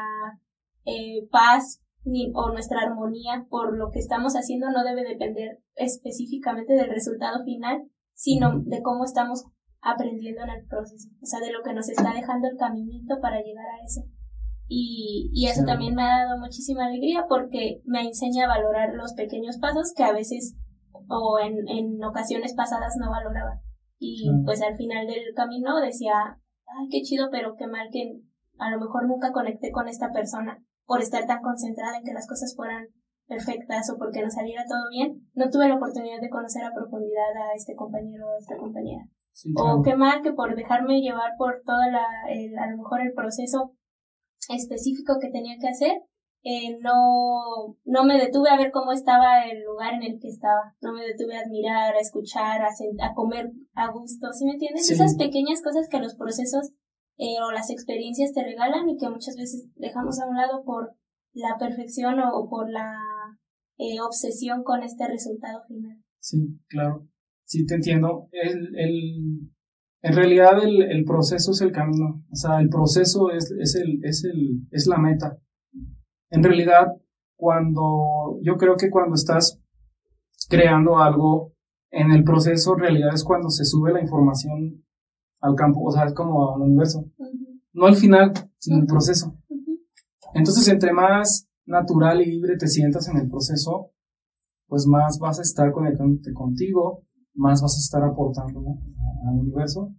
eh, 0.86 1.28
paz 1.30 1.84
ni, 2.06 2.32
o 2.34 2.50
nuestra 2.50 2.80
armonía 2.80 3.46
por 3.50 3.78
lo 3.78 3.92
que 3.92 4.00
estamos 4.00 4.34
haciendo 4.34 4.72
no 4.72 4.86
debe 4.86 5.04
depender 5.04 5.60
específicamente 5.76 6.74
del 6.74 6.90
resultado 6.90 7.44
final, 7.44 7.84
sino 8.14 8.62
de 8.62 8.82
cómo 8.82 9.04
estamos 9.04 9.44
aprendiendo 9.82 10.44
en 10.44 10.50
el 10.50 10.66
proceso, 10.66 11.10
o 11.22 11.26
sea, 11.26 11.42
de 11.42 11.52
lo 11.52 11.62
que 11.62 11.74
nos 11.74 11.90
está 11.90 12.14
dejando 12.14 12.48
el 12.48 12.58
caminito 12.58 13.20
para 13.22 13.42
llegar 13.42 13.66
a 13.66 13.84
eso. 13.86 14.02
Y, 14.68 15.30
y 15.34 15.48
eso 15.48 15.64
también 15.64 15.94
me 15.94 16.04
ha 16.04 16.26
dado 16.26 16.40
muchísima 16.40 16.86
alegría 16.86 17.26
porque 17.28 17.82
me 17.84 18.02
enseña 18.02 18.46
a 18.46 18.48
valorar 18.48 18.96
los 18.96 19.14
pequeños 19.14 19.58
pasos 19.60 19.94
que 19.96 20.04
a 20.04 20.14
veces 20.14 20.56
o 21.08 21.38
en, 21.40 21.68
en 21.68 22.04
ocasiones 22.04 22.56
pasadas 22.56 22.96
no 22.98 23.12
valoraba. 23.12 23.62
Y 23.98 24.30
pues 24.44 24.62
al 24.62 24.76
final 24.76 25.08
del 25.08 25.34
camino 25.36 25.80
decía, 25.80 26.38
ay, 26.66 26.88
qué 26.90 27.02
chido, 27.02 27.30
pero 27.32 27.56
qué 27.56 27.68
mal 27.68 27.90
que 27.92 28.20
a 28.58 28.72
lo 28.72 28.80
mejor 28.80 29.08
nunca 29.08 29.32
conecté 29.32 29.72
con 29.72 29.88
esta 29.88 30.12
persona 30.12 30.64
por 30.86 31.02
estar 31.02 31.26
tan 31.26 31.42
concentrada 31.42 31.98
en 31.98 32.04
que 32.04 32.14
las 32.14 32.28
cosas 32.28 32.54
fueran 32.56 32.88
perfectas 33.28 33.90
o 33.90 33.98
porque 33.98 34.22
nos 34.22 34.34
saliera 34.34 34.64
todo 34.68 34.90
bien, 34.92 35.28
no 35.34 35.50
tuve 35.50 35.68
la 35.68 35.76
oportunidad 35.76 36.22
de 36.22 36.30
conocer 36.30 36.64
a 36.64 36.74
profundidad 36.74 37.34
a 37.36 37.56
este 37.56 37.76
compañero 37.76 38.28
o 38.28 38.34
a 38.34 38.38
esta 38.38 38.58
compañera. 38.58 39.04
O 39.58 39.82
qué 39.84 39.96
mal 39.96 40.22
que 40.22 40.32
por 40.32 40.56
dejarme 40.56 41.02
llevar 41.02 41.32
por 41.38 41.62
todo 41.66 41.82
la, 41.92 42.06
a 42.06 42.70
lo 42.70 42.78
mejor 42.78 43.02
el 43.02 43.14
proceso 43.14 43.74
específico 44.48 45.18
que 45.20 45.30
tenía 45.30 45.58
que 45.60 45.68
hacer, 45.68 46.04
eh, 46.48 46.78
no, 46.80 47.76
no 47.86 48.04
me 48.04 48.20
detuve 48.20 48.52
a 48.52 48.58
ver 48.58 48.70
cómo 48.72 48.92
estaba 48.92 49.46
el 49.46 49.64
lugar 49.64 49.96
en 49.96 50.04
el 50.04 50.20
que 50.20 50.28
estaba, 50.28 50.76
no 50.80 50.94
me 50.94 51.04
detuve 51.04 51.36
a 51.36 51.42
admirar, 51.42 51.96
a 51.96 52.00
escuchar, 52.00 52.62
a, 52.62 52.68
a 52.68 53.14
comer 53.16 53.52
a 53.74 53.92
gusto, 53.92 54.32
¿sí 54.32 54.46
me 54.46 54.52
entiendes? 54.52 54.92
Esas 54.92 55.16
pequeñas 55.18 55.64
cosas 55.64 55.90
que 55.90 55.98
los 55.98 56.14
procesos 56.14 56.72
eh, 57.18 57.42
o 57.44 57.52
las 57.52 57.72
experiencias 57.72 58.32
te 58.32 58.44
regalan 58.44 58.88
y 58.88 58.98
que 58.98 59.10
muchas 59.10 59.36
veces 59.36 59.72
dejamos 59.76 60.20
a 60.20 60.28
un 60.28 60.36
lado 60.36 60.64
por 60.64 60.96
la 61.34 61.58
perfección 61.58 62.20
o, 62.20 62.48
por 62.48 62.70
la 62.70 62.94
eh, 63.80 64.00
obsesión 64.06 64.64
con 64.64 64.84
este 64.84 65.08
resultado 65.08 65.64
final. 65.68 65.98
Sí, 66.20 66.60
claro, 66.68 67.08
sí 67.44 67.66
te 67.66 67.74
entiendo. 67.74 68.30
El, 68.32 68.70
el, 68.78 69.52
en 70.04 70.14
realidad 70.14 70.64
el, 70.64 70.84
el 70.84 71.06
proceso 71.06 71.54
es 71.54 71.62
el 71.62 71.72
camino, 71.72 72.24
o 72.30 72.36
sea, 72.36 72.60
el 72.60 72.70
proceso 72.70 73.32
es, 73.32 73.52
es, 73.60 73.74
el, 73.74 74.00
es, 74.04 74.24
el, 74.26 74.68
es 74.70 74.86
la 74.86 75.00
meta 75.00 75.42
en 76.36 76.44
realidad, 76.44 76.88
cuando 77.38 78.40
yo 78.42 78.58
creo 78.58 78.76
que 78.76 78.90
cuando 78.90 79.16
estás 79.16 79.62
creando 80.50 81.00
algo 81.00 81.54
en 81.92 82.12
el 82.12 82.24
proceso, 82.24 82.74
en 82.74 82.80
realidad 82.80 83.14
es 83.14 83.24
cuando 83.24 83.50
se 83.50 83.64
sube 83.64 83.94
la 83.94 84.02
información 84.02 84.84
al 85.40 85.56
campo, 85.56 85.82
o 85.84 85.92
sea, 85.92 86.06
es 86.06 86.14
como 86.14 86.56
al 86.56 86.62
universo. 86.62 87.06
No 87.74 87.86
al 87.86 87.96
final, 87.96 88.34
sino 88.58 88.80
el 88.80 88.86
proceso. 88.86 89.38
Entonces, 90.34 90.68
entre 90.68 90.92
más 90.92 91.48
natural 91.66 92.22
y 92.22 92.26
libre 92.26 92.58
te 92.58 92.68
sientas 92.68 93.08
en 93.08 93.18
el 93.18 93.30
proceso, 93.30 93.92
pues 94.68 94.86
más 94.88 95.18
vas 95.20 95.40
a 95.40 95.42
estar 95.42 95.72
conectándote 95.72 96.34
contigo, 96.34 97.04
más 97.34 97.62
vas 97.62 97.78
a 97.78 97.80
estar 97.80 98.04
aportando 98.04 98.60
al 99.28 99.40
universo. 99.40 99.94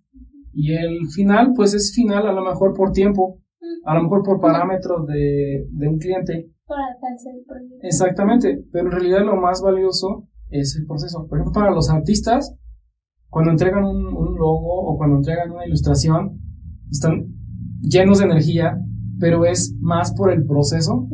Y 0.52 0.74
el 0.74 1.08
final, 1.14 1.52
pues 1.54 1.72
es 1.72 1.94
final 1.94 2.26
a 2.26 2.32
lo 2.32 2.44
mejor 2.44 2.74
por 2.74 2.92
tiempo, 2.92 3.40
a 3.84 3.94
lo 3.94 4.02
mejor 4.02 4.22
por 4.22 4.40
parámetros 4.40 5.06
de, 5.06 5.66
de 5.70 5.88
un 5.88 5.98
cliente. 5.98 6.50
Por 6.66 6.78
alcance 6.78 7.30
del 7.30 7.44
proyecto. 7.44 7.86
Exactamente, 7.86 8.64
pero 8.72 8.86
en 8.86 8.92
realidad 8.92 9.24
lo 9.24 9.36
más 9.36 9.62
valioso 9.62 10.28
es 10.50 10.76
el 10.76 10.86
proceso. 10.86 11.26
Por 11.28 11.38
ejemplo, 11.38 11.60
para 11.60 11.72
los 11.72 11.90
artistas, 11.90 12.54
cuando 13.28 13.50
entregan 13.50 13.84
un, 13.84 14.34
logo 14.36 14.92
o 14.92 14.96
cuando 14.96 15.16
entregan 15.16 15.50
una 15.50 15.66
ilustración, 15.66 16.40
están 16.90 17.26
llenos 17.80 18.18
de 18.18 18.24
energía, 18.24 18.78
pero 19.18 19.44
es 19.44 19.74
más 19.80 20.14
por 20.14 20.30
el 20.30 20.44
proceso 20.44 21.08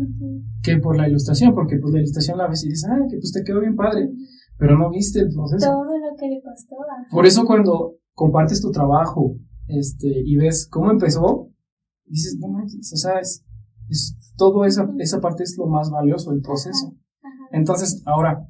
que 0.62 0.76
por 0.78 0.96
la 0.96 1.08
ilustración, 1.08 1.54
porque 1.54 1.78
pues 1.80 1.92
la 1.92 2.00
ilustración 2.00 2.38
la 2.38 2.48
ves 2.48 2.64
y 2.64 2.68
dices, 2.68 2.88
ah, 2.90 3.04
que 3.08 3.16
pues 3.16 3.32
te 3.32 3.42
quedó 3.42 3.60
bien 3.60 3.74
padre, 3.74 4.10
pero 4.58 4.78
no 4.78 4.90
viste 4.90 5.20
el 5.20 5.28
proceso. 5.34 5.66
Todo 5.66 5.84
lo 5.84 6.16
que 6.16 6.28
le 6.28 6.42
costó. 6.42 6.76
Por 7.10 7.26
eso 7.26 7.44
cuando 7.44 7.96
compartes 8.14 8.60
tu 8.60 8.70
trabajo 8.70 9.34
este, 9.66 10.22
y 10.24 10.36
ves 10.36 10.68
cómo 10.70 10.90
empezó, 10.90 11.48
dices, 12.12 12.36
no 12.38 12.48
manches, 12.48 12.92
o 12.92 12.96
sea, 12.96 13.18
es, 13.18 13.44
es 13.88 14.16
todo 14.36 14.64
esa, 14.64 14.88
esa 14.98 15.20
parte 15.20 15.42
es 15.42 15.56
lo 15.58 15.66
más 15.66 15.90
valioso, 15.90 16.32
el 16.32 16.40
proceso. 16.40 16.94
Entonces, 17.52 18.02
ahora, 18.06 18.46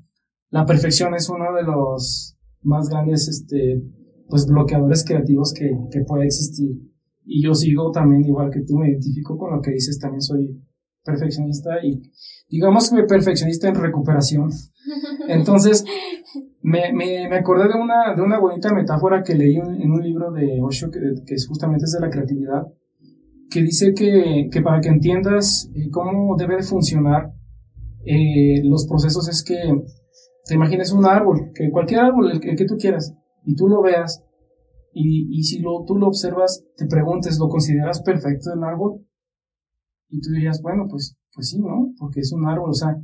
la 0.50 0.66
perfección 0.66 1.14
es 1.14 1.28
uno 1.28 1.54
de 1.54 1.62
los 1.64 2.36
más 2.62 2.88
grandes, 2.88 3.28
este, 3.28 3.82
pues, 4.28 4.46
bloqueadores 4.46 5.04
creativos 5.04 5.52
que, 5.52 5.70
que 5.90 6.00
puede 6.06 6.26
existir. 6.26 6.70
Y 7.24 7.44
yo 7.44 7.54
sigo 7.54 7.90
también, 7.90 8.24
igual 8.24 8.50
que 8.50 8.62
tú, 8.66 8.78
me 8.78 8.90
identifico 8.90 9.36
con 9.38 9.54
lo 9.54 9.60
que 9.60 9.72
dices, 9.72 9.98
también 9.98 10.20
soy 10.20 10.60
perfeccionista 11.04 11.70
y 11.82 12.00
digamos 12.48 12.90
que 12.90 13.02
perfeccionista 13.04 13.68
en 13.68 13.74
recuperación. 13.74 14.50
Entonces, 15.28 15.84
me, 16.62 16.92
me, 16.92 17.28
me, 17.28 17.36
acordé 17.36 17.68
de 17.68 17.80
una, 17.80 18.14
de 18.14 18.22
una 18.22 18.38
bonita 18.38 18.72
metáfora 18.72 19.22
que 19.22 19.34
leí 19.34 19.56
en, 19.56 19.90
un 19.90 20.02
libro 20.02 20.30
de 20.30 20.60
Osho 20.62 20.90
que, 20.90 21.00
que 21.26 21.34
justamente 21.48 21.84
es 21.84 21.92
de 21.92 22.00
la 22.00 22.10
creatividad, 22.10 22.62
que 23.52 23.62
dice 23.62 23.92
que, 23.94 24.48
que 24.50 24.62
para 24.62 24.80
que 24.80 24.88
entiendas 24.88 25.70
eh, 25.74 25.90
cómo 25.90 26.36
debe 26.36 26.56
de 26.56 26.62
funcionar 26.62 27.32
eh, 28.04 28.62
los 28.64 28.86
procesos 28.86 29.28
es 29.28 29.44
que 29.44 29.56
te 30.44 30.54
imagines 30.54 30.92
un 30.92 31.04
árbol, 31.04 31.52
que 31.54 31.70
cualquier 31.70 32.00
árbol, 32.00 32.32
el 32.32 32.40
que, 32.40 32.64
tú 32.64 32.76
quieras, 32.76 33.14
y 33.44 33.54
tú 33.54 33.68
lo 33.68 33.80
veas, 33.80 34.24
y, 34.92 35.38
y 35.38 35.44
si 35.44 35.60
lo, 35.60 35.84
tú 35.86 35.94
lo 35.96 36.08
observas, 36.08 36.64
te 36.76 36.86
preguntes, 36.86 37.38
¿lo 37.38 37.48
consideras 37.48 38.02
perfecto 38.02 38.52
el 38.52 38.64
árbol? 38.64 39.06
Y 40.08 40.20
tú 40.20 40.30
dirías, 40.32 40.60
bueno, 40.60 40.86
pues, 40.90 41.16
pues 41.32 41.48
sí, 41.48 41.60
¿no? 41.60 41.92
Porque 41.96 42.20
es 42.20 42.32
un 42.32 42.44
árbol, 42.46 42.70
o 42.70 42.74
sea, 42.74 42.96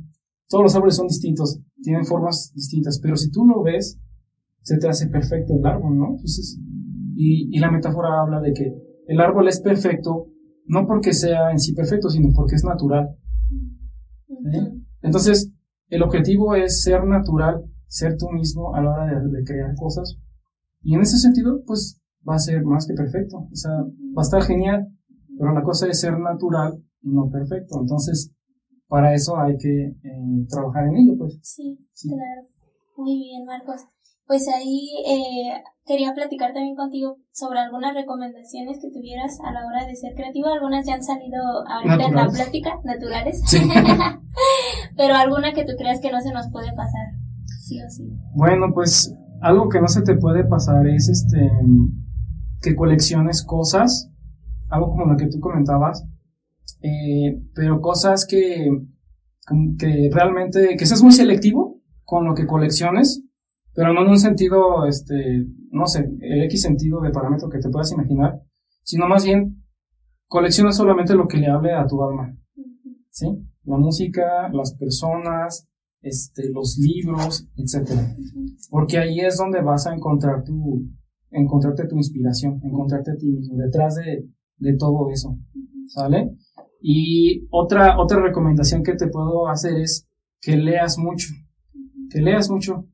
todos 0.49 0.63
los 0.63 0.75
árboles 0.75 0.97
son 0.97 1.07
distintos, 1.07 1.61
tienen 1.81 2.05
formas 2.05 2.51
distintas, 2.53 2.99
pero 3.01 3.15
si 3.15 3.31
tú 3.31 3.45
lo 3.45 3.63
ves, 3.63 3.97
se 4.61 4.77
te 4.77 4.89
hace 4.89 5.07
perfecto 5.07 5.53
el 5.57 5.65
árbol, 5.65 5.97
¿no? 5.97 6.09
Entonces, 6.09 6.59
y, 7.15 7.55
y 7.55 7.59
la 7.59 7.71
metáfora 7.71 8.21
habla 8.21 8.41
de 8.41 8.51
que 8.51 8.73
el 9.07 9.19
árbol 9.21 9.47
es 9.47 9.61
perfecto 9.61 10.27
no 10.69 10.85
porque 10.85 11.13
sea 11.13 11.51
en 11.51 11.59
sí 11.59 11.73
perfecto, 11.73 12.09
sino 12.09 12.29
porque 12.33 12.55
es 12.55 12.63
natural. 12.63 13.17
Entonces, 15.01 15.51
el 15.87 16.03
objetivo 16.03 16.53
es 16.53 16.83
ser 16.83 17.03
natural, 17.05 17.63
ser 17.87 18.17
tú 18.17 18.29
mismo 18.29 18.75
a 18.75 18.81
la 18.81 18.91
hora 18.91 19.05
de, 19.19 19.43
crear 19.43 19.75
cosas. 19.75 20.15
Y 20.83 20.93
en 20.93 21.01
ese 21.01 21.17
sentido, 21.17 21.63
pues 21.65 21.99
va 22.27 22.35
a 22.35 22.39
ser 22.39 22.63
más 22.63 22.85
que 22.85 22.93
perfecto. 22.93 23.37
O 23.51 23.55
sea, 23.55 23.71
va 24.15 24.21
a 24.21 24.21
estar 24.21 24.43
genial, 24.43 24.87
pero 25.39 25.53
la 25.53 25.63
cosa 25.63 25.87
es 25.87 25.99
ser 25.99 26.19
natural 26.19 26.73
y 27.01 27.09
no 27.09 27.31
perfecto. 27.31 27.79
Entonces, 27.81 28.31
para 28.87 29.15
eso 29.15 29.39
hay 29.39 29.57
que 29.57 29.87
eh, 29.87 30.45
trabajar 30.49 30.87
en 30.87 30.97
ello, 30.97 31.17
pues. 31.17 31.39
Sí, 31.41 31.79
sí, 31.93 32.09
claro. 32.09 32.47
Muy 32.95 33.17
bien, 33.17 33.43
Marcos. 33.43 33.87
Pues 34.29 34.47
ahí 34.47 34.91
eh, 35.07 35.63
quería 35.87 36.13
platicar 36.13 36.53
también 36.53 36.75
contigo 36.75 37.17
sobre 37.31 37.61
algunas 37.61 37.95
recomendaciones 37.95 38.77
que 38.79 38.91
tuvieras 38.91 39.39
a 39.43 39.51
la 39.51 39.65
hora 39.65 39.87
de 39.87 39.95
ser 39.95 40.13
creativo. 40.13 40.49
Algunas 40.49 40.85
ya 40.85 40.93
han 40.93 41.01
salido 41.01 41.41
ahorita 41.67 42.09
en 42.09 42.13
la 42.15 42.29
plática, 42.29 42.79
naturales. 42.83 43.41
Pero 44.95 45.15
alguna 45.15 45.51
que 45.53 45.65
tú 45.65 45.71
creas 45.79 45.99
que 45.99 46.11
no 46.11 46.21
se 46.21 46.31
nos 46.31 46.47
puede 46.51 46.71
pasar, 46.75 47.07
sí 47.59 47.81
o 47.81 47.89
sí. 47.89 48.07
Bueno, 48.35 48.67
pues 48.71 49.11
algo 49.41 49.67
que 49.67 49.81
no 49.81 49.87
se 49.87 50.03
te 50.03 50.15
puede 50.15 50.43
pasar 50.43 50.85
es 50.85 51.09
este 51.09 51.49
que 52.61 52.75
colecciones 52.75 53.43
cosas, 53.43 54.11
algo 54.69 54.91
como 54.91 55.05
lo 55.05 55.17
que 55.17 55.25
tú 55.25 55.39
comentabas, 55.39 56.05
eh, 56.83 57.41
pero 57.55 57.81
cosas 57.81 58.27
que, 58.27 58.69
que 59.79 60.09
realmente, 60.13 60.75
que 60.77 60.85
seas 60.85 61.01
muy 61.01 61.13
selectivo 61.13 61.81
con 62.03 62.25
lo 62.25 62.35
que 62.35 62.45
colecciones 62.45 63.23
pero 63.73 63.93
no 63.93 64.01
en 64.03 64.09
un 64.09 64.19
sentido, 64.19 64.85
este, 64.85 65.45
no 65.71 65.85
sé, 65.85 66.09
el 66.21 66.43
X 66.43 66.61
sentido 66.61 67.01
de 67.01 67.11
parámetro 67.11 67.49
que 67.49 67.59
te 67.59 67.69
puedas 67.69 67.91
imaginar, 67.91 68.41
sino 68.83 69.07
más 69.07 69.23
bien 69.23 69.63
colecciona 70.27 70.71
solamente 70.71 71.15
lo 71.15 71.27
que 71.27 71.37
le 71.37 71.47
hable 71.47 71.73
a 71.73 71.85
tu 71.85 72.03
alma, 72.03 72.35
¿sí? 73.09 73.27
La 73.63 73.77
música, 73.77 74.49
las 74.51 74.75
personas, 74.75 75.67
este, 76.01 76.49
los 76.49 76.77
libros, 76.77 77.47
etcétera. 77.55 78.15
Porque 78.69 78.97
ahí 78.97 79.19
es 79.19 79.37
donde 79.37 79.61
vas 79.61 79.87
a 79.87 79.93
encontrar 79.93 80.43
tu, 80.43 80.87
encontrarte 81.31 81.87
tu 81.87 81.95
inspiración, 81.97 82.59
encontrarte 82.63 83.11
a 83.11 83.15
ti 83.15 83.27
mismo, 83.27 83.57
detrás 83.57 83.95
de, 83.95 84.29
de 84.57 84.77
todo 84.77 85.09
eso, 85.11 85.37
¿sale? 85.87 86.31
Y 86.81 87.47
otra, 87.51 87.99
otra 87.99 88.21
recomendación 88.21 88.83
que 88.83 88.95
te 88.95 89.07
puedo 89.07 89.47
hacer 89.47 89.77
es 89.77 90.07
que 90.41 90.55
leas 90.55 90.97
mucho, 90.97 91.27
que 92.09 92.21
leas 92.21 92.49
mucho, 92.49 92.85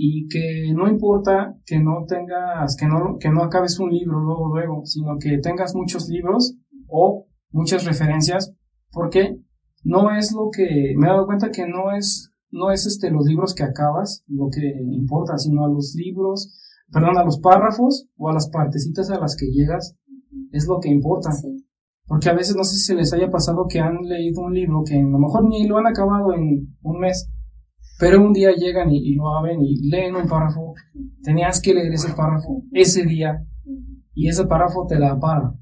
y 0.00 0.28
que 0.28 0.72
no 0.72 0.88
importa 0.88 1.56
que 1.66 1.80
no 1.80 2.04
tengas, 2.06 2.76
que 2.76 2.86
no, 2.86 3.18
que 3.18 3.30
no 3.30 3.42
acabes 3.42 3.80
un 3.80 3.90
libro 3.90 4.20
luego, 4.20 4.48
luego, 4.48 4.86
sino 4.86 5.18
que 5.18 5.38
tengas 5.38 5.74
muchos 5.74 6.08
libros 6.08 6.54
o 6.86 7.26
muchas 7.50 7.84
referencias, 7.84 8.54
porque 8.92 9.36
no 9.82 10.16
es 10.16 10.32
lo 10.32 10.50
que, 10.52 10.94
me 10.96 11.08
he 11.08 11.10
dado 11.10 11.26
cuenta 11.26 11.50
que 11.50 11.66
no 11.66 11.92
es 11.92 12.30
no 12.50 12.70
es 12.70 12.86
este 12.86 13.10
los 13.10 13.26
libros 13.26 13.54
que 13.54 13.64
acabas 13.64 14.24
lo 14.28 14.48
que 14.50 14.72
importa, 14.92 15.36
sino 15.36 15.64
a 15.64 15.68
los 15.68 15.94
libros, 15.96 16.54
perdón, 16.92 17.18
a 17.18 17.24
los 17.24 17.40
párrafos 17.40 18.06
o 18.16 18.30
a 18.30 18.32
las 18.32 18.48
partecitas 18.48 19.10
a 19.10 19.18
las 19.18 19.36
que 19.36 19.46
llegas 19.46 19.96
es 20.52 20.66
lo 20.66 20.78
que 20.80 20.88
importa. 20.88 21.30
Porque 22.06 22.30
a 22.30 22.34
veces 22.34 22.56
no 22.56 22.64
sé 22.64 22.76
si 22.76 22.84
se 22.84 22.94
les 22.94 23.12
haya 23.12 23.30
pasado 23.30 23.66
que 23.68 23.80
han 23.80 23.98
leído 24.02 24.42
un 24.42 24.54
libro 24.54 24.82
que 24.86 24.98
a 24.98 25.02
lo 25.02 25.18
mejor 25.18 25.46
ni 25.46 25.66
lo 25.66 25.76
han 25.76 25.88
acabado 25.88 26.32
en 26.32 26.74
un 26.82 27.00
mes, 27.00 27.28
pero 27.98 28.24
un 28.24 28.32
día 28.32 28.52
llegan 28.56 28.90
y, 28.90 29.14
lo 29.14 29.36
abren 29.36 29.60
y 29.62 29.88
leen 29.88 30.14
un 30.14 30.28
párrafo. 30.28 30.74
Tenías 31.22 31.60
que 31.60 31.74
leer 31.74 31.92
ese 31.92 32.12
párrafo 32.14 32.62
ese 32.72 33.04
día 33.04 33.44
y 34.14 34.28
ese 34.28 34.46
párrafo 34.46 34.86
te 34.86 34.98
da 34.98 35.18
para 35.18 35.52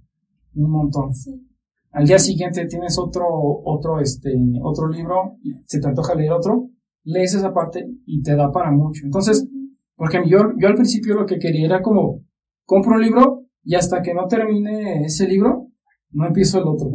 un 0.55 0.70
montón. 0.70 1.11
Al 1.93 2.07
día 2.07 2.18
siguiente 2.18 2.66
tienes 2.66 2.99
otro, 2.99 3.26
otro, 3.64 4.01
este, 4.01 4.34
otro 4.62 4.89
libro, 4.89 5.39
y 5.43 5.55
se 5.64 5.80
te 5.80 5.89
antoja 5.89 6.14
leer 6.14 6.32
otro, 6.32 6.68
lees 7.05 7.34
esa 7.34 7.55
parte 7.55 7.89
y 8.05 8.22
te 8.22 8.37
da 8.37 8.53
para 8.53 8.70
mucho. 8.70 9.03
Entonces, 9.05 9.49
porque 9.95 10.18
yo, 10.26 10.39
yo 10.59 10.68
al 10.68 10.74
principio 10.74 11.14
lo 11.14 11.24
que 11.24 11.39
quería 11.39 11.64
era 11.64 11.82
como, 11.82 12.22
compro 12.66 12.97
un 12.97 13.03
libro 13.03 13.45
y 13.64 13.76
hasta 13.76 14.03
que 14.03 14.12
no 14.12 14.26
termine 14.26 15.05
ese 15.05 15.26
libro, 15.26 15.68
no 16.11 16.26
empiezo 16.26 16.59
el 16.59 16.68
otro. 16.68 16.91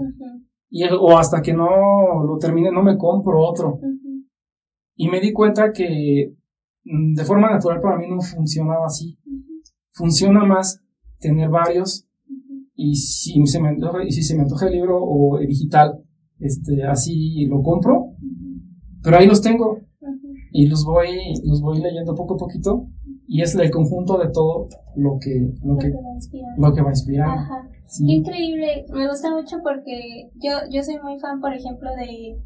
y 0.70 0.84
o 0.86 1.18
hasta 1.18 1.42
que 1.42 1.54
no 1.54 2.24
lo 2.24 2.38
termine, 2.38 2.72
no 2.72 2.84
me 2.84 2.98
compro 2.98 3.42
otro. 3.42 3.80
Y 5.02 5.10
me 5.10 5.20
di 5.20 5.34
cuenta 5.34 5.74
que 5.74 6.36
mm, 6.86 7.16
de 7.16 7.26
forma 7.26 7.50
natural 7.50 7.82
para 7.82 7.98
mí 7.98 8.06
no 8.08 8.22
funcionaba 8.22 8.86
así. 8.86 9.18
Funciona 9.94 10.46
más 10.46 10.80
tener 11.20 11.50
varios 11.50 12.08
y 12.76 12.94
si 12.94 13.44
se 13.48 13.60
me 13.60 13.70
antoja, 13.70 14.04
y 14.04 14.12
si 14.12 14.22
se 14.22 14.36
me 14.36 14.44
antoja 14.44 14.68
el 14.68 14.74
libro 14.74 15.04
o 15.04 15.40
el 15.40 15.48
digital, 15.48 16.04
este, 16.38 16.84
así 16.84 17.48
lo 17.48 17.64
compro, 17.64 18.12
pero 19.02 19.18
ahí 19.18 19.26
los 19.26 19.42
tengo 19.42 19.80
y 20.52 20.68
los 20.68 20.86
voy, 20.86 21.10
los 21.46 21.62
voy 21.64 21.82
leyendo 21.82 22.14
poco 22.14 22.36
a 22.36 22.38
poquito 22.38 22.86
y 23.26 23.42
es 23.42 23.56
el 23.56 23.72
conjunto 23.72 24.20
de 24.20 24.30
todo 24.32 24.68
lo 24.96 25.18
que, 25.20 25.52
lo, 25.64 25.78
que, 25.78 25.90
lo 26.58 26.74
que 26.74 26.82
va 26.84 26.90
a 26.90 26.92
inspirar. 26.92 27.28
Ajá. 27.28 27.68
Increíble, 28.02 28.86
me 28.94 29.08
gusta 29.08 29.32
mucho 29.36 29.58
porque 29.64 30.30
yo, 30.36 30.52
yo 30.70 30.84
soy 30.84 31.00
muy 31.02 31.20
fan, 31.20 31.42
por 31.42 31.54
ejemplo, 31.56 31.90
de 31.96 32.38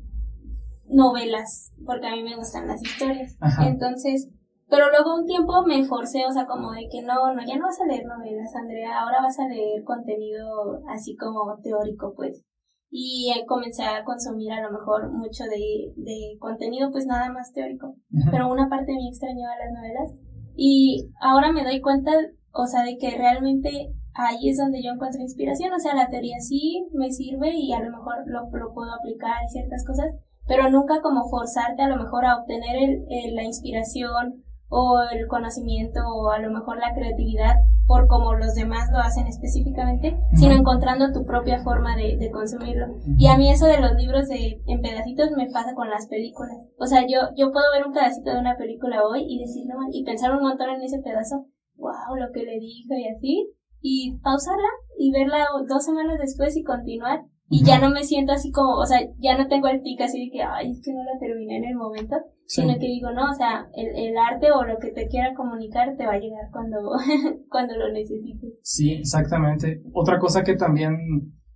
novelas, 0.88 1.74
porque 1.86 2.08
a 2.08 2.12
mí 2.12 2.24
me 2.24 2.36
gustan 2.36 2.68
las 2.68 2.82
historias. 2.82 3.38
Entonces, 3.62 4.30
pero 4.68 4.90
luego 4.90 5.16
un 5.16 5.26
tiempo 5.26 5.64
me 5.66 5.86
forcé, 5.86 6.26
o 6.26 6.32
sea, 6.32 6.46
como 6.48 6.72
de 6.72 6.88
que 6.90 7.02
no, 7.04 7.34
no, 7.34 7.42
ya 7.46 7.58
no 7.58 7.66
vas 7.66 7.80
a 7.82 7.86
leer 7.86 8.06
novelas, 8.06 8.56
Andrea, 8.56 9.02
ahora 9.02 9.22
vas 9.22 9.40
a 9.40 9.48
leer 9.48 9.84
contenido 9.84 10.82
así 10.90 11.16
como 11.16 11.58
teórico, 11.62 12.14
pues. 12.16 12.44
Y 12.90 13.32
comencé 13.48 13.84
a 13.84 14.04
consumir 14.04 14.54
a 14.54 14.62
lo 14.62 14.72
mejor 14.72 15.12
mucho 15.12 15.44
de, 15.44 15.94
de 15.96 16.38
contenido, 16.40 16.92
pues 16.92 17.06
nada 17.06 17.32
más 17.32 17.52
teórico. 17.52 17.96
Pero 18.32 18.50
una 18.50 18.70
parte 18.70 18.92
de 18.92 18.98
mí 18.98 19.10
extrañaba 19.10 19.58
las 19.58 19.74
novelas. 19.74 20.14
Y 20.56 21.10
ahora 21.20 21.52
me 21.52 21.64
doy 21.64 21.82
cuenta, 21.82 22.12
o 22.54 22.66
sea, 22.66 22.84
de 22.84 22.98
que 22.98 23.12
realmente 23.12 23.94
ahí 24.14 24.50
es 24.50 24.58
donde 24.58 24.82
yo 24.82 24.92
encuentro 24.92 25.22
inspiración. 25.22 25.74
O 25.74 25.80
sea, 25.80 25.94
la 25.94 26.10
teoría 26.10 26.40
sí 26.40 26.88
me 26.94 27.12
sirve 27.12 27.54
y 27.54 27.74
a 27.74 27.82
lo 27.82 27.92
mejor 27.92 28.16
lo, 28.28 28.50
lo 28.58 28.74
puedo 28.74 28.92
aplicar 28.94 29.42
en 29.42 29.50
ciertas 29.50 29.86
cosas, 29.86 30.16
pero 30.48 30.70
nunca 30.70 31.02
como 31.02 31.28
forzarte 31.30 31.82
a 31.82 31.90
lo 31.90 31.98
mejor 31.98 32.26
a 32.26 32.38
obtener 32.38 32.76
el, 32.76 33.36
la 33.36 33.44
inspiración 33.44 34.44
o 34.68 35.00
el 35.12 35.28
conocimiento 35.28 36.00
o 36.08 36.32
a 36.32 36.40
lo 36.40 36.52
mejor 36.52 36.78
la 36.78 36.94
creatividad 36.94 37.56
por 37.88 38.08
como 38.08 38.34
los 38.34 38.56
demás 38.56 38.90
lo 38.92 38.98
hacen 38.98 39.28
específicamente, 39.28 40.18
sino 40.34 40.56
encontrando 40.56 41.14
tu 41.14 41.24
propia 41.24 41.62
forma 41.64 41.96
de, 41.96 42.18
de 42.18 42.32
consumirlo. 42.32 42.88
Y 43.18 43.28
a 43.28 43.38
mí 43.38 43.52
eso 43.52 43.68
de 43.68 43.80
los 43.80 43.94
libros 43.94 44.28
de, 44.28 44.60
en 44.66 44.82
pedacitos 44.82 45.30
me 45.38 45.52
pasa 45.52 45.76
con 45.76 45.90
las 45.90 46.08
películas. 46.08 46.58
O 46.80 46.88
sea, 46.88 47.02
yo, 47.02 47.30
yo 47.38 47.52
puedo 47.52 47.66
ver 47.74 47.86
un 47.86 47.94
pedacito 47.94 48.32
de 48.32 48.40
una 48.40 48.58
película 48.58 49.06
hoy 49.06 49.26
y 49.28 49.40
decir, 49.40 49.68
no, 49.68 49.76
y 49.92 50.04
pensar 50.04 50.36
un 50.36 50.42
montón 50.42 50.72
en 50.72 50.82
ese 50.82 51.00
pedazo, 51.00 51.46
wow, 51.78 52.16
lo 52.18 52.32
que 52.34 52.44
le 52.44 52.60
dijo 52.60 52.96
y 52.96 53.08
así, 53.08 53.52
y 53.82 54.18
pausarla 54.24 54.68
y 54.98 55.12
verla 55.12 55.46
dos 55.70 55.86
semanas 55.86 56.18
después 56.20 56.58
y 56.58 56.64
continuar 56.64 57.22
y 57.48 57.64
ya 57.64 57.80
no 57.80 57.92
me 57.92 58.04
siento 58.04 58.32
así 58.34 58.52
como, 58.52 58.76
o 58.78 58.86
sea, 58.86 59.00
ya 59.20 59.38
no 59.38 59.48
tengo 59.48 59.68
el 59.68 59.82
pico 59.82 60.04
así 60.04 60.26
de 60.26 60.32
que, 60.32 60.42
ay, 60.42 60.72
es 60.72 60.82
que 60.82 60.92
no 60.94 61.04
la 61.04 61.20
terminé 61.20 61.58
en 61.58 61.66
el 61.66 61.76
momento, 61.76 62.16
sino 62.48 62.74
que 62.74 62.88
digo, 62.88 63.12
no, 63.12 63.30
o 63.30 63.34
sea, 63.34 63.68
el, 63.76 63.88
el, 63.96 64.18
arte 64.18 64.52
o 64.52 64.64
lo 64.64 64.80
que 64.80 64.92
te 64.92 65.08
quiera 65.08 65.36
comunicar 65.36 65.96
te 65.96 66.08
va 66.08 66.14
a 66.14 66.20
llegar 66.20 66.50
cuando, 66.52 66.78
cuando 67.50 67.76
lo 67.76 67.92
necesites. 67.92 68.54
Sí, 68.64 68.94
exactamente. 68.94 69.84
Otra 69.94 70.18
cosa 70.18 70.44
que 70.44 70.56
también 70.56 70.98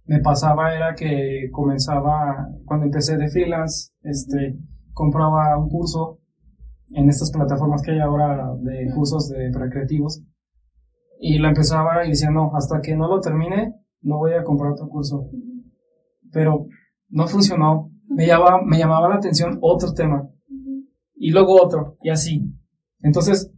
me 0.05 0.19
pasaba 0.19 0.75
era 0.75 0.93
que 0.93 1.49
comenzaba, 1.51 2.47
cuando 2.65 2.85
empecé 2.85 3.17
de 3.17 3.29
freelance, 3.29 3.91
este, 4.03 4.59
compraba 4.93 5.57
un 5.57 5.69
curso 5.69 6.19
en 6.91 7.09
estas 7.09 7.31
plataformas 7.31 7.81
que 7.81 7.91
hay 7.91 7.99
ahora 7.99 8.53
de 8.61 8.91
cursos 8.93 9.29
de 9.29 9.51
para 9.51 9.69
creativos 9.69 10.23
y 11.19 11.37
lo 11.37 11.47
empezaba 11.47 12.05
y 12.05 12.09
decía, 12.09 12.29
no, 12.31 12.51
hasta 12.55 12.79
que 12.81 12.95
no 12.95 13.07
lo 13.07 13.19
termine, 13.19 13.75
no 14.01 14.17
voy 14.17 14.33
a 14.33 14.43
comprar 14.43 14.71
otro 14.71 14.87
curso 14.87 15.29
pero 16.31 16.67
no 17.09 17.27
funcionó. 17.27 17.91
Me 18.07 18.25
llamaba, 18.25 18.61
me 18.65 18.77
llamaba 18.77 19.09
la 19.09 19.15
atención 19.15 19.59
otro 19.61 19.93
tema 19.93 20.29
y 21.15 21.31
luego 21.31 21.61
otro 21.61 21.97
y 22.01 22.09
así. 22.09 22.51
Entonces 23.01 23.51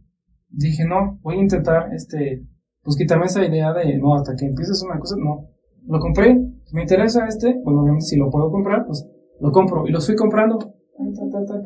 dije, 0.48 0.84
no, 0.84 1.18
voy 1.22 1.36
a 1.36 1.40
intentar, 1.40 1.92
este, 1.94 2.46
pues 2.82 2.96
quitarme 2.96 3.26
esa 3.26 3.44
idea 3.44 3.72
de, 3.72 3.98
no, 3.98 4.14
hasta 4.14 4.34
que 4.36 4.46
empieces 4.46 4.82
una 4.82 4.98
cosa, 4.98 5.16
no. 5.18 5.48
Lo 5.86 5.98
compré, 5.98 6.38
me 6.72 6.82
interesa 6.82 7.26
este, 7.26 7.60
pues 7.64 7.76
obviamente 7.76 8.04
si 8.04 8.16
lo 8.16 8.30
puedo 8.30 8.50
comprar, 8.50 8.84
pues 8.86 9.06
lo 9.40 9.50
compro 9.50 9.86
y 9.86 9.90
los 9.90 10.06
fui 10.06 10.14
comprando, 10.14 10.58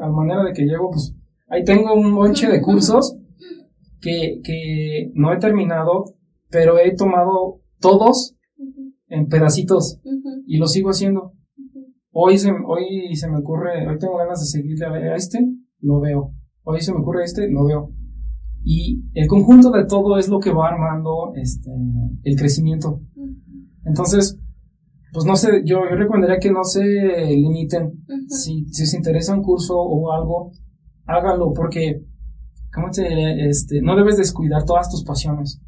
a 0.01 0.09
manera 0.09 0.45
de 0.45 0.53
que 0.53 0.65
llego, 0.65 0.91
pues 0.91 1.15
ahí 1.49 1.65
tengo 1.65 1.95
un 1.95 2.15
bonche 2.15 2.49
de 2.49 2.63
cursos 2.63 3.17
que, 4.01 4.41
que 4.43 5.11
no 5.15 5.33
he 5.33 5.39
terminado, 5.39 6.05
pero 6.51 6.79
he 6.79 6.95
tomado 6.95 7.61
todos 7.81 8.36
en 9.09 9.29
pedacitos 9.29 10.01
y 10.47 10.59
lo 10.59 10.67
sigo 10.67 10.91
haciendo. 10.91 11.33
Hoy 12.11 12.39
se, 12.39 12.51
hoy 12.51 13.15
se 13.15 13.29
me 13.29 13.39
ocurre, 13.39 13.87
hoy 13.87 13.99
tengo 13.99 14.17
ganas 14.17 14.41
de 14.41 14.47
seguirle 14.47 14.87
a 14.87 15.15
este, 15.15 15.39
lo 15.81 16.01
veo. 16.01 16.33
Hoy 16.63 16.81
se 16.81 16.93
me 16.93 17.01
ocurre 17.01 17.25
este, 17.25 17.51
lo 17.51 17.65
veo. 17.65 17.93
Y 18.63 19.05
el 19.15 19.29
conjunto 19.29 19.71
de 19.71 19.85
todo 19.85 20.19
es 20.19 20.29
lo 20.29 20.41
que 20.41 20.53
va 20.53 20.69
armando 20.69 21.33
este, 21.35 21.71
el 22.25 22.37
crecimiento. 22.37 23.01
Entonces, 23.85 24.41
pues 25.13 25.25
no 25.25 25.37
sé, 25.37 25.63
yo, 25.65 25.81
yo 25.89 25.97
recomendaría 25.97 26.39
que 26.39 26.51
no 26.51 26.65
se 26.65 26.83
limiten. 26.83 28.05
si, 28.29 28.67
si 28.67 28.87
se 28.87 28.97
interesa 28.97 29.35
un 29.35 29.43
curso 29.43 29.77
o 29.79 30.13
algo, 30.13 30.51
hágalo 31.05 31.53
porque, 31.53 32.03
¿cómo 32.75 32.91
te 32.91 33.49
Este, 33.49 33.81
no 33.83 33.97
debes 33.97 34.17
descuidar 34.17 34.65
todas 34.65 34.91
tus 34.91 35.05
pasiones. 35.05 35.61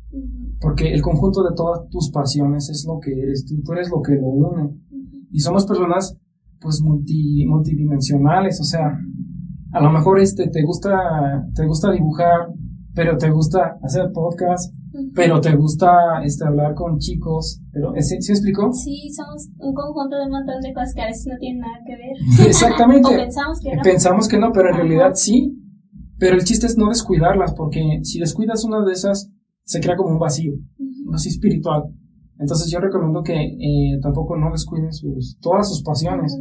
Porque 0.60 0.92
el 0.92 1.02
conjunto 1.02 1.42
de 1.42 1.54
todas 1.54 1.88
tus 1.88 2.10
pasiones 2.10 2.68
es 2.68 2.84
lo 2.86 2.98
que 2.98 3.12
eres 3.12 3.44
tú, 3.46 3.62
tú 3.62 3.72
eres 3.72 3.90
lo 3.90 4.02
que 4.02 4.14
lo 4.14 4.28
une. 4.28 4.74
Y 5.30 5.40
somos 5.40 5.66
personas, 5.66 6.16
pues, 6.60 6.80
multi, 6.82 7.46
multidimensionales, 7.46 8.60
o 8.60 8.64
sea, 8.64 8.98
a 9.72 9.80
lo 9.80 9.90
mejor 9.90 10.20
este, 10.20 10.48
te 10.48 10.62
gusta, 10.62 11.46
te 11.54 11.66
gusta 11.66 11.92
dibujar, 11.92 12.48
pero 12.94 13.16
te 13.16 13.30
gusta 13.30 13.78
hacer 13.82 14.10
podcast, 14.12 14.74
pero 15.14 15.40
te 15.40 15.54
gusta 15.54 16.22
este, 16.24 16.46
hablar 16.46 16.74
con 16.74 16.98
chicos, 16.98 17.60
pero 17.72 17.92
¿sí, 17.98 18.20
¿sí 18.20 18.32
explicó? 18.32 18.72
Sí, 18.72 19.08
somos 19.14 19.48
un 19.58 19.74
conjunto 19.74 20.16
de 20.16 20.24
un 20.24 20.32
montón 20.32 20.60
de 20.60 20.72
cosas 20.72 20.94
que 20.94 21.02
a 21.02 21.06
veces 21.06 21.26
no 21.26 21.38
tienen 21.38 21.60
nada 21.60 21.78
que 21.86 21.94
ver. 21.94 22.46
Exactamente. 22.48 23.08
pensamos 23.14 23.60
que 23.60 23.76
no. 23.76 23.82
Pensamos 23.82 24.28
que 24.28 24.38
no, 24.38 24.50
pero 24.52 24.70
en 24.70 24.76
realidad 24.76 25.12
sí. 25.14 25.54
Pero 26.18 26.34
el 26.34 26.42
chiste 26.42 26.66
es 26.66 26.76
no 26.76 26.88
descuidarlas, 26.88 27.54
porque 27.54 28.00
si 28.02 28.18
descuidas 28.18 28.64
una 28.64 28.84
de 28.84 28.92
esas, 28.92 29.30
se 29.68 29.80
crea 29.80 29.96
como 29.96 30.10
un 30.10 30.18
vacío, 30.18 30.54
un 30.78 31.12
vacío 31.12 31.30
espiritual. 31.30 31.84
Entonces 32.38 32.70
yo 32.72 32.80
recomiendo 32.80 33.22
que 33.22 33.34
eh, 33.34 33.98
tampoco 34.00 34.34
no 34.36 34.50
descuiden 34.50 34.92
sus, 34.92 35.38
todas 35.40 35.68
sus 35.68 35.82
pasiones, 35.82 36.40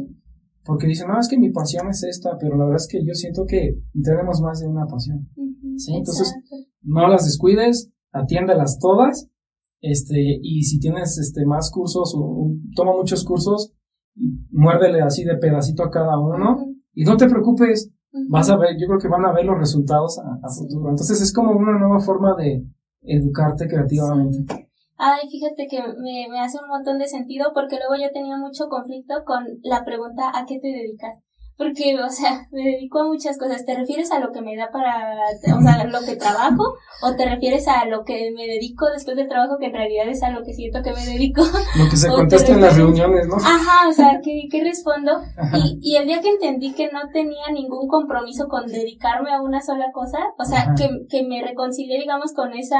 porque 0.64 0.86
dicen, 0.86 1.08
no, 1.08 1.20
es 1.20 1.28
que 1.28 1.38
mi 1.38 1.50
pasión 1.50 1.88
es 1.90 2.02
esta, 2.04 2.38
pero 2.40 2.56
la 2.56 2.64
verdad 2.64 2.80
es 2.80 2.88
que 2.90 3.04
yo 3.04 3.12
siento 3.12 3.44
que 3.46 3.74
tenemos 4.02 4.40
más 4.40 4.60
de 4.60 4.68
una 4.68 4.86
pasión. 4.86 5.28
¿sí? 5.76 5.94
Entonces, 5.94 6.34
no 6.80 7.06
las 7.06 7.26
descuides, 7.26 7.90
atiéndelas 8.12 8.78
todas, 8.78 9.28
este, 9.82 10.38
y 10.40 10.62
si 10.62 10.78
tienes 10.80 11.18
este, 11.18 11.44
más 11.44 11.70
cursos 11.70 12.14
o 12.16 12.50
toma 12.74 12.92
muchos 12.96 13.24
cursos, 13.24 13.74
muérdele 14.50 15.02
así 15.02 15.22
de 15.24 15.36
pedacito 15.36 15.84
a 15.84 15.90
cada 15.90 16.18
uno, 16.18 16.64
y 16.94 17.04
no 17.04 17.18
te 17.18 17.28
preocupes, 17.28 17.92
vas 18.30 18.48
a 18.48 18.56
ver, 18.56 18.76
yo 18.80 18.86
creo 18.86 18.98
que 18.98 19.08
van 19.08 19.26
a 19.26 19.34
ver 19.34 19.44
los 19.44 19.58
resultados 19.58 20.18
a, 20.18 20.38
a 20.42 20.48
futuro. 20.48 20.88
Entonces 20.88 21.20
es 21.20 21.32
como 21.32 21.52
una 21.52 21.78
nueva 21.78 22.00
forma 22.00 22.34
de, 22.36 22.66
educarte 23.08 23.66
creativamente. 23.66 24.68
Ay, 24.96 25.28
fíjate 25.30 25.66
que 25.68 25.80
me, 25.80 26.28
me 26.28 26.40
hace 26.40 26.58
un 26.62 26.68
montón 26.68 26.98
de 26.98 27.06
sentido 27.06 27.52
porque 27.54 27.76
luego 27.76 27.94
yo 27.94 28.12
tenía 28.12 28.36
mucho 28.36 28.68
conflicto 28.68 29.24
con 29.24 29.44
la 29.62 29.84
pregunta 29.84 30.30
¿a 30.34 30.44
qué 30.46 30.58
te 30.60 30.68
dedicas? 30.68 31.22
Porque, 31.58 31.98
o 32.00 32.08
sea, 32.08 32.46
me 32.52 32.62
dedico 32.62 33.00
a 33.00 33.08
muchas 33.08 33.36
cosas. 33.36 33.66
¿Te 33.66 33.74
refieres 33.74 34.10
a 34.12 34.20
lo 34.20 34.30
que 34.32 34.40
me 34.40 34.56
da 34.56 34.70
para, 34.72 35.16
o 35.56 35.60
sea, 35.60 35.84
lo 35.84 36.00
que 36.06 36.16
trabajo? 36.16 36.62
¿O 37.02 37.16
te 37.16 37.28
refieres 37.28 37.66
a 37.66 37.84
lo 37.84 38.04
que 38.04 38.30
me 38.34 38.46
dedico 38.46 38.86
después 38.86 39.16
del 39.16 39.28
trabajo, 39.28 39.58
que 39.58 39.66
en 39.66 39.74
realidad 39.74 40.08
es 40.08 40.22
a 40.22 40.30
lo 40.30 40.44
que 40.44 40.54
siento 40.54 40.82
que 40.82 40.92
me 40.92 41.04
dedico? 41.04 41.42
Lo 41.78 41.90
que 41.90 41.96
se 41.96 42.08
contesta 42.08 42.52
en 42.52 42.60
las 42.60 42.76
reuniones, 42.76 43.26
¿no? 43.26 43.36
Ajá, 43.36 43.88
o 43.88 43.92
sea, 43.92 44.20
¿qué, 44.22 44.46
qué 44.50 44.62
respondo? 44.62 45.20
Y, 45.54 45.78
y 45.80 45.96
el 45.96 46.06
día 46.06 46.20
que 46.20 46.30
entendí 46.30 46.72
que 46.72 46.90
no 46.92 47.00
tenía 47.12 47.50
ningún 47.52 47.88
compromiso 47.88 48.46
con 48.48 48.66
dedicarme 48.66 49.32
a 49.32 49.42
una 49.42 49.60
sola 49.60 49.90
cosa, 49.92 50.18
o 50.38 50.44
sea, 50.44 50.74
que, 50.76 50.88
que 51.08 51.26
me 51.26 51.42
reconcilié, 51.42 51.98
digamos, 51.98 52.32
con 52.32 52.52
esa 52.54 52.78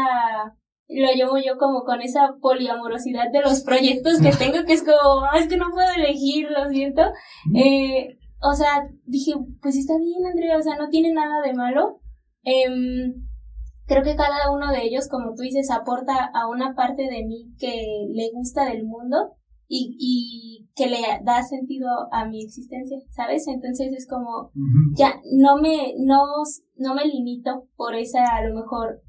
lo 0.89 1.13
llevo 1.13 1.37
yo 1.37 1.59
como 1.59 1.85
con 1.85 2.01
esa 2.01 2.37
poliamorosidad 2.41 3.31
de 3.31 3.43
los 3.43 3.61
proyectos 3.61 4.21
que 4.21 4.31
tengo, 4.31 4.65
que 4.65 4.73
es 4.73 4.83
como, 4.83 5.27
es 5.35 5.47
que 5.49 5.59
no 5.59 5.71
puedo 5.71 5.89
elegir, 5.97 6.49
lo 6.51 6.69
siento. 6.71 7.03
Eh, 7.55 8.18
o 8.41 8.53
sea, 8.53 8.89
dije, 9.05 9.33
pues 9.61 9.77
está 9.77 9.99
bien, 9.99 10.25
Andrea, 10.27 10.57
o 10.57 10.63
sea, 10.63 10.77
no 10.77 10.89
tiene 10.89 11.13
nada 11.13 11.43
de 11.45 11.55
malo. 11.55 12.01
Eh, 12.45 13.15
creo 13.87 14.03
que 14.03 14.17
cada 14.17 14.51
uno 14.53 14.71
de 14.71 14.85
ellos, 14.85 15.09
como 15.09 15.35
tú 15.35 15.43
dices, 15.43 15.71
aporta 15.71 16.31
a 16.33 16.49
una 16.49 16.75
parte 16.75 17.03
de 17.03 17.25
mí 17.25 17.53
que 17.59 18.07
le 18.13 18.31
gusta 18.33 18.67
del 18.67 18.85
mundo 18.85 19.33
y, 19.67 19.97
y 19.99 20.69
que 20.77 20.87
le 20.87 20.99
da 21.25 21.43
sentido 21.43 21.89
a 22.13 22.27
mi 22.27 22.45
existencia, 22.45 22.99
¿sabes? 23.11 23.47
Entonces 23.49 23.93
es 23.93 24.07
como, 24.07 24.53
ya, 24.97 25.21
no 25.33 25.57
me, 25.57 25.95
no, 25.99 26.25
no 26.77 26.95
me 26.95 27.07
limito 27.07 27.67
por 27.77 27.95
esa, 27.95 28.25
a 28.37 28.45
lo 28.45 28.55
mejor, 28.55 29.03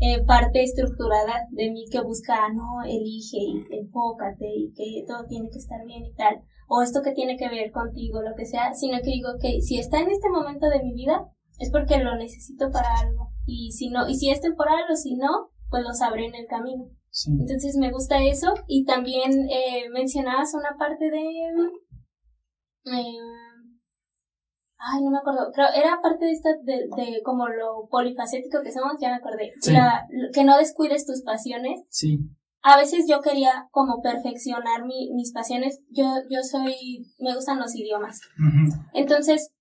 eh, 0.00 0.24
parte 0.26 0.64
estructurada 0.64 1.46
de 1.50 1.70
mí 1.70 1.84
que 1.90 2.02
busca, 2.02 2.52
no, 2.52 2.82
elige 2.84 3.38
y 3.38 3.76
enfócate 3.78 4.46
y 4.52 4.72
que 4.72 5.04
todo 5.06 5.24
tiene 5.28 5.48
que 5.48 5.58
estar 5.58 5.78
bien 5.86 6.04
y 6.04 6.12
tal 6.14 6.42
o 6.74 6.80
esto 6.80 7.02
que 7.02 7.12
tiene 7.12 7.36
que 7.36 7.50
ver 7.50 7.70
contigo, 7.70 8.22
lo 8.22 8.34
que 8.34 8.46
sea, 8.46 8.72
sino 8.72 8.96
que 9.02 9.10
digo 9.10 9.28
que 9.38 9.60
si 9.60 9.78
está 9.78 10.00
en 10.00 10.10
este 10.10 10.30
momento 10.30 10.70
de 10.70 10.82
mi 10.82 10.94
vida 10.94 11.28
es 11.58 11.70
porque 11.70 11.98
lo 11.98 12.16
necesito 12.16 12.70
para 12.70 12.88
algo. 12.98 13.28
Y 13.44 13.72
si 13.72 13.90
no 13.90 14.08
y 14.08 14.14
si 14.14 14.30
es 14.30 14.40
temporal 14.40 14.84
o 14.90 14.96
si 14.96 15.14
no, 15.16 15.50
pues 15.68 15.82
lo 15.84 15.92
sabré 15.92 16.24
en 16.24 16.34
el 16.34 16.46
camino. 16.46 16.86
Entonces 17.28 17.76
me 17.76 17.92
gusta 17.92 18.22
eso. 18.24 18.54
Y 18.66 18.86
también 18.86 19.32
eh, 19.50 19.90
mencionabas 19.92 20.54
una 20.54 20.78
parte 20.78 21.10
de 21.10 21.20
eh, 22.86 23.18
ay 24.78 25.04
no 25.04 25.10
me 25.10 25.18
acuerdo. 25.18 25.52
Creo 25.52 25.66
era 25.76 26.00
parte 26.00 26.24
de 26.24 26.32
esta 26.32 26.56
de, 26.62 26.88
de 26.96 27.20
como 27.22 27.48
lo 27.48 27.86
polifacético 27.90 28.62
que 28.64 28.72
somos 28.72 28.94
ya 28.98 29.10
me 29.10 29.16
acordé. 29.16 29.52
Que 30.32 30.44
no 30.44 30.56
descuides 30.56 31.04
tus 31.04 31.20
pasiones 31.22 31.84
sí 31.90 32.18
a 32.62 32.76
veces 32.76 33.06
yo 33.08 33.20
quería 33.20 33.68
como 33.70 34.00
perfeccionar 34.02 34.84
mi, 34.84 35.12
mis 35.14 35.32
pasiones. 35.32 35.80
Yo, 35.90 36.04
yo 36.30 36.42
soy, 36.42 37.06
me 37.18 37.34
gustan 37.34 37.58
los 37.58 37.74
idiomas. 37.74 38.20
Entonces, 38.94 39.52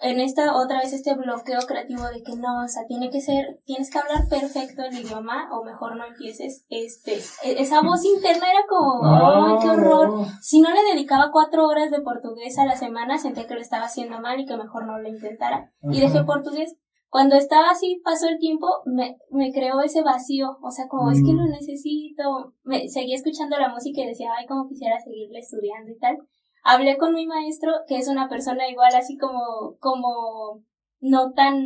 en 0.00 0.20
esta 0.20 0.56
otra 0.56 0.80
vez 0.80 0.92
este 0.92 1.14
bloqueo 1.14 1.60
creativo 1.66 2.02
de 2.08 2.22
que 2.22 2.34
no, 2.36 2.64
o 2.64 2.68
sea, 2.68 2.84
tiene 2.86 3.10
que 3.10 3.20
ser, 3.20 3.60
tienes 3.64 3.90
que 3.90 3.98
hablar 3.98 4.28
perfecto 4.28 4.82
el 4.82 4.98
idioma 4.98 5.48
o 5.52 5.64
mejor 5.64 5.96
no 5.96 6.04
empieces. 6.04 6.64
Este, 6.68 7.14
e, 7.44 7.62
esa 7.62 7.80
voz 7.80 8.04
interna 8.04 8.50
era 8.50 8.64
como, 8.68 9.00
¡ay, 9.04 9.56
qué 9.62 9.70
horror! 9.70 10.26
Si 10.42 10.60
no 10.60 10.70
le 10.70 10.82
dedicaba 10.92 11.30
cuatro 11.32 11.66
horas 11.66 11.90
de 11.90 12.00
portugués 12.00 12.58
a 12.58 12.66
la 12.66 12.76
semana, 12.76 13.18
sentía 13.18 13.46
que 13.46 13.54
lo 13.54 13.60
estaba 13.60 13.84
haciendo 13.84 14.20
mal 14.20 14.40
y 14.40 14.46
que 14.46 14.56
mejor 14.56 14.86
no 14.86 14.98
lo 14.98 15.08
intentara. 15.08 15.72
Y 15.82 16.00
dejé 16.00 16.24
portugués 16.24 16.76
cuando 17.14 17.36
estaba 17.36 17.70
así, 17.70 18.02
pasó 18.02 18.26
el 18.26 18.40
tiempo, 18.40 18.66
me, 18.86 19.16
me 19.30 19.52
creó 19.52 19.80
ese 19.80 20.02
vacío, 20.02 20.58
o 20.60 20.70
sea, 20.72 20.88
como 20.88 21.12
es 21.12 21.22
que 21.22 21.32
lo 21.32 21.44
mm. 21.44 21.50
necesito, 21.50 22.54
me 22.64 22.88
seguía 22.88 23.14
escuchando 23.14 23.56
la 23.56 23.68
música 23.68 24.00
y 24.00 24.08
decía, 24.08 24.32
ay, 24.36 24.46
como 24.46 24.66
quisiera 24.66 24.98
seguirle 24.98 25.38
estudiando 25.38 25.92
y 25.92 25.98
tal. 26.00 26.18
Hablé 26.64 26.98
con 26.98 27.14
mi 27.14 27.24
maestro, 27.24 27.70
que 27.86 27.98
es 27.98 28.08
una 28.08 28.28
persona 28.28 28.68
igual 28.68 28.96
así 28.96 29.16
como, 29.16 29.76
como 29.78 30.64
no 30.98 31.30
tan 31.34 31.64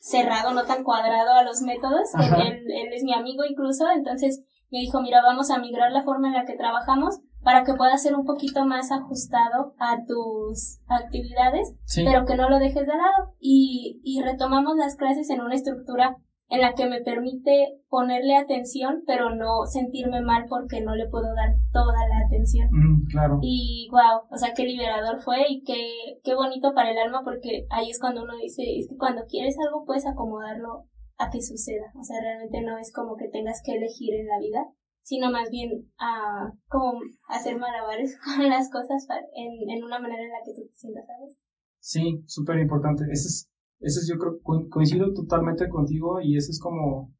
cerrado, 0.00 0.52
no 0.52 0.64
tan 0.64 0.82
cuadrado 0.82 1.34
a 1.34 1.44
los 1.44 1.62
métodos, 1.62 2.08
él, 2.18 2.64
él 2.68 2.92
es 2.92 3.04
mi 3.04 3.14
amigo 3.14 3.44
incluso, 3.48 3.88
entonces 3.88 4.42
me 4.72 4.80
dijo, 4.80 5.00
mira, 5.00 5.22
vamos 5.22 5.52
a 5.52 5.60
migrar 5.60 5.92
la 5.92 6.02
forma 6.02 6.26
en 6.26 6.34
la 6.34 6.44
que 6.44 6.56
trabajamos 6.56 7.20
para 7.42 7.64
que 7.64 7.74
pueda 7.74 7.96
ser 7.96 8.14
un 8.14 8.24
poquito 8.24 8.64
más 8.64 8.90
ajustado 8.90 9.74
a 9.78 9.98
tus 10.06 10.80
actividades, 10.86 11.74
pero 11.96 12.24
que 12.26 12.36
no 12.36 12.48
lo 12.48 12.58
dejes 12.58 12.86
de 12.86 12.96
lado. 12.96 13.34
Y, 13.38 14.00
y 14.04 14.22
retomamos 14.22 14.76
las 14.76 14.96
clases 14.96 15.30
en 15.30 15.40
una 15.40 15.54
estructura 15.54 16.16
en 16.50 16.62
la 16.62 16.74
que 16.74 16.86
me 16.86 17.02
permite 17.02 17.78
ponerle 17.88 18.36
atención, 18.36 19.02
pero 19.06 19.34
no 19.34 19.66
sentirme 19.66 20.22
mal 20.22 20.46
porque 20.48 20.80
no 20.80 20.94
le 20.94 21.08
puedo 21.08 21.34
dar 21.34 21.54
toda 21.72 22.08
la 22.08 22.26
atención. 22.26 22.68
claro. 23.10 23.38
Y 23.42 23.88
wow, 23.90 24.22
o 24.30 24.36
sea, 24.36 24.54
qué 24.54 24.64
liberador 24.64 25.20
fue 25.20 25.44
y 25.48 25.62
qué, 25.62 26.20
qué 26.24 26.34
bonito 26.34 26.72
para 26.74 26.90
el 26.90 26.98
alma 26.98 27.20
porque 27.22 27.66
ahí 27.70 27.90
es 27.90 28.00
cuando 28.00 28.22
uno 28.22 28.34
dice, 28.40 28.62
es 28.78 28.88
que 28.88 28.96
cuando 28.96 29.26
quieres 29.28 29.56
algo 29.58 29.84
puedes 29.84 30.06
acomodarlo 30.06 30.86
a 31.18 31.28
que 31.30 31.42
suceda. 31.42 31.92
O 31.98 32.02
sea, 32.02 32.16
realmente 32.22 32.62
no 32.62 32.78
es 32.78 32.92
como 32.92 33.16
que 33.16 33.28
tengas 33.28 33.60
que 33.62 33.72
elegir 33.72 34.14
en 34.14 34.26
la 34.26 34.38
vida, 34.38 34.66
sino 35.08 35.32
más 35.32 35.48
bien 35.48 35.70
a 35.98 36.52
como 36.68 37.00
hacer 37.28 37.58
malabares 37.58 38.18
con 38.24 38.46
las 38.46 38.70
cosas 38.70 39.06
en, 39.34 39.70
en 39.70 39.82
una 39.82 39.98
manera 39.98 40.22
en 40.22 40.28
la 40.28 40.44
que 40.44 40.52
tú 40.52 40.68
te 40.68 40.74
sientas, 40.74 41.06
¿sabes? 41.06 41.38
Sí, 41.80 42.22
súper 42.26 42.58
importante. 42.58 43.04
Eso 43.04 43.26
es, 43.26 43.50
eso 43.80 44.00
es, 44.00 44.08
yo 44.12 44.18
creo, 44.18 44.68
coincido 44.68 45.14
totalmente 45.14 45.66
contigo 45.70 46.20
y 46.20 46.36
eso 46.36 46.50
es 46.50 46.60
como 46.60 47.10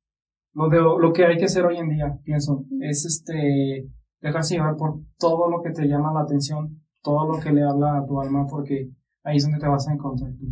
lo 0.52 0.68
de 0.68 0.80
lo 0.80 1.12
que 1.14 1.24
hay 1.24 1.38
que 1.38 1.46
hacer 1.46 1.64
hoy 1.64 1.78
en 1.78 1.88
día, 1.88 2.18
pienso. 2.24 2.66
Es 2.80 3.06
este, 3.06 3.88
dejarse 4.20 4.56
llevar 4.56 4.76
por 4.76 5.00
todo 5.18 5.48
lo 5.48 5.62
que 5.62 5.70
te 5.70 5.86
llama 5.86 6.12
la 6.12 6.20
atención, 6.20 6.82
todo 7.02 7.26
lo 7.26 7.40
que 7.40 7.52
le 7.52 7.62
habla 7.62 8.00
a 8.00 8.06
tu 8.06 8.20
alma, 8.20 8.46
porque 8.50 8.90
ahí 9.22 9.36
es 9.38 9.44
donde 9.44 9.60
te 9.60 9.68
vas 9.68 9.88
a 9.88 9.94
encontrar 9.94 10.30
tú. 10.32 10.46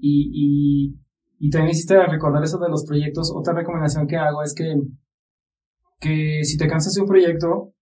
Y, 0.00 0.30
y, 0.32 0.98
y 1.38 1.50
también 1.50 1.70
hiciste 1.70 2.04
recordar 2.04 2.42
eso 2.42 2.58
de 2.58 2.68
los 2.68 2.84
proyectos. 2.84 3.32
Otra 3.32 3.54
recomendación 3.54 4.08
que 4.08 4.16
hago 4.16 4.42
es 4.42 4.54
que 4.54 4.74
que 6.00 6.44
si 6.44 6.56
te 6.56 6.66
cansas 6.66 6.94
de 6.94 7.00
un 7.00 7.08
proyecto, 7.08 7.74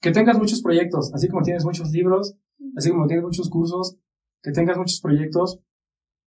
que 0.00 0.12
tengas 0.12 0.38
muchos 0.38 0.62
proyectos, 0.62 1.12
así 1.14 1.28
como 1.28 1.42
tienes 1.42 1.64
muchos 1.64 1.90
libros, 1.90 2.36
así 2.76 2.90
como 2.90 3.06
tienes 3.06 3.24
muchos 3.24 3.50
cursos, 3.50 3.96
que 4.42 4.52
tengas 4.52 4.78
muchos 4.78 5.00
proyectos, 5.00 5.60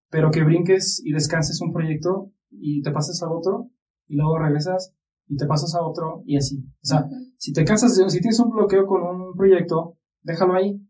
pero 0.09 0.31
que 0.31 0.43
brinques 0.43 1.01
y 1.03 1.13
descanses 1.13 1.61
un 1.61 1.71
proyecto 1.71 2.31
y 2.49 2.81
te 2.81 2.91
pases 2.91 3.21
a 3.23 3.31
otro 3.31 3.69
y 4.07 4.17
luego 4.17 4.37
regresas 4.37 4.93
y 5.27 5.37
te 5.37 5.45
pasas 5.45 5.73
a 5.75 5.85
otro 5.85 6.21
y 6.25 6.35
así. 6.35 6.65
O 6.83 6.85
sea, 6.85 7.07
si 7.37 7.53
te 7.53 7.63
cansas 7.63 7.95
de, 7.95 8.09
si 8.09 8.19
tienes 8.19 8.39
un 8.39 8.51
bloqueo 8.51 8.85
con 8.85 9.01
un 9.03 9.33
proyecto, 9.35 9.97
déjalo 10.21 10.53
ahí 10.53 10.81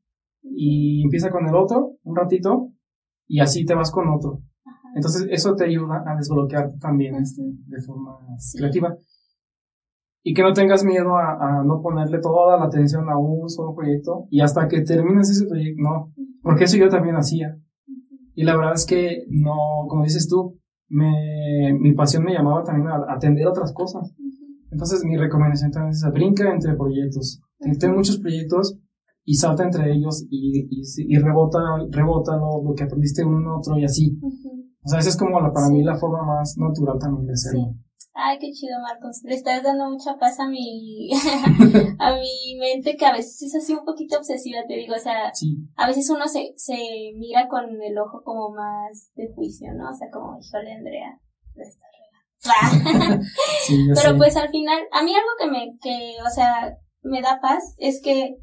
y 0.42 1.04
empieza 1.04 1.30
con 1.30 1.48
el 1.48 1.56
otro 1.56 1.98
un 2.02 2.16
ratito 2.16 2.72
y 3.28 3.40
así 3.40 3.66
te 3.66 3.76
vas 3.76 3.92
con 3.92 4.10
otro. 4.10 4.42
Entonces 4.96 5.28
eso 5.30 5.56
te 5.56 5.66
ayuda 5.66 6.04
a 6.06 6.16
desbloquear 6.16 6.78
también 6.80 7.16
este, 7.16 7.44
de 7.44 7.82
forma 7.82 8.18
creativa 8.58 8.98
y 10.24 10.34
que 10.34 10.44
no 10.44 10.54
tengas 10.54 10.84
miedo 10.84 11.18
a, 11.18 11.64
no 11.66 11.82
ponerle 11.82 12.20
toda 12.20 12.58
la 12.58 12.66
atención 12.66 13.10
a 13.10 13.18
un 13.18 13.50
solo 13.50 13.76
proyecto 13.76 14.28
y 14.30 14.42
hasta 14.42 14.68
que 14.68 14.82
termines 14.82 15.30
ese 15.30 15.48
proyecto, 15.48 15.82
no, 15.82 16.14
porque 16.42 16.66
eso 16.66 16.78
yo 16.78 16.90
también 16.90 17.16
hacía. 17.16 17.58
Y 18.36 18.44
la 18.44 18.56
verdad 18.56 18.74
es 18.76 18.86
que 18.86 19.26
no, 19.30 19.88
como 19.88 20.04
dices 20.04 20.28
tú, 20.28 20.60
me, 20.90 21.74
mi 21.80 21.94
pasión 21.94 22.24
me 22.24 22.34
llamaba 22.34 22.64
también 22.64 22.88
a 22.88 23.14
atender 23.14 23.48
otras 23.48 23.74
cosas. 23.74 24.14
Entonces 24.72 25.04
mi 25.04 25.18
recomendación 25.18 25.72
también 25.72 25.92
es 25.92 26.06
brinca 26.14 26.52
entre 26.52 26.76
proyectos. 26.76 27.42
Ten 27.80 27.96
muchos 27.96 28.20
proyectos 28.20 28.78
y 29.26 29.36
salta 29.36 29.64
entre 29.64 29.92
ellos 29.92 30.26
y, 30.30 30.68
y, 30.70 31.18
rebota, 31.20 31.60
rebota 31.90 32.38
lo, 32.38 32.74
que 32.76 32.84
aprendiste 32.84 33.24
uno 33.24 33.40
en 33.40 33.48
otro 33.48 33.78
y 33.78 33.84
así. 33.84 34.20
O 34.84 34.88
sea, 34.88 35.00
esa 35.00 35.10
es 35.10 35.18
como 35.18 35.40
la, 35.40 35.52
para 35.52 35.70
mí 35.70 35.84
la 35.84 35.96
forma 35.96 36.26
más 36.26 36.58
natural 36.58 36.98
también 37.00 37.28
de 37.28 37.34
hacerlo. 37.34 37.76
Ay, 38.14 38.38
qué 38.40 38.52
chido, 38.52 38.80
Marcos. 38.82 39.22
Le 39.24 39.36
estás 39.36 39.64
dando 39.64 39.90
mucha 39.90 40.18
paz 40.18 40.40
a 40.40 40.48
mi, 40.48 41.12
a 42.00 42.16
mi 42.16 42.58
mente 42.60 42.96
que 42.96 43.06
a 43.06 43.14
veces 43.14 43.42
es 43.42 43.56
así 43.56 43.74
un 43.74 43.86
poquito 43.86 44.18
obsesiva, 44.18 44.62
te 44.68 44.76
digo. 44.76 44.96
O 44.96 45.00
sea, 45.00 45.32
a 45.76 45.88
veces 45.88 46.10
uno 46.10 46.28
se, 46.28 46.54
se 46.56 46.78
mira 47.16 47.48
con 47.48 47.82
el 47.82 47.98
ojo 47.98 48.22
como 48.24 48.50
más 48.50 49.12
de 49.16 49.32
juicio, 49.34 49.74
¿no? 49.74 49.90
O 49.90 49.94
sea, 49.94 50.10
como, 50.12 50.38
híjole, 50.40 50.74
Andrea, 50.74 51.20
le 51.56 51.64
estás 51.64 51.92
Pero 53.96 54.18
pues 54.18 54.36
al 54.36 54.50
final, 54.50 54.80
a 54.92 55.04
mí 55.04 55.14
algo 55.14 55.30
que 55.40 55.48
me, 55.48 55.78
que, 55.82 56.16
o 56.26 56.30
sea, 56.30 56.76
me 57.04 57.22
da 57.22 57.40
paz 57.42 57.76
es 57.78 58.02
que 58.02 58.38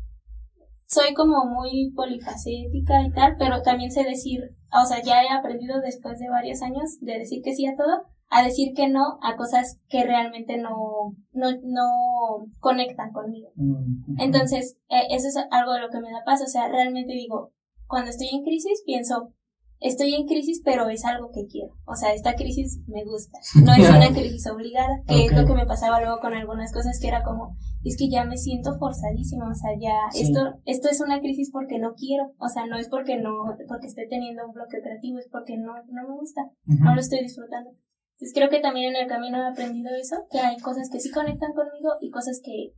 soy 0.87 1.15
como 1.15 1.45
muy 1.45 1.93
polifacética 1.95 3.03
y 3.07 3.13
tal, 3.13 3.37
pero 3.39 3.63
también 3.63 3.91
sé 3.91 4.05
decir, 4.05 4.41
o 4.73 4.87
sea, 4.87 5.03
ya 5.03 5.23
he 5.23 5.29
aprendido 5.29 5.81
después 5.81 6.19
de 6.19 6.31
varios 6.31 6.63
años 6.63 6.99
de 7.01 7.19
decir 7.19 7.43
que 7.43 7.55
sí 7.55 7.67
a 7.67 7.77
todo, 7.77 8.05
a 8.31 8.43
decir 8.43 8.75
que 8.75 8.89
no 8.89 9.19
a 9.23 9.37
cosas 9.37 9.81
que 9.89 10.05
realmente 10.05 10.59
no, 10.59 11.17
no, 11.33 11.51
no 11.63 12.47
conectan 12.61 13.13
conmigo. 13.13 13.51
Mm, 13.57 14.21
Entonces, 14.21 14.79
eh, 14.89 15.07
eso 15.11 15.29
es 15.29 15.37
algo 15.51 15.73
de 15.73 15.81
lo 15.81 15.91
que 15.91 16.01
me 16.01 16.11
da 16.11 16.25
paz. 16.25 16.43
O 16.43 16.47
sea, 16.47 16.69
realmente 16.69 17.13
digo, 17.13 17.53
cuando 17.87 18.11
estoy 18.11 18.29
en 18.33 18.45
crisis, 18.45 18.83
pienso, 18.85 19.33
estoy 19.81 20.15
en 20.15 20.27
crisis, 20.27 20.61
pero 20.63 20.91
es 20.91 21.07
algo 21.07 21.31
que 21.33 21.47
quiero. 21.47 21.73
O 21.87 21.95
sea, 21.95 22.13
esta 22.13 22.35
crisis 22.35 22.81
me 22.87 23.03
gusta. 23.05 23.39
No 23.65 23.73
es 23.73 23.89
una 23.89 24.09
crisis 24.13 24.47
obligada, 24.47 25.03
que 25.07 25.25
es 25.25 25.33
lo 25.33 25.47
que 25.47 25.55
me 25.55 25.67
pasaba 25.67 26.01
luego 26.01 26.21
con 26.21 26.35
algunas 26.35 26.71
cosas 26.73 26.99
que 27.01 27.09
era 27.09 27.23
como, 27.23 27.57
es 27.83 27.97
que 27.97 28.11
ya 28.11 28.25
me 28.25 28.37
siento 28.37 28.79
forzadísima, 28.79 29.49
o 29.49 29.55
sea, 29.55 29.71
ya 29.81 30.21
esto 30.21 30.41
esto 30.67 30.91
es 30.91 31.01
una 31.01 31.21
crisis 31.21 31.51
porque 31.51 31.79
no 31.79 31.95
quiero, 31.95 32.33
o 32.39 32.49
sea, 32.49 32.67
no 32.67 32.77
es 32.77 32.89
porque 32.91 33.17
no 33.17 33.31
porque 33.69 33.87
esté 33.87 34.07
teniendo 34.07 34.47
un 34.47 34.53
bloque 34.53 34.79
operativo, 34.81 35.19
es 35.19 35.29
porque 35.31 35.57
no 35.57 35.73
no 35.91 36.09
me 36.09 36.15
gusta, 36.15 36.43
no 36.67 36.95
lo 36.95 37.01
estoy 37.01 37.21
disfrutando. 37.21 37.71
Entonces 38.19 38.35
creo 38.35 38.51
que 38.51 38.59
también 38.59 38.97
en 38.97 39.03
el 39.03 39.09
camino 39.09 39.39
he 39.39 39.47
aprendido 39.47 39.95
eso, 39.95 40.17
que 40.29 40.41
hay 40.41 40.59
cosas 40.59 40.91
que 40.91 40.99
sí 40.99 41.09
conectan 41.13 41.53
conmigo 41.53 41.91
y 42.01 42.11
cosas 42.11 42.41
que 42.45 42.75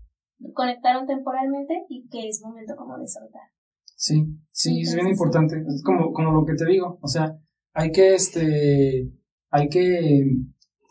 conectaron 0.53 1.07
temporalmente 1.07 1.86
y 1.88 2.07
que 2.09 2.28
es 2.28 2.43
momento 2.43 2.76
como 2.76 2.99
de 2.99 3.09
soltar. 3.09 3.49
Sí, 3.97 4.26
sí, 4.51 4.82
es 4.82 4.95
bien 4.95 5.09
importante. 5.09 5.57
Es 5.66 5.82
como, 5.82 6.12
como 6.12 6.32
lo 6.32 6.45
que 6.45 6.55
te 6.55 6.66
digo. 6.66 6.99
O 7.01 7.09
sea, 7.09 7.38
hay 7.72 7.91
que, 7.91 8.14
este, 8.14 9.11
hay 9.51 9.68
que 9.70 10.26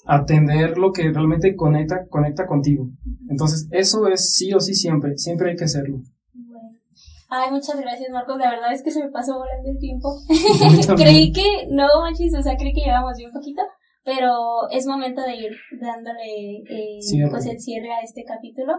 atender 0.05 0.79
lo 0.79 0.91
que 0.91 1.11
realmente 1.11 1.55
conecta, 1.55 2.07
conecta 2.09 2.47
contigo. 2.47 2.89
Entonces, 3.29 3.67
eso 3.69 4.07
es 4.07 4.33
sí 4.33 4.51
o 4.53 4.59
sí 4.59 4.73
siempre, 4.73 5.15
siempre 5.17 5.51
hay 5.51 5.55
que 5.55 5.65
hacerlo. 5.65 6.01
Bueno. 6.33 6.69
Ay, 7.29 7.51
muchas 7.51 7.79
gracias, 7.79 8.09
Marcos. 8.09 8.37
La 8.39 8.49
verdad 8.49 8.73
es 8.73 8.81
que 8.81 8.89
se 8.89 9.03
me 9.03 9.11
pasó 9.11 9.37
volando 9.37 9.69
el 9.69 9.77
tiempo. 9.77 10.09
creí 10.97 11.31
que, 11.31 11.67
no 11.69 11.87
manches, 12.01 12.33
o 12.33 12.41
sea, 12.41 12.57
creí 12.57 12.73
que 12.73 12.81
llevamos 12.81 13.17
bien 13.17 13.31
poquito, 13.31 13.61
pero 14.09 14.67
es 14.71 14.87
momento 14.87 15.21
de 15.21 15.35
ir 15.35 15.51
dándole 15.79 16.63
eh, 16.67 16.99
pues 17.29 17.45
el 17.45 17.59
cierre 17.59 17.93
a 17.93 18.01
este 18.01 18.23
capítulo. 18.23 18.73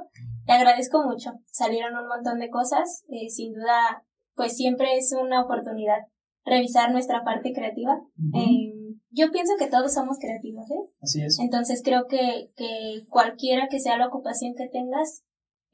Te 0.44 0.54
agradezco 0.54 1.04
mucho. 1.04 1.30
Salieron 1.46 1.96
un 1.96 2.08
montón 2.08 2.40
de 2.40 2.50
cosas. 2.50 3.04
Eh, 3.08 3.28
sin 3.28 3.52
duda, 3.52 4.04
pues 4.34 4.56
siempre 4.56 4.96
es 4.96 5.12
una 5.12 5.44
oportunidad 5.44 5.98
revisar 6.44 6.90
nuestra 6.90 7.22
parte 7.22 7.52
creativa. 7.52 8.00
Em, 8.34 8.98
yo 9.10 9.30
pienso 9.30 9.52
que 9.56 9.68
todos 9.68 9.94
somos 9.94 10.18
creativos, 10.18 10.68
¿eh? 10.68 10.90
Así 11.00 11.22
es. 11.22 11.38
Entonces 11.38 11.82
creo 11.84 12.06
que, 12.08 12.50
que 12.56 13.06
cualquiera 13.08 13.68
que 13.70 13.78
sea 13.78 13.98
la 13.98 14.08
ocupación 14.08 14.54
que 14.56 14.68
tengas, 14.68 15.22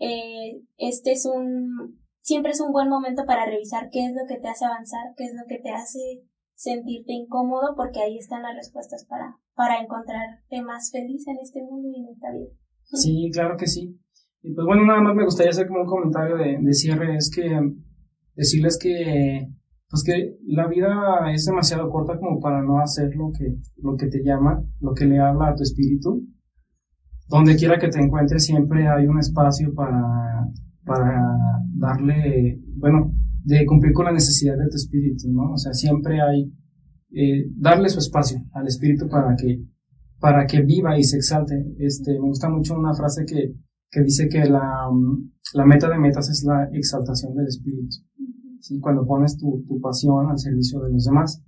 eh, 0.00 0.61
este 0.76 1.12
es 1.12 1.24
un, 1.24 1.98
siempre 2.20 2.52
es 2.52 2.61
un 2.61 2.72
buen 2.72 2.90
momento 2.90 3.24
para 3.24 3.46
revisar 3.46 3.88
qué 3.90 4.04
es 4.04 4.12
lo 4.12 4.26
que 4.28 4.38
te 4.38 4.48
hace 4.48 4.66
avanzar, 4.66 5.14
qué 5.16 5.24
es 5.24 5.32
lo 5.34 5.46
que 5.48 5.62
te 5.62 5.70
hace 5.70 6.24
sentirte 6.54 7.14
incómodo, 7.14 7.74
porque 7.74 8.00
ahí 8.00 8.18
están 8.18 8.42
las 8.42 8.54
respuestas 8.54 9.07
para, 9.09 9.38
para 9.57 9.80
encontrarte 9.80 10.62
más 10.62 10.90
feliz 10.92 11.26
en 11.26 11.38
este 11.42 11.62
mundo 11.62 11.88
y 11.88 12.00
en 12.00 12.09
esta 12.09 12.30
vida. 12.30 12.50
Sí, 12.84 13.30
claro 13.32 13.57
que 13.57 13.66
sí. 13.66 13.98
Y 14.42 14.54
pues 14.54 14.64
bueno, 14.64 14.86
nada 14.86 15.00
más 15.00 15.14
me 15.16 15.24
gustaría 15.24 15.50
hacer 15.50 15.66
como 15.66 15.80
un 15.80 15.86
comentario 15.86 16.36
de, 16.36 16.59
de 16.61 16.72
cierre, 16.72 17.16
es 17.16 17.30
que 17.34 17.42
decirles 18.36 18.78
que 18.78 19.48
pues 19.88 20.02
que 20.04 20.36
la 20.46 20.66
vida 20.68 21.32
es 21.32 21.44
demasiado 21.46 21.88
corta 21.88 22.18
como 22.18 22.40
para 22.40 22.62
no 22.62 22.80
hacer 22.80 23.14
lo 23.14 23.30
que, 23.32 23.57
lo 23.76 23.96
que 23.96 24.09
te 24.09 24.22
llama, 24.22 24.62
lo 24.80 24.92
que 24.94 25.04
le 25.04 25.18
habla 25.18 25.48
a 25.48 25.54
tu 25.54 25.62
espíritu. 25.62 26.26
Donde 27.28 27.57
quiera 27.57 27.78
que 27.78 27.88
te 27.88 28.00
encuentres 28.00 28.44
siempre 28.44 28.86
hay 28.88 29.07
un 29.07 29.18
espacio 29.18 29.72
para, 29.74 30.02
para 30.84 31.22
darle, 31.74 32.61
bueno, 32.76 33.12
de 33.44 33.64
cumplir 33.66 33.92
con 33.92 34.07
la 34.07 34.12
necesidad 34.12 34.57
de 34.57 34.68
tu 34.68 34.76
espíritu, 34.76 35.28
¿no? 35.32 35.52
O 35.52 35.57
sea, 35.57 35.72
siempre 35.72 36.20
hay, 36.20 36.52
eh, 37.18 37.46
darle 37.56 37.88
su 37.88 37.98
espacio 37.98 38.38
al 38.52 38.66
espíritu 38.66 39.08
para 39.08 39.34
que, 39.36 39.64
para 40.20 40.46
que 40.46 40.60
viva 40.60 40.98
y 40.98 41.02
se 41.02 41.16
exalte. 41.16 41.54
Este, 41.78 42.12
me 42.12 42.28
gusta 42.28 42.50
mucho 42.50 42.78
una 42.78 42.92
frase 42.92 43.24
que, 43.24 43.54
que 43.90 44.02
dice 44.02 44.28
que 44.28 44.44
la, 44.44 44.90
la 45.54 45.64
meta 45.64 45.88
de 45.88 45.98
metas 45.98 46.28
es 46.28 46.44
la 46.44 46.68
exaltación 46.74 47.34
del 47.34 47.46
espíritu. 47.46 47.96
¿sí? 48.60 48.78
Cuando 48.80 49.06
pones 49.06 49.38
tu, 49.38 49.64
tu 49.66 49.80
pasión 49.80 50.28
al 50.28 50.38
servicio 50.38 50.78
de 50.80 50.92
los 50.92 51.06
demás. 51.06 51.42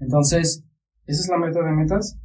Entonces, 0.00 0.62
esa 1.06 1.20
es 1.22 1.28
la 1.30 1.38
meta 1.38 1.64
de 1.64 1.72
metas. 1.72 2.18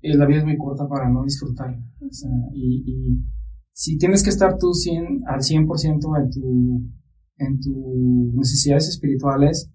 y 0.00 0.12
la 0.16 0.24
vida 0.24 0.38
es 0.38 0.44
muy 0.44 0.56
corta 0.56 0.86
para 0.86 1.10
no 1.10 1.24
disfrutarla. 1.24 1.82
O 2.00 2.12
sea, 2.12 2.30
y, 2.54 2.84
y, 2.86 3.24
si 3.72 3.98
tienes 3.98 4.22
que 4.22 4.30
estar 4.30 4.58
tú 4.58 4.72
100, 4.74 5.22
al 5.26 5.40
100% 5.40 6.20
en, 6.20 6.30
tu, 6.30 6.82
en 7.38 7.60
tus 7.60 8.34
necesidades 8.34 8.88
espirituales 8.88 9.72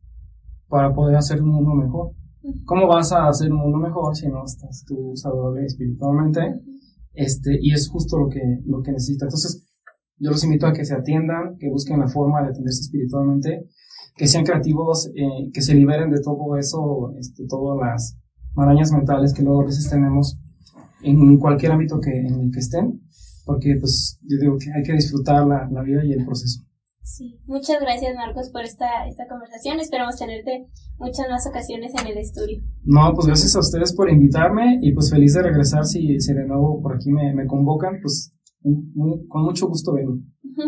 para 0.70 0.94
poder 0.94 1.18
hacer 1.18 1.42
un 1.42 1.50
mundo 1.50 1.74
mejor. 1.76 2.14
¿Cómo 2.66 2.88
vas 2.88 3.12
a 3.12 3.28
hacer 3.28 3.52
un 3.52 3.60
mundo 3.60 3.78
mejor 3.78 4.16
si 4.16 4.28
no 4.28 4.44
estás 4.46 4.84
tú 4.86 5.14
saludable 5.16 5.66
espiritualmente? 5.66 6.42
Este, 7.14 7.58
y 7.62 7.72
es 7.72 7.90
justo 7.90 8.18
lo 8.18 8.30
que, 8.30 8.42
lo 8.66 8.82
que 8.82 8.92
necesitas. 8.92 9.28
Entonces, 9.28 9.68
yo 10.18 10.32
los 10.32 10.44
invito 10.44 10.68
a 10.68 10.74
que 10.74 10.86
se 10.86 10.94
atiendan, 10.94 11.58
que 11.58 11.70
busquen 11.70 12.00
la 12.00 12.08
forma 12.08 12.42
de 12.42 12.50
atenderse 12.50 12.82
espiritualmente 12.82 13.70
que 14.16 14.28
sean 14.28 14.46
creativos, 14.46 15.10
eh, 15.16 15.50
que 15.52 15.62
se 15.62 15.74
liberen 15.74 16.12
de 16.12 16.22
todo 16.22 16.58
eso, 16.58 17.14
este, 17.18 17.46
todas 17.48 17.80
las 17.80 18.18
marañas 18.54 18.92
mentales 18.92 19.34
que 19.34 19.42
luego 19.42 19.62
a 19.62 19.66
veces 19.66 19.90
tenemos 19.90 20.40
en 21.02 21.38
cualquier 21.38 21.72
ámbito 21.72 22.00
que, 22.00 22.12
en 22.12 22.40
el 22.40 22.52
que 22.52 22.60
estén, 22.60 23.02
porque 23.46 23.76
pues 23.80 24.20
yo 24.22 24.38
digo 24.40 24.58
que 24.58 24.72
hay 24.72 24.84
que 24.84 24.94
disfrutar 24.94 25.46
la, 25.46 25.68
la 25.70 25.82
vida 25.82 26.06
y 26.06 26.14
el 26.14 26.26
proceso. 26.26 26.64
Sí, 27.04 27.38
muchas 27.46 27.82
gracias 27.82 28.16
Marcos 28.16 28.50
por 28.50 28.64
esta, 28.64 29.06
esta 29.08 29.28
conversación. 29.28 29.80
Esperamos 29.80 30.16
tenerte 30.16 30.68
muchas 30.98 31.30
más 31.30 31.46
ocasiones 31.46 31.92
en 32.00 32.08
el 32.08 32.18
estudio. 32.18 32.64
No, 32.84 33.14
pues 33.14 33.28
gracias 33.28 33.56
a 33.56 33.60
ustedes 33.60 33.94
por 33.94 34.10
invitarme 34.10 34.80
y 34.82 34.94
pues 34.94 35.12
feliz 35.12 35.34
de 35.34 35.44
regresar 35.44 35.86
si, 35.86 36.20
si 36.20 36.34
de 36.34 36.46
nuevo 36.46 36.82
por 36.82 36.96
aquí 36.96 37.12
me, 37.12 37.34
me 37.34 37.46
convocan, 37.46 38.00
pues 38.02 38.34
con 39.28 39.44
mucho 39.44 39.68
gusto 39.68 39.94
vengo. 39.94 40.18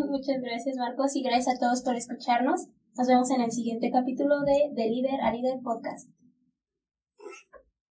muchas 0.10 0.42
gracias 0.42 0.76
Marcos 0.76 1.16
y 1.16 1.24
gracias 1.24 1.56
a 1.56 1.60
todos 1.60 1.82
por 1.84 1.96
escucharnos. 1.96 2.68
Nos 2.98 3.08
vemos 3.08 3.30
en 3.32 3.42
el 3.42 3.52
siguiente 3.52 3.90
capítulo 3.90 4.42
de 4.42 4.74
De 4.76 4.90
Líder 4.90 5.22
a 5.22 5.32
Líder 5.34 5.60
Podcast. 5.64 6.10